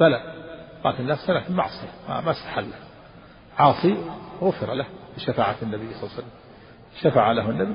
بلى. 0.00 0.34
قاتل 0.84 1.06
نفسه 1.06 1.32
لكن 1.32 1.54
معصية. 1.54 1.88
ما 2.08 2.30
استحل. 2.30 2.66
عاصي 3.58 3.96
غفر 4.40 4.74
له 4.74 4.86
بشفاعة 5.16 5.56
النبي 5.62 5.94
صلى 5.94 6.02
الله 6.02 6.12
عليه 6.12 6.14
وسلم. 6.14 6.30
شفع 7.00 7.32
له 7.32 7.50
النبي. 7.50 7.74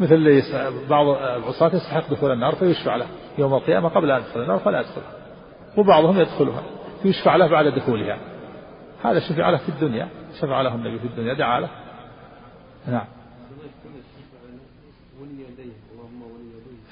مثل 0.00 0.42
بعض 0.88 1.06
العصاة 1.06 1.74
يستحق 1.74 2.10
دخول 2.10 2.32
النار 2.32 2.54
فيشفع 2.54 2.96
له. 2.96 3.06
يوم 3.38 3.54
القيامة 3.54 3.88
قبل 3.88 4.10
أن 4.10 4.20
يدخل 4.20 4.42
النار 4.42 4.58
فلا 4.58 4.80
يدخلها. 4.80 5.12
وبعضهم 5.76 6.20
يدخلها. 6.20 6.62
يشفع 7.04 7.36
له 7.36 7.46
بعد 7.46 7.66
دخولها. 7.66 8.18
هذا 9.04 9.20
شفع 9.20 9.50
له 9.50 9.56
في 9.56 9.68
الدنيا. 9.68 10.08
شفع 10.40 10.62
له 10.62 10.74
النبي 10.74 10.98
في 10.98 11.04
الدنيا. 11.04 11.34
دعا 11.34 11.60
له. 11.60 11.70
نعم. 12.88 13.06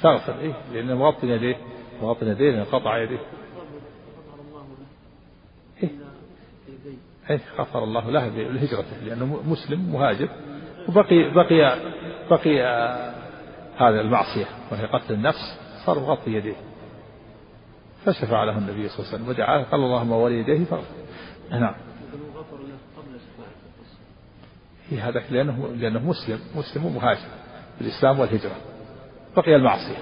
فاغفر. 0.01 0.39
إيه. 0.41 0.55
لأنه 0.73 0.95
مغطي 0.95 1.27
يديه. 1.27 1.57
مغطي 2.03 2.27
يديه. 2.27 2.51
لأنه 2.51 2.65
قطع 2.65 2.99
يديه. 2.99 3.21
إيه. 5.83 5.91
إيه. 7.31 7.41
غفر 7.59 7.85
الله 7.85 8.11
له 8.11 8.29
بهجرته. 8.29 8.97
لأنه 9.05 9.43
مسلم 9.47 9.93
مهاجر. 9.93 10.29
وبقي 10.89 11.31
بقي 11.35 11.77
بقي 12.31 12.61
هذا 13.77 14.01
المعصية 14.01 14.47
وهي 14.73 14.87
قتل 14.87 15.15
النفس 15.15 15.59
صار 15.87 15.99
مغطي 15.99 16.31
يديه. 16.31 16.57
فشفع 18.05 18.45
له 18.45 18.59
النبي 18.59 18.89
صلى 18.89 18.99
الله 18.99 19.09
عليه 19.09 19.15
وسلم 19.15 19.29
ودعا 19.29 19.59
له 19.59 19.65
قال 19.65 19.81
اللهم 19.81 20.13
ولي 20.13 20.41
يديه 20.41 20.65
فاغفر 20.65 20.95
نعم. 21.51 21.75
هي 24.91 25.01
هذا 25.01 25.23
لأنه 25.31 25.69
لأنه 25.69 25.99
مسلم 25.99 26.41
مسلم 26.55 26.87
ومهاجر 26.87 27.29
الإسلام 27.81 28.21
والهجرة. 28.21 28.57
بقي 29.37 29.57
المعصية. 29.57 29.97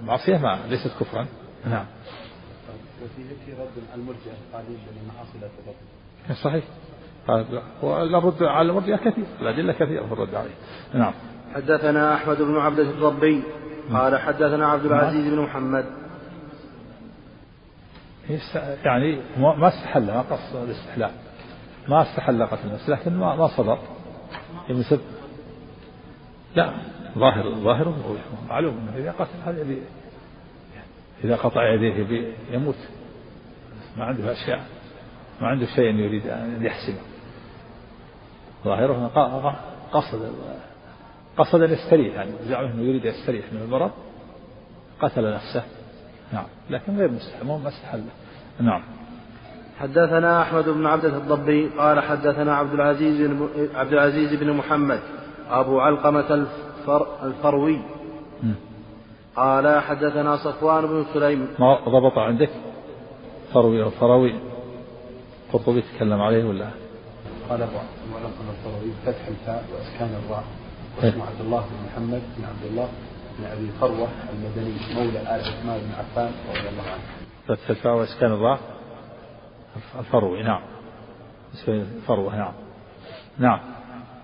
المعصية 0.00 0.38
ما 0.38 0.58
ليست 0.68 0.90
كفرا. 1.00 1.26
نعم. 1.66 1.86
وفي 3.02 3.22
في 3.46 3.52
رد 3.52 3.68
المرجئة 3.94 4.32
بأن 4.52 4.76
المعاصي 5.02 5.38
لا 5.40 5.48
تضر 5.48 6.34
صحيح 6.34 6.64
والرد 7.82 8.42
على 8.42 8.70
المرجئة 8.70 8.96
كثير 8.96 9.24
الأدلة 9.40 9.72
كثيرة 9.72 10.06
في 10.06 10.12
الرد 10.12 10.34
عليه. 10.34 10.54
نعم. 10.94 11.14
حدثنا 11.54 12.14
أحمد 12.14 12.42
بن 12.42 12.56
عبدة 12.56 12.82
الضبي 12.82 13.42
قال 13.92 14.18
حدثنا 14.18 14.66
عبد 14.66 14.84
العزيز 14.84 15.32
بن 15.32 15.40
محمد. 15.40 15.84
يعني 18.84 19.20
ما 19.36 19.68
استحل 19.68 20.06
ما 20.06 20.20
قص 20.22 20.54
الاستحلال. 20.54 21.10
ما 21.88 22.02
استحل 22.02 22.42
قتل 22.42 22.68
النفس 22.68 22.88
لكن 22.88 23.16
ما 23.16 23.36
ما 23.36 23.48
صدر 23.56 23.78
يمسك 24.68 25.00
لا 26.56 26.72
ظاهر 27.18 27.54
ظاهر 27.54 27.94
معلوم 28.48 28.78
أنه 28.78 28.96
إذا 28.96 29.12
قتل 29.12 29.38
هذا 29.46 29.76
إذا 31.24 31.36
قطع 31.36 31.74
يديه 31.74 32.32
يموت. 32.50 32.76
ما 33.96 34.04
عنده 34.04 34.32
أشياء 34.32 34.60
ما 35.40 35.48
عنده 35.48 35.66
شيء 35.66 35.94
يريد 35.94 36.26
أن 36.26 36.58
يحسمه 36.62 37.00
ظاهره 38.64 39.10
قصد 39.92 40.32
قصد 41.38 41.62
أن 41.62 41.72
يستريح 41.72 42.14
يعني 42.14 42.30
زعم 42.48 42.64
انه 42.64 42.82
يريد 42.82 43.04
يستريح 43.04 43.44
من 43.52 43.62
المرض 43.62 43.90
قتل 45.00 45.34
نفسه. 45.34 45.62
نعم 46.32 46.46
لكن 46.70 46.96
غير 46.98 47.10
مستحل 47.10 47.46
مو 47.46 47.58
ما 47.58 47.68
استحل 47.68 48.02
نعم. 48.60 48.82
حدثنا 49.78 50.42
أحمد 50.42 50.68
بن 50.68 50.86
عبدة 50.86 51.16
الضبي 51.16 51.68
قال 51.68 52.00
حدثنا 52.00 52.56
عبد 52.56 52.72
العزيز 52.72 53.26
بن 53.26 53.48
عبد 53.74 53.92
العزيز 53.92 54.34
بن 54.34 54.52
محمد 54.52 55.00
أبو 55.50 55.80
علقمة 55.80 56.34
الفر 56.34 57.06
الفروي. 57.22 57.80
قال 59.36 59.82
حدثنا 59.82 60.36
صفوان 60.36 60.86
بن 60.86 61.04
سليم. 61.14 61.48
ما 61.58 61.78
ضبط 61.88 62.18
عندك؟ 62.18 62.50
فروي 63.54 63.82
أو 63.82 63.90
فروي 63.90 64.34
قرطبي 65.52 65.82
تكلم 65.82 66.20
عليه 66.20 66.44
ولا؟ 66.44 66.68
قال 67.48 67.62
الراء 67.62 67.86
ولقب 68.14 68.48
الطروي 68.50 68.92
فتح 69.06 69.28
الفاء 69.28 69.64
وإسكان 69.74 70.10
الراء. 70.24 70.44
واسمه 70.98 71.26
عبد 71.26 71.40
الله 71.40 71.60
بن 71.60 71.86
محمد 71.86 72.22
بن 72.38 72.44
عبد 72.44 72.64
الله 72.70 72.88
بن 73.38 73.44
أبي 73.44 73.70
فروة 73.80 74.08
المدني 74.32 74.74
مولى 74.94 75.20
آل 75.20 75.40
عثمان 75.40 75.80
بن 75.80 75.92
عفان 75.98 76.32
رضي 76.50 76.68
الله 76.68 76.82
عنه. 76.82 77.02
فتح 77.48 77.70
الفاء 77.70 77.94
وإسكان 77.94 78.32
الراء 78.32 78.58
الفروي 79.98 80.42
نعم. 80.42 80.60
اسمه 81.54 81.86
فروة 82.06 82.36
نعم. 82.36 82.52
نعم. 83.38 83.60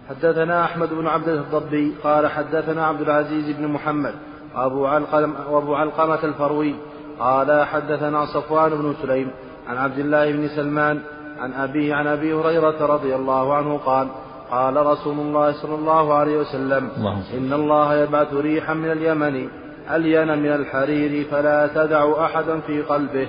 حدثنا 0.08 0.64
أحمد 0.64 0.88
بن 0.88 1.06
عبدة 1.06 1.34
الضبي 1.34 1.94
قال 2.04 2.30
حدثنا 2.30 2.86
عبد 2.86 3.00
العزيز 3.00 3.56
بن 3.56 3.68
محمد 3.68 4.14
وأبو 4.54 4.86
علقمة, 4.86 5.50
وأبو 5.50 5.74
علقمة 5.74 6.24
الفروي 6.24 6.74
قال 7.18 7.64
حدثنا 7.66 8.26
صفوان 8.26 8.70
بن 8.70 8.94
سليم 9.02 9.30
عن 9.66 9.76
عبد 9.76 9.98
الله 9.98 10.32
بن 10.32 10.48
سلمان 10.48 11.00
عن 11.38 11.52
أبيه 11.52 11.94
عن 11.94 12.06
أبي 12.06 12.34
هريرة 12.34 12.86
رضي 12.86 13.14
الله 13.14 13.54
عنه 13.54 13.76
قال 13.78 14.08
قال 14.51 14.86
رسول 14.86 15.18
الله 15.18 15.53
صلى 15.53 15.74
الله 15.74 16.14
عليه 16.14 16.36
وسلم 16.36 16.90
اللهم 16.97 17.22
صل. 17.22 17.36
إن 17.36 17.53
الله 17.53 17.95
يبعث 17.97 18.34
ريحا 18.34 18.74
من 18.74 18.92
اليمن 18.92 19.49
ألين 19.90 20.38
من 20.38 20.53
الحرير 20.53 21.24
فلا 21.30 21.66
تدع 21.66 22.24
أحدا 22.24 22.61
في 22.61 22.82
قلبه 22.82 23.28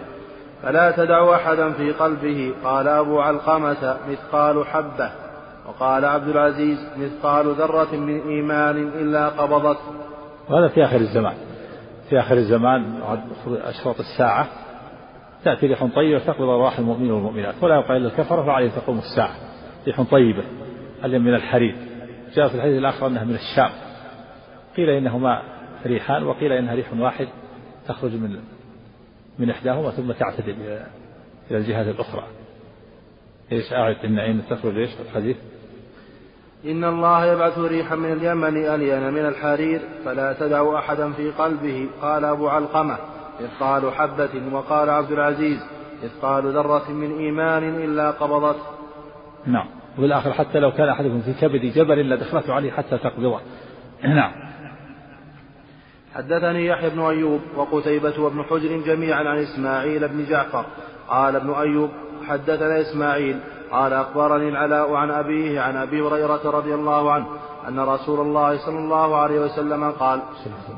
فلا 0.63 0.91
تدع 0.91 1.35
أحدا 1.35 1.71
في 1.71 1.91
قلبه. 1.91 2.53
قال 2.63 2.87
أبو 2.87 3.19
علقمة 3.19 3.97
مثقال 4.09 4.65
حبة. 4.65 5.11
وقال 5.67 6.05
عبد 6.05 6.27
العزيز 6.27 6.77
مثقال 6.97 7.45
ذرة 7.53 7.95
من 7.95 8.21
إيمان 8.21 8.77
إلا 8.87 9.29
قبضته 9.29 9.79
وهذا 10.49 10.67
في 10.67 10.83
آخر 10.83 10.95
الزمان. 10.95 11.33
في 12.09 12.19
آخر 12.19 12.35
الزمان 12.35 13.01
أشراط 13.47 13.99
الساعة 13.99 14.47
تأتي 15.43 15.67
ريح 15.67 15.85
طيبة 15.95 16.19
تقبض 16.19 16.49
أرواح 16.49 16.79
المؤمنين 16.79 17.11
والمؤمنات 17.11 17.55
ولا 17.61 17.79
يبقى 17.79 17.97
إلا 17.97 18.07
الكفرة 18.07 18.43
فعليه 18.43 18.69
تقوم 18.69 18.97
الساعة. 18.97 19.35
ريح 19.87 20.01
طيبة. 20.01 20.43
هل 21.05 21.19
من 21.19 21.33
الحرير. 21.33 21.75
جاء 22.35 22.47
في 22.47 22.55
الحديث 22.55 22.77
الآخر 22.77 23.07
أنها 23.07 23.23
من 23.23 23.35
الشام. 23.35 23.69
قيل 24.77 24.89
إنهما 24.89 25.41
ريحان 25.85 26.23
وقيل 26.23 26.51
إنها 26.51 26.75
ريح 26.75 26.93
واحد 26.93 27.27
تخرج 27.87 28.11
من 28.11 28.39
من 29.39 29.49
إحداهما 29.49 29.91
ثم 29.91 30.11
تعتدل 30.11 30.55
إلى 31.51 31.57
الجهة 31.57 31.81
الأخرى. 31.81 32.23
إيش 33.51 33.73
أعد 33.73 33.95
إن 34.05 34.19
أين 34.19 34.41
تخرج 34.49 34.77
إيش 34.77 34.89
الحديث؟ 35.01 35.37
إن 36.65 36.83
الله 36.83 37.25
يبعث 37.25 37.57
ريحا 37.57 37.95
من 37.95 38.13
اليمن 38.13 38.57
ألين 38.57 39.13
من 39.13 39.25
الحرير 39.25 39.81
فلا 40.05 40.33
تدع 40.33 40.79
أحدا 40.79 41.11
في 41.11 41.31
قلبه 41.31 41.89
قال 42.01 42.25
أبو 42.25 42.47
علقمة. 42.47 42.97
مثقال 43.41 43.93
حبة 43.93 44.55
وقال 44.55 44.89
عبد 44.89 45.11
العزيز. 45.11 45.59
مثقال 46.03 46.53
ذرة 46.53 46.91
من 46.91 47.17
إيمان 47.17 47.63
إلا 47.63 48.11
قبضته 48.11 48.63
نعم. 49.45 49.84
وبالآخر 49.97 50.33
حتى 50.33 50.59
لو 50.59 50.71
كان 50.71 50.89
أحدكم 50.89 51.21
في 51.21 51.33
كبد 51.33 51.61
جبل 51.61 52.09
لدخلته 52.09 52.53
عليه 52.53 52.71
حتى 52.71 52.97
تقبضه. 52.97 53.39
نعم. 54.03 54.31
حدثني 56.15 56.65
يحيى 56.65 56.89
بن 56.89 57.01
أيوب 57.01 57.41
وقتيبة 57.55 58.19
وابن 58.19 58.43
حجر 58.43 58.77
جميعا 58.85 59.23
عن 59.23 59.37
إسماعيل 59.37 60.07
بن 60.07 60.25
جعفر. 60.29 60.65
قال 61.07 61.35
ابن 61.35 61.53
أيوب 61.53 61.89
حدثنا 62.27 62.81
إسماعيل. 62.81 63.39
قال 63.71 63.93
أخبرني 63.93 64.49
العلاء 64.49 64.93
عن 64.93 65.11
أبيه 65.11 65.61
عن 65.61 65.75
أبي 65.75 66.01
هريرة 66.01 66.41
رضي 66.49 66.73
الله 66.73 67.11
عنه 67.11 67.25
أن 67.67 67.79
رسول 67.79 68.19
الله 68.19 68.57
صلى 68.57 68.79
الله 68.79 69.15
عليه 69.15 69.39
وسلم 69.39 69.91
قال 69.91 70.19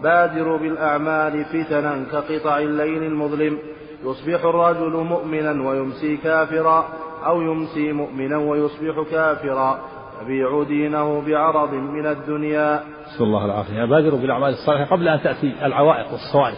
بادروا 0.03 0.57
بالأعمال 0.57 1.45
فتنا 1.45 2.03
كقطع 2.11 2.57
الليل 2.57 3.03
المظلم 3.03 3.59
يصبح 4.05 4.45
الرجل 4.45 4.91
مؤمنا 4.91 5.69
ويمسي 5.69 6.17
كافرا. 6.17 6.87
أو 7.27 7.41
يمسي 7.41 7.91
مؤمنا 7.91 8.37
ويصبح 8.37 9.09
كافرا. 9.11 9.79
يبيع 10.21 10.63
دينه 10.63 11.21
بعرض 11.21 11.73
من 11.73 12.05
الدنيا. 12.05 12.83
نسأل 13.07 13.25
الله 13.25 13.45
العافية. 13.45 13.85
بادروا 13.85 14.19
بالأعمال 14.19 14.49
الصالحة 14.49 14.85
قبل 14.85 15.07
أن 15.07 15.21
تأتي 15.21 15.65
العوائق 15.65 16.11
والصوارف 16.11 16.57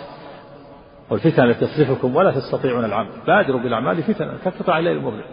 والفتن 1.09 1.43
التي 1.43 1.65
تصرفكم 1.65 2.15
ولا 2.15 2.31
تستطيعون 2.31 2.85
العمل. 2.85 3.09
بادروا 3.27 3.59
بالأعمال 3.59 4.03
فتنة. 4.03 4.37
كقطع 4.45 4.79
الليل 4.79 4.97
المظلم 4.97 5.23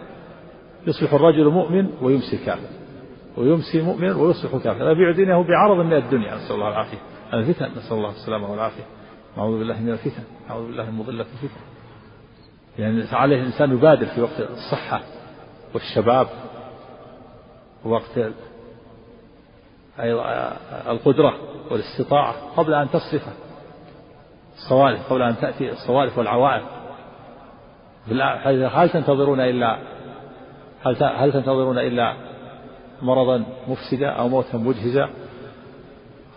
يصبح 0.87 1.13
الرجل 1.13 1.49
مؤمن 1.49 1.89
ويمسي 2.01 2.37
كافر. 2.45 2.69
ويمسي 3.37 3.81
مؤمن 3.81 4.11
ويصبح 4.11 4.63
كافر. 4.63 4.91
يبيع 4.91 5.11
دينه 5.11 5.43
بعرض 5.43 5.85
من 5.85 5.93
الدنيا. 5.93 6.35
نسأل 6.35 6.55
الله 6.55 6.67
العافية. 6.67 6.97
الفتن. 7.33 7.69
نسأل 7.77 7.97
الله 7.97 8.09
السلامة 8.09 8.51
والعافية. 8.51 8.83
نعوذ 9.37 9.59
بالله 9.59 9.81
من 9.81 9.89
الفتن. 9.89 10.23
نعوذ 10.49 10.67
بالله 10.67 10.91
من 10.91 10.97
مضلة 10.97 11.25
الفتن. 11.33 11.61
يعني 12.79 13.03
عليه 13.11 13.41
الإنسان 13.41 13.71
يبادر 13.71 14.05
في 14.05 14.21
وقت 14.21 14.39
الصحة. 14.39 15.01
والشباب 15.73 16.27
ووقت 17.85 18.31
القدرة 20.89 21.33
والاستطاعة 21.71 22.35
قبل 22.57 22.73
أن 22.73 22.89
تصرف 22.89 23.27
الصوارف 24.55 25.13
قبل 25.13 25.21
أن 25.21 25.37
تأتي 25.37 25.71
الصوارف 25.71 26.17
والعوائق. 26.17 26.63
هل 28.71 28.89
تنتظرون 28.89 29.39
إلا 29.39 29.77
هل 30.85 31.03
هل 31.03 31.33
تنتظرون 31.33 31.77
إلا 31.77 32.13
مرضا 33.01 33.43
مفسدا 33.67 34.09
أو 34.09 34.27
موتا 34.27 34.57
مجهزا 34.57 35.09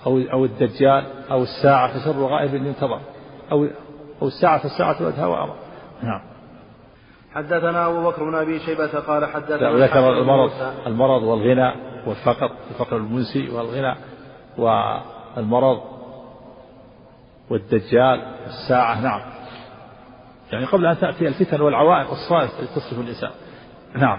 أو 0.07 0.18
أو 0.33 0.45
الدجال 0.45 1.05
أو 1.31 1.43
الساعة؟ 1.43 1.99
فشر 1.99 2.22
غائب 2.22 2.55
ينتظر 2.55 3.01
أو 3.53 3.66
أو 4.22 4.26
الساعة 4.26 4.59
فالساعة 4.59 5.09
أدهى 5.09 5.24
وأمر. 5.24 5.55
نعم. 6.03 6.30
حدثنا 7.35 7.87
أبو 7.87 8.11
بكر 8.11 8.24
بن 8.24 8.35
أبي 8.35 8.59
شيبة 8.59 9.01
قال 9.01 9.26
حدثنا 9.26 9.87
ذكر 9.87 10.20
المرض 10.20 10.51
المرض 10.87 11.22
والغنى 11.22 11.74
والفقر 12.07 12.51
الفقر 12.70 12.97
المنسي 12.97 13.51
والغنى 13.51 13.97
والمرض 14.59 15.81
والدجال 17.51 18.22
والساعة 18.47 19.01
نعم. 19.01 19.20
يعني 20.53 20.64
قبل 20.64 20.87
أن 20.87 20.99
تأتي 20.99 21.28
الفتن 21.28 21.61
والعوائق 21.61 22.11
والصائف 22.11 22.51
التي 22.61 22.74
تصرف 22.74 23.01
الإنسان. 23.01 23.31
نعم. 23.95 24.18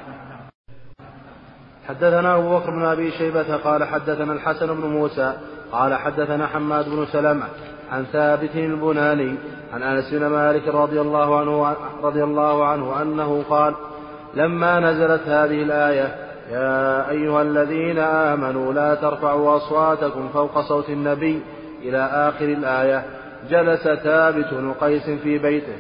حدثنا 1.88 2.36
أبو 2.36 2.60
بكر 2.60 2.72
بن 2.72 2.86
أبي 2.86 3.12
شيبة 3.12 3.56
قال 3.56 3.84
حدثنا 3.84 4.34
الحسن 4.34 4.68
بن 4.68 4.88
موسى 4.88 5.38
قال 5.72 5.94
حدثنا 5.94 6.48
حماد 6.48 6.90
بن 6.90 7.06
سلمة 7.06 7.48
عن 7.92 8.04
ثابت 8.04 8.56
البناني 8.56 9.36
عن 9.74 9.84
أنس 9.84 10.14
بن 10.14 10.28
مالك 10.28 10.68
رضي 10.68 11.02
الله 11.02 11.40
عنه 11.40 11.76
رضي 12.04 12.24
الله 12.24 12.66
عنه 12.66 13.02
أنه 13.02 13.44
قال 13.50 13.74
لما 14.34 14.80
نزلت 14.80 15.22
هذه 15.28 15.64
الآية 15.64 16.16
يا 16.52 17.10
أيها 17.10 17.42
الذين 17.42 18.00
آمنوا 18.00 18.74
لا 18.74 18.96
ترفعوا 18.96 19.58
أصواتكم 19.58 20.30
فوق 20.34 20.62
صوت 20.62 20.90
النبي 20.90 21.42
إلى 21.82 21.98
آخر 21.98 22.46
الآية 22.46 23.06
جلس 23.50 23.84
ثابت 23.84 24.54
بن 24.54 24.74
قيس 24.74 25.10
في 25.10 25.38
بيته. 25.38 25.78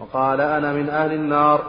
وقال 0.00 0.40
أنا 0.40 0.72
من 0.72 0.88
أهل 0.88 1.12
النار. 1.12 1.60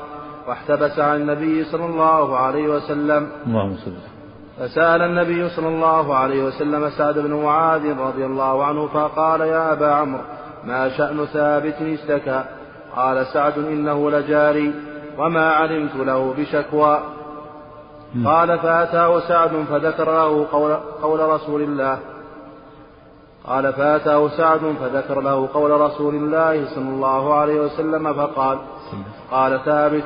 واحتبس 0.47 0.99
عن 0.99 1.21
النبي 1.21 1.63
صلى 1.63 1.85
الله 1.85 2.37
عليه 2.37 2.67
وسلم. 2.67 3.29
اللهم 3.47 3.75
صل 3.75 4.14
فسأل 4.59 5.01
النبي 5.01 5.49
صلى 5.49 5.67
الله 5.67 6.15
عليه 6.15 6.43
وسلم 6.43 6.89
سعد 6.89 7.19
بن 7.19 7.33
معاذ 7.33 7.99
رضي 7.99 8.25
الله 8.25 8.65
عنه 8.65 8.87
فقال 8.87 9.41
يا 9.41 9.71
أبا 9.73 9.93
عمرو 9.93 10.21
ما 10.63 10.89
شأن 10.89 11.25
ثابت 11.25 11.75
اشتكى؟ 11.81 12.43
قال 12.95 13.25
سعد 13.25 13.57
إنه 13.57 14.11
لجاري 14.11 14.73
وما 15.17 15.53
علمت 15.53 15.95
له 15.95 16.33
بشكوى. 16.37 16.99
قال 18.25 18.59
فأتاه 18.59 19.19
سعد 19.19 19.65
فذكر 19.69 20.11
له 20.11 20.47
قول, 20.51 20.77
قول 21.01 21.19
رسول 21.19 21.61
الله. 21.61 21.99
قال 23.47 23.73
فأتاه 23.73 24.27
سعد 24.27 24.59
فذكر 24.59 25.21
له 25.21 25.49
قول 25.53 25.71
رسول 25.71 26.15
الله 26.15 26.65
صلى 26.75 26.89
الله 26.89 27.33
عليه 27.33 27.59
وسلم 27.59 28.13
فقال 28.13 28.57
قال 29.31 29.59
ثابت 29.65 30.03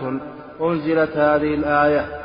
أنزلت 0.62 1.18
هذه 1.18 1.54
الآية 1.54 2.19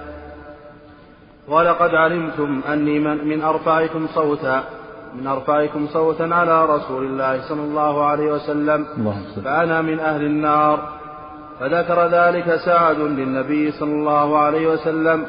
ولقد 1.49 1.95
علمتم 1.95 2.61
أني 2.73 2.99
من, 2.99 3.29
من 3.29 3.43
أرفعكم 3.43 4.07
صوتا 4.07 4.65
من 5.15 5.27
أرفعكم 5.27 5.87
صوتا 5.87 6.23
على 6.23 6.67
رسول 6.67 7.05
الله 7.05 7.41
صلى 7.49 7.63
الله 7.63 8.05
عليه 8.05 8.33
وسلم 8.33 8.87
فأنا 9.45 9.83
من 9.83 10.01
أهل 10.01 10.25
النار. 10.25 10.89
فذكر 11.61 12.07
ذلك 12.07 12.57
سعد 12.57 12.99
للنبي 12.99 13.71
صلى 13.71 13.93
الله 13.93 14.39
عليه 14.39 14.67
وسلم. 14.69 15.27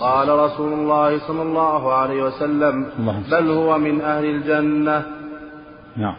قال 0.00 0.28
رسول 0.28 0.72
الله 0.72 1.18
صلى 1.18 1.42
الله 1.42 1.92
عليه 1.94 2.22
وسلم 2.22 2.86
بل 3.30 3.50
هو 3.50 3.78
من 3.78 4.00
أهل 4.00 4.24
الجنة. 4.24 5.02
نعم. 5.96 6.16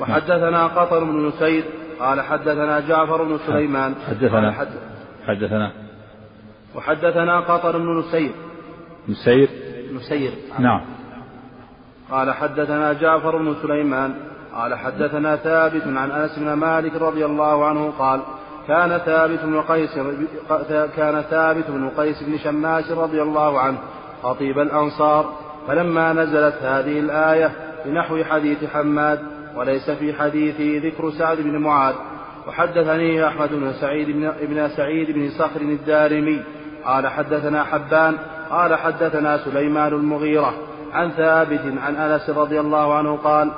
وحدثنا 0.00 0.66
قطر 0.66 1.04
بن 1.04 1.26
نسير 1.26 1.64
قال 2.00 2.20
حدثنا 2.20 2.80
جعفر 2.80 3.22
بن 3.22 3.38
سليمان. 3.46 3.94
حدثنا. 4.08 4.52
حدثنا. 5.26 5.83
وحدثنا 6.74 7.40
قطر 7.40 7.78
بن 7.78 7.98
نسير. 7.98 8.30
نسير؟ 9.08 9.48
نسير. 9.94 10.32
نعم. 10.58 10.80
قال 12.10 12.34
حدثنا 12.34 12.92
جعفر 12.92 13.36
بن 13.36 13.54
سليمان 13.62 14.14
قال 14.54 14.74
حدثنا 14.74 15.36
ثابت 15.36 15.82
عن 15.86 16.10
أنس 16.10 16.38
بن 16.38 16.52
مالك 16.52 16.94
رضي 16.94 17.24
الله 17.24 17.66
عنه 17.66 17.92
قال 17.98 18.20
كان 18.68 18.98
ثابت 18.98 19.40
بن 19.44 19.60
قيس 19.60 19.94
كان 20.96 21.22
ثابت 21.22 21.64
بن 21.68 21.88
قيس 21.88 22.22
بن 22.22 22.38
شماس 22.38 22.90
رضي 22.90 23.22
الله 23.22 23.60
عنه 23.60 23.78
خطيب 24.22 24.58
الأنصار 24.58 25.32
فلما 25.68 26.12
نزلت 26.12 26.54
هذه 26.62 27.00
الآية 27.00 27.52
بنحو 27.84 28.24
حديث 28.24 28.64
حماد 28.64 29.20
وليس 29.56 29.90
في 29.90 30.14
حديثه 30.14 30.86
ذكر 30.86 31.10
سعد 31.10 31.36
بن 31.36 31.58
معاذ. 31.58 31.94
وحدثني 32.46 33.26
أحمد 33.26 33.52
بن 33.52 33.72
سعيد 33.72 34.10
بن, 34.10 34.24
ابن 34.24 34.68
سعيد 34.68 35.10
بن 35.10 35.30
صخر 35.30 35.60
الدارمي 35.60 36.42
قال 36.84 37.08
حدثنا 37.08 37.64
حبان 37.64 38.16
قال 38.50 38.74
حدثنا 38.74 39.38
سليمان 39.38 39.92
المغيرة 39.92 40.54
عن 40.92 41.10
ثابت 41.10 41.60
عن 41.82 41.96
أنس 41.96 42.30
رضي 42.30 42.60
الله 42.60 42.94
عنه 42.94 43.16
قال 43.16 43.50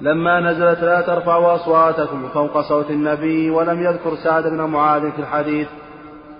لما 0.00 0.40
نزلت 0.40 0.82
لا 0.82 1.00
ترفعوا 1.00 1.54
أصواتكم 1.54 2.28
فوق 2.34 2.60
صوت 2.60 2.90
النبي 2.90 3.50
ولم 3.50 3.84
يذكر 3.84 4.14
سعد 4.14 4.46
بن 4.46 4.60
معاذ 4.60 5.12
في 5.12 5.18
الحديث. 5.18 5.68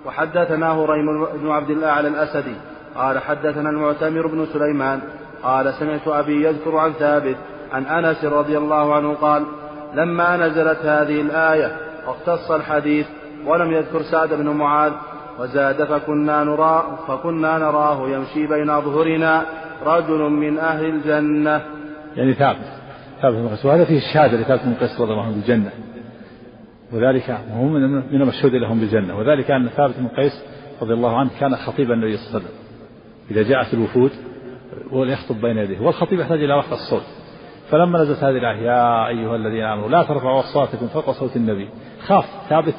وحدثنا 0.06 0.72
هريم 0.72 1.24
بن 1.24 1.50
عبد 1.50 1.70
الأعلى 1.70 2.08
الأسدي 2.08 2.54
قال 2.96 3.18
حدثنا 3.18 3.70
المعتمر 3.70 4.26
بن 4.26 4.46
سليمان 4.52 5.00
قال 5.42 5.74
سمعت 5.74 6.08
أبي 6.08 6.46
يذكر 6.46 6.76
عن 6.76 6.92
ثابت 6.92 7.36
عن 7.72 7.86
أنس 7.86 8.24
رضي 8.24 8.58
الله 8.58 8.94
عنه 8.94 9.14
قال 9.14 9.44
لما 9.94 10.36
نزلت 10.36 10.78
هذه 10.78 11.20
الآية 11.20 11.76
واختص 12.06 12.50
الحديث 12.50 13.06
ولم 13.46 13.72
يذكر 13.72 14.02
سعد 14.02 14.28
بن 14.28 14.48
معاذ 14.48 14.92
وزاد 15.38 15.84
فكنا 15.84 16.44
نرى 16.44 16.98
فكنا 17.08 17.58
نراه 17.58 18.08
يمشي 18.08 18.46
بين 18.46 18.70
أظهرنا 18.70 19.44
رجل 19.86 20.20
من 20.30 20.58
أهل 20.58 20.84
الجنة. 20.84 21.62
يعني 22.16 22.34
ثابت 22.34 22.58
ثابت 23.22 23.36
بن 23.36 23.48
قيس 23.48 23.64
وهذا 23.64 23.84
فيه 23.84 23.98
الشهادة 23.98 24.36
لثابت 24.36 24.62
بن 24.64 24.74
قيس 24.74 25.00
رضي 25.00 25.12
الله 25.12 25.22
عنه 25.22 25.32
بالجنة. 25.32 25.70
وذلك 26.92 27.30
هو 27.30 27.64
من 27.64 28.22
المشهود 28.22 28.54
لهم 28.54 28.80
بالجنة. 28.80 29.18
وذلك 29.18 29.50
أن 29.50 29.68
ثابت 29.68 29.94
بن 29.98 30.08
قيس 30.08 30.44
رضي 30.82 30.92
الله 30.92 31.18
عنه 31.18 31.30
كان 31.40 31.56
خطيب 31.56 31.92
النبي 31.92 32.16
صلى 32.16 32.26
الله 32.26 32.40
عليه 32.40 32.46
وسلم. 32.46 32.58
إذا 33.30 33.42
جاءت 33.42 33.74
الوفود 33.74 34.10
وليخطب 34.92 35.40
بين 35.40 35.58
يديه. 35.58 35.80
والخطيب 35.80 36.20
يحتاج 36.20 36.42
إلى 36.42 36.58
رفع 36.58 36.72
الصوت. 36.72 37.04
فلما 37.70 38.02
نزلت 38.02 38.24
هذه 38.24 38.38
الآية 38.38 38.62
يا 38.62 39.08
أيها 39.08 39.36
الذين 39.36 39.64
آمنوا 39.64 39.88
لا 39.88 40.02
ترفعوا 40.02 40.40
أصواتكم 40.40 40.86
فوق 40.86 41.10
صوت 41.10 41.36
النبي. 41.36 41.68
خاف 42.06 42.24
ثابت 42.48 42.74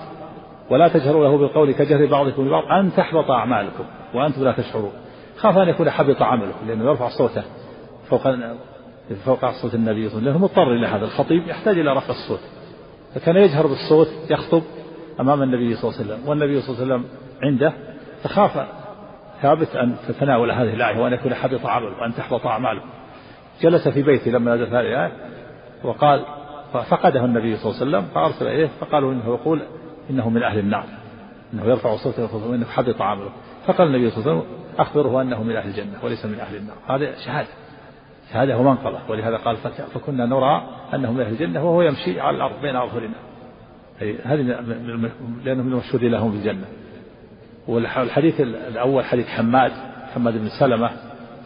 ولا 0.70 0.88
تجهروا 0.88 1.28
له 1.28 1.38
بالقول 1.38 1.72
كجهر 1.72 2.05
بعضكم 2.05 2.47
لبعض. 2.47 2.63
أن 2.63 2.93
تحبط 2.93 3.32
أعمالكم 3.32 3.84
وأنتم 4.13 4.43
لا 4.43 4.51
تشعرون. 4.51 4.91
خاف 5.38 5.57
أن 5.57 5.70
يكون 5.70 5.89
حبط 5.89 6.22
عمله 6.22 6.53
لأنه 6.68 6.86
يرفع 6.86 7.09
صوته 7.09 7.43
فوق 8.09 8.22
فوق 9.26 9.51
صوت 9.51 9.76
النبي 9.76 9.82
صلى 9.82 9.84
الله 9.84 9.95
عليه 9.95 10.05
وسلم. 10.07 10.26
لأنه 10.26 10.38
مضطر 10.38 10.74
إلى 10.74 10.88
هذا. 10.88 11.05
الخطيب 11.05 11.47
يحتاج 11.47 11.80
إلى 11.80 11.93
رفع 11.93 12.09
الصوت. 12.09 12.39
فكان 13.16 13.36
يجهر 13.36 13.68
بالصوت 13.68 14.07
يخطب 14.30 14.63
أمام 15.20 15.43
النبي 15.43 15.76
صلى 15.76 15.91
الله 15.91 16.01
عليه 16.01 16.13
وسلم. 16.13 16.30
والنبي 16.30 16.61
صلى 16.61 16.76
الله 16.76 16.93
عليه 16.93 16.95
وسلم 16.95 17.05
عنده 17.43 17.74
فخاف 18.24 18.68
ثابت 19.41 19.76
أن 19.76 19.95
تتناول 20.07 20.51
هذه 20.51 20.74
الآية 20.74 20.99
وأن 20.99 21.13
يكون 21.13 21.34
حبط 21.34 21.66
عمله 21.66 22.01
وأن 22.01 22.13
تحبط 22.13 22.45
أعماله 22.45 22.82
جلس 23.61 23.88
في 23.88 24.01
بيته 24.01 24.32
لما 24.32 24.55
نزلت 24.55 24.70
هذه 24.70 24.80
الآية 24.80 25.11
وقال 25.84 26.26
ففقده 26.74 27.26
النبي 27.26 27.55
صلى 27.55 27.72
الله 27.72 27.82
عليه 27.82 27.97
وسلم 27.97 28.13
فأرسل 28.13 28.47
إليه 28.47 28.70
فقالوا 28.80 29.13
إنه 29.13 29.26
يقول 29.28 29.61
إنه 30.09 30.29
من 30.29 30.43
أهل 30.43 30.59
النار 30.59 30.85
إنه 31.53 31.65
يرفع 31.65 31.95
صوته 31.95 32.47
وإنه 32.49 32.65
حبط 32.65 33.01
عمله 33.01 33.29
فقال 33.65 33.87
النبي 33.87 34.09
صلى 34.09 34.19
الله 34.19 34.31
عليه 34.31 34.41
وسلم 34.41 34.55
أخبره 34.79 35.21
أنه 35.21 35.43
من 35.43 35.55
أهل 35.55 35.69
الجنة 35.69 35.93
وليس 36.03 36.25
من 36.25 36.39
أهل 36.39 36.55
النار. 36.55 36.75
هذا 36.87 37.15
شهادة 37.25 37.47
شهادة 38.33 38.57
ومنقبة 38.57 38.99
ولهذا 39.09 39.37
قال 39.37 39.57
فكنا 39.93 40.25
نرى 40.25 40.67
أنه 40.93 41.11
من 41.11 41.21
أهل 41.21 41.31
الجنة 41.31 41.65
وهو 41.65 41.81
يمشي 41.81 42.21
على 42.21 42.37
الأرض 42.37 42.61
بين 42.61 42.75
أظهرنا. 42.75 43.15
هذه 44.23 44.41
لأنه 45.43 45.63
من 45.63 45.71
المشهود 45.71 46.03
لهم 46.03 46.31
في 46.31 46.37
الجنة. 46.37 46.65
والحديث 47.67 48.41
الأول 48.41 49.05
حديث 49.05 49.27
حماد 49.27 49.71
حماد 50.13 50.37
بن 50.37 50.49
سلمة 50.59 50.91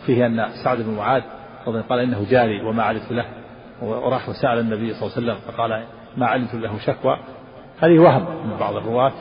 فيه 0.05 0.25
أن 0.25 0.45
سعد 0.63 0.81
بن 0.81 0.93
معاذ 0.93 1.21
قال 1.89 1.99
إنه 1.99 2.25
جاري 2.29 2.61
وما 2.61 2.83
عرفت 2.83 3.11
له 3.11 3.25
وراح 3.81 4.29
وسأل 4.29 4.59
النبي 4.59 4.93
صلى 4.93 5.07
الله 5.07 5.15
عليه 5.17 5.33
وسلم 5.33 5.35
فقال 5.47 5.83
ما 6.17 6.25
علمت 6.25 6.55
له 6.55 6.79
شكوى. 6.79 7.17
هذه 7.81 7.99
وهم. 7.99 8.47
من 8.47 8.57
بعض 8.59 8.75
الرواة 8.75 9.11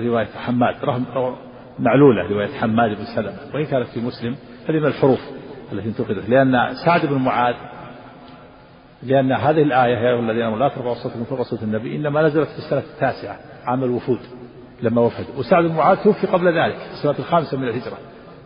رواية 0.00 0.26
حماد 0.26 0.84
رغم 0.84 1.36
معلولة 1.78 2.30
رواية 2.30 2.54
حماد 2.60 2.96
بن 2.96 3.04
سلمة. 3.04 3.54
وإن 3.54 3.64
كانت 3.64 3.86
في 3.86 4.00
مسلم. 4.00 4.36
هذه 4.68 4.78
من 4.78 4.86
الحروف 4.86 5.20
التي 5.72 5.88
انتقدت. 5.88 6.28
لأن 6.28 6.74
سعد 6.84 7.06
بن 7.06 7.14
معاذ 7.14 7.54
لأن 9.02 9.32
هذه 9.32 9.62
الآية 9.62 9.96
يا 9.96 10.10
أيها 10.10 10.20
الذين 10.20 10.42
آمنوا 10.42 10.58
لا 10.58 10.68
ترفعوا 10.68 10.94
صوتكم 10.94 11.24
فوق 11.24 11.42
صوت 11.42 11.62
النبي 11.62 11.96
إنما 11.96 12.22
نزلت 12.22 12.48
في 12.48 12.58
السنة 12.58 12.82
التاسعة 12.94 13.36
عام 13.64 13.84
الوفود 13.84 14.18
لما 14.82 15.00
وفد. 15.00 15.24
وسعد 15.38 15.64
بن 15.64 15.74
معاذ 15.74 15.96
توفي 15.96 16.26
قبل 16.26 16.58
ذلك 16.58 16.76
في 16.76 16.92
السنة 16.92 17.18
الخامسة 17.18 17.58
من 17.58 17.68
الهجرة 17.68 17.98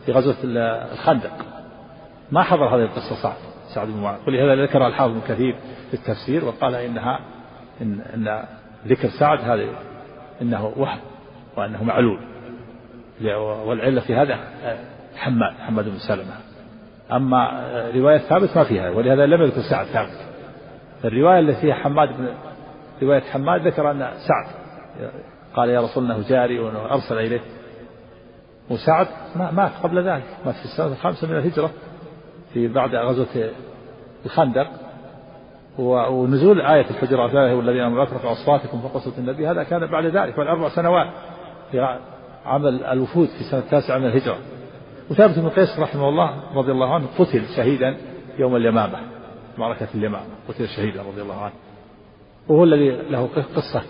في 0.07 0.13
غزوة 0.13 0.37
الخندق. 0.45 1.33
ما 2.33 2.43
حضر 2.43 2.65
هذه 2.65 2.83
القصة 2.83 3.23
سعد 3.23 3.37
سعد 3.75 3.89
بن 3.89 4.01
معاذ. 4.01 4.19
ولهذا 4.27 4.63
ذكر 4.63 4.87
الحافظ 4.87 5.11
ابن 5.11 5.21
كثير 5.29 5.57
في 5.91 5.95
التفسير 5.95 6.45
وقال 6.45 6.75
إنها 6.75 7.21
إن, 7.83 8.01
إن 8.01 8.45
ذكر 8.87 9.09
سعد 9.09 9.41
هذا 9.41 9.67
إنه 10.43 10.73
وهم 10.77 11.01
وأنه 11.57 11.85
معلول. 11.85 12.19
والعلة 13.67 14.01
في 14.01 14.15
هذا 14.15 14.39
حماد 15.17 15.53
حماد 15.59 15.85
بن 15.85 15.99
سلمة. 15.99 16.35
أما 17.13 17.65
رواية 17.95 18.19
ثابت 18.19 18.57
ما 18.57 18.65
فيها 18.65 18.91
ولهذا 18.91 19.27
لم 19.27 19.43
يذكر 19.43 19.61
سعد 19.71 19.87
ثابت. 19.87 20.27
الرواية 21.05 21.39
التي 21.39 21.61
فيها 21.61 21.75
حماد 21.75 22.09
بن 22.09 22.35
رواية 23.03 23.21
حماد 23.21 23.67
ذكر 23.67 23.91
أن 23.91 23.99
سعد 23.99 24.47
قال 25.57 25.69
يا 25.69 25.81
رسول 25.81 26.05
الله 26.05 26.29
جاري 26.29 26.59
وأرسل 26.59 27.19
إليه. 27.19 27.41
وسعد 28.71 29.07
مات 29.53 29.73
قبل 29.83 30.09
ذلك 30.09 30.25
مات 30.47 30.55
في 30.55 30.65
السنة 30.65 30.87
الخامسة 30.87 31.29
من 31.29 31.37
الهجرة 31.37 31.71
في 32.53 32.69
بعد 32.69 32.95
غزوة 32.95 33.51
الخندق. 34.25 34.67
ونزول 35.79 36.61
آية 36.61 36.91
الحجرات 36.91 37.35
يا 37.35 37.61
الذين 37.61 37.81
آمنوا 37.81 38.05
لا 38.05 38.33
أصواتكم 38.33 38.81
فوق 38.81 38.99
صوت 38.99 39.19
النبي 39.19 39.47
هذا 39.47 39.63
كان 39.63 39.87
بعد 39.87 40.05
ذلك 40.05 40.37
بعد 40.37 40.47
أربع 40.47 40.69
سنوات 40.69 41.07
في 41.71 41.99
عمل 42.47 42.85
الوفود 42.85 43.29
في 43.29 43.41
السنة 43.41 43.61
التاسعة 43.61 43.99
من 43.99 44.07
الهجرة 44.07 44.39
وثابت 45.11 45.39
بن 45.39 45.49
قيس 45.49 45.79
رحمه 45.79 46.09
الله 46.09 46.55
رضي 46.55 46.73
الله 46.73 46.95
عنه 46.95 47.07
قتل 47.19 47.43
شهيدا 47.57 47.97
يوم 48.39 48.57
اليمامة 48.57 48.99
معركة 49.59 49.89
اليمامة 49.95 50.27
قتل 50.49 50.69
شهيدا 50.69 51.03
رضي 51.03 51.23
الله 51.23 51.41
عنه 51.41 51.53
وهو 52.49 52.65
الذي 52.65 52.91
له 52.91 53.29
قصة 53.57 53.83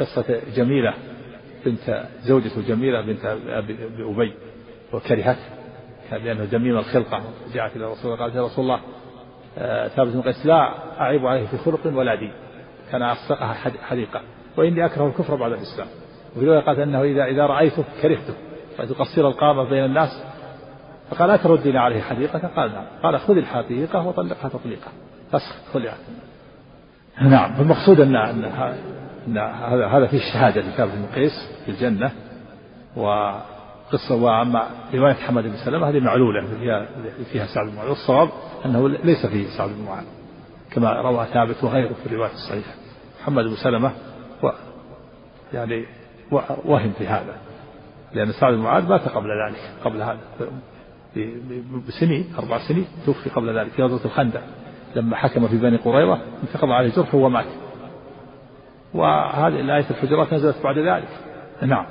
قصة 0.00 0.40
جميلة 0.56 0.94
بنت 1.66 2.04
زوجته 2.22 2.62
جميلة 2.68 3.00
بنت 3.00 3.24
أبي 3.48 4.32
وكرهته 4.92 5.56
كان 6.10 6.24
لأنه 6.24 6.44
جميل 6.44 6.76
الخلقة 6.76 7.22
جاءت 7.54 7.76
إلى 7.76 7.84
رسول 7.84 8.12
الله 8.12 8.24
قالت 8.24 8.34
يا 8.34 8.42
رسول 8.42 8.64
الله 8.64 8.74
آه، 8.74 8.80
ثابت 9.88 10.12
بن 10.12 10.22
قيس 10.22 10.46
لا 10.46 10.74
أعيب 11.00 11.26
عليه 11.26 11.46
في 11.46 11.58
خلق 11.58 11.80
ولا 11.86 12.14
دين. 12.14 12.32
كان 12.90 13.02
أصدقها 13.02 13.54
حديقة. 13.82 14.20
وإني 14.56 14.86
أكره 14.86 15.06
الكفر 15.06 15.36
بعد 15.36 15.52
الإسلام. 15.52 15.86
وفي 16.36 16.46
رواية 16.46 16.60
قالت 16.60 16.78
أنه 16.78 17.02
إذا 17.02 17.24
إذا 17.24 17.46
رأيته 17.46 17.84
كرهته. 18.02 18.34
فتقصر 18.78 19.28
القامة 19.28 19.64
بين 19.70 19.84
الناس 19.84 20.24
فقال 21.10 21.30
أتردين 21.30 21.76
عليه 21.76 22.00
حديقة؟ 22.00 22.48
قال 22.56 22.72
نعم. 22.72 22.84
قال 23.02 23.20
خذ 23.20 23.36
الحديقة 23.36 24.06
وطلقها 24.06 24.48
تطليقا. 24.48 24.90
فسخ 25.32 25.72
خلعت. 25.72 25.98
نعم. 27.20 27.54
فالمقصود 27.54 28.00
أن 28.00 28.16
أن 28.16 29.38
هذا 29.38 29.86
هذا 29.86 30.06
فيه 30.06 30.18
الشهادة 30.18 30.60
لثابت 30.60 30.92
بن 30.92 31.06
قيس 31.14 31.32
في 31.64 31.70
الجنة. 31.70 32.10
وقصة 33.86 34.14
وأما 34.14 34.68
رواية 34.94 35.14
حمد 35.14 35.44
بن 35.44 35.56
سلمة 35.56 35.88
هذه 35.88 36.00
معلولة 36.00 36.46
فيها 36.58 36.86
فيها 37.32 37.46
سعد 37.46 37.66
بن 37.66 37.76
معاذ. 37.76 37.88
والصواب 37.88 38.28
أنه 38.64 38.88
ليس 38.88 39.26
فيه 39.26 39.46
سعد 39.58 39.70
بن 39.70 39.84
معاذ 39.84 40.04
كما 40.72 40.92
روى 40.92 41.26
ثابت 41.32 41.64
وغيره 41.64 41.92
في 41.92 42.06
الرواية 42.06 42.32
الصحيحة. 42.32 42.74
محمد 43.22 43.44
بن 43.44 43.56
سلمة 43.56 43.92
و 44.42 44.50
يعني 45.52 45.86
وهم 46.64 46.92
في 46.98 47.06
هذا 47.06 47.36
لأن 48.14 48.32
سعد 48.32 48.54
بن 48.54 48.60
معاذ 48.60 48.88
مات 48.88 49.08
قبل 49.08 49.28
ذلك 49.28 49.60
قبل 49.84 50.02
هذا 50.02 50.18
بسنين 51.88 52.34
أربع 52.38 52.58
سنين 52.58 52.86
توفي 53.06 53.30
قبل 53.30 53.58
ذلك 53.58 53.70
في 53.70 53.82
غزوة 53.82 54.04
الخندق. 54.04 54.42
لما 54.96 55.16
حكم 55.16 55.48
في 55.48 55.56
بني 55.56 55.76
قريظة 55.76 56.20
انتقض 56.42 56.68
عليه 56.70 56.90
جرح 56.90 57.14
ومات. 57.14 57.46
وهذه 58.94 59.60
الآية 59.60 59.84
الحجرات 59.90 60.32
نزلت 60.32 60.56
بعد 60.64 60.78
ذلك. 60.78 61.08
نعم. 61.62 61.86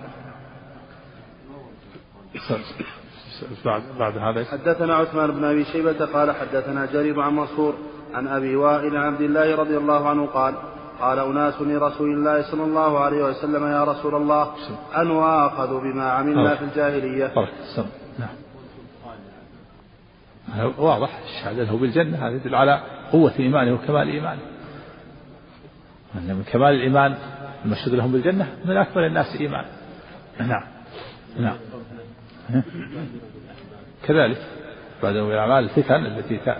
بعد 3.65 3.83
بعد 3.99 4.17
هذا. 4.17 4.45
حدثنا 4.45 4.95
عثمان 4.95 5.31
بن 5.31 5.43
أبي 5.43 5.65
شيبة 5.65 6.05
قال 6.05 6.31
حدثنا 6.31 6.85
جرير 6.85 7.21
عن 7.21 7.35
منصور 7.35 7.75
عن 8.13 8.27
أبي 8.27 8.55
وائل 8.55 8.97
عبد 8.97 9.21
الله 9.21 9.55
رضي 9.55 9.77
الله 9.77 10.09
عنه 10.09 10.25
قال 10.25 10.55
قال 10.99 11.19
أناس 11.19 11.61
لرسول 11.61 12.09
الله 12.13 12.51
صلى 12.51 12.63
الله 12.63 12.99
عليه 12.99 13.23
وسلم 13.23 13.67
يا 13.67 13.83
رسول 13.83 14.15
الله 14.15 14.51
أن 14.97 15.11
وآخذ 15.11 15.81
بما 15.81 16.11
عملنا 16.11 16.55
في 16.55 16.63
الجاهلية. 16.63 17.33
نعم. 18.19 18.35
واضح. 20.77 21.19
الشهادة 21.23 21.63
له 21.63 21.77
بالجنة. 21.77 22.17
هذا 22.17 22.35
يدل 22.35 22.55
على 22.55 22.81
قوة 23.11 23.33
إيمانه 23.39 23.73
وكمال 23.73 24.09
إيمانه. 24.09 24.41
أن 26.15 26.35
من 26.35 26.43
كمال 26.43 26.75
الإيمان 26.75 27.15
المشهود 27.65 27.93
لهم 27.93 28.11
بالجنة 28.11 28.47
من 28.65 28.77
أكمل 28.77 29.03
الناس 29.03 29.35
إيمانا. 29.41 29.69
نعم. 30.39 30.63
نعم. 31.39 31.57
كذلك 34.05 34.37
بعد 35.03 35.15
أعمال 35.15 35.63
الفتن 35.63 36.05
التي 36.05 36.55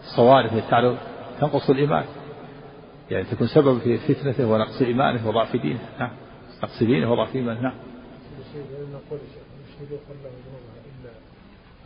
الصوارف 0.00 0.52
التي 0.52 0.96
تنقص 1.40 1.70
الإيمان. 1.70 2.04
يعني 3.10 3.24
تكون 3.24 3.46
سبب 3.46 3.78
في 3.78 3.98
فتنته 3.98 4.46
ونقص 4.46 4.82
إيمانه 4.82 5.28
وضعف 5.28 5.56
دينه. 5.56 5.80
نعم. 5.98 6.10
نقص 6.62 6.82
دينه 6.82 7.12
وضعف 7.12 7.36
إيمانه. 7.36 7.60
نعم. 7.60 7.74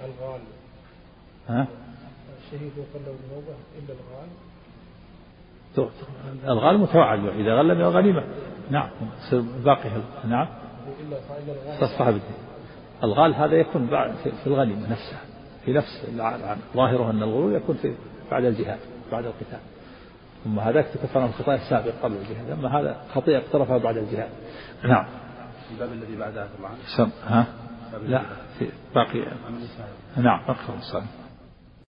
الغال. 0.05 0.41
ها؟ 1.49 1.67
الشهيد 2.45 2.73
يقل 2.77 3.01
ذنوبه 3.05 3.55
إلا 3.79 3.95
الغال. 3.95 4.29
الغال 6.45 6.79
متوعد 6.79 7.19
إذا 7.19 7.55
غل 7.55 7.75
من 7.75 7.81
الغنيمة. 7.81 8.25
نعم. 8.71 8.91
باقي 9.65 9.91
نعم. 10.29 10.49
تصفح 11.81 12.07
الغال 13.03 13.35
هذا 13.35 13.57
يكون 13.57 13.87
بعد 13.87 14.15
في 14.15 14.47
الغنيمة 14.47 14.91
نفسها 14.91 15.21
في 15.65 15.73
نفس 15.73 16.07
ظاهره 16.77 17.11
أن 17.11 17.23
الغلول 17.23 17.55
يكون 17.55 17.77
في 17.77 17.95
بعد 18.31 18.45
الجهاد 18.45 18.79
بعد 19.13 19.25
القتال. 19.25 19.59
ثم 20.45 20.59
هذاك 20.59 20.87
تكفر 20.87 21.21
عن 21.21 21.29
الخطايا 21.29 21.57
السابق 21.57 21.93
قبل 22.03 22.17
الجهاد 22.17 22.51
أما 22.51 22.81
هذا 22.81 22.97
خطيئة 23.15 23.39
اقترفها 23.39 23.79
بعد 23.79 23.97
الجهاد. 23.97 24.31
نعم. 24.85 25.07
الباب 25.71 25.93
الذي 25.93 26.17
بعدها 26.17 26.49
طبعا 26.59 26.73
سم 26.97 27.11
ها؟ 27.27 27.47
لا 28.07 28.23
في 28.59 28.69
باقي. 28.95 29.25
نعم 30.17 30.41
أكثر 30.49 30.75
الصلاة 30.79 31.20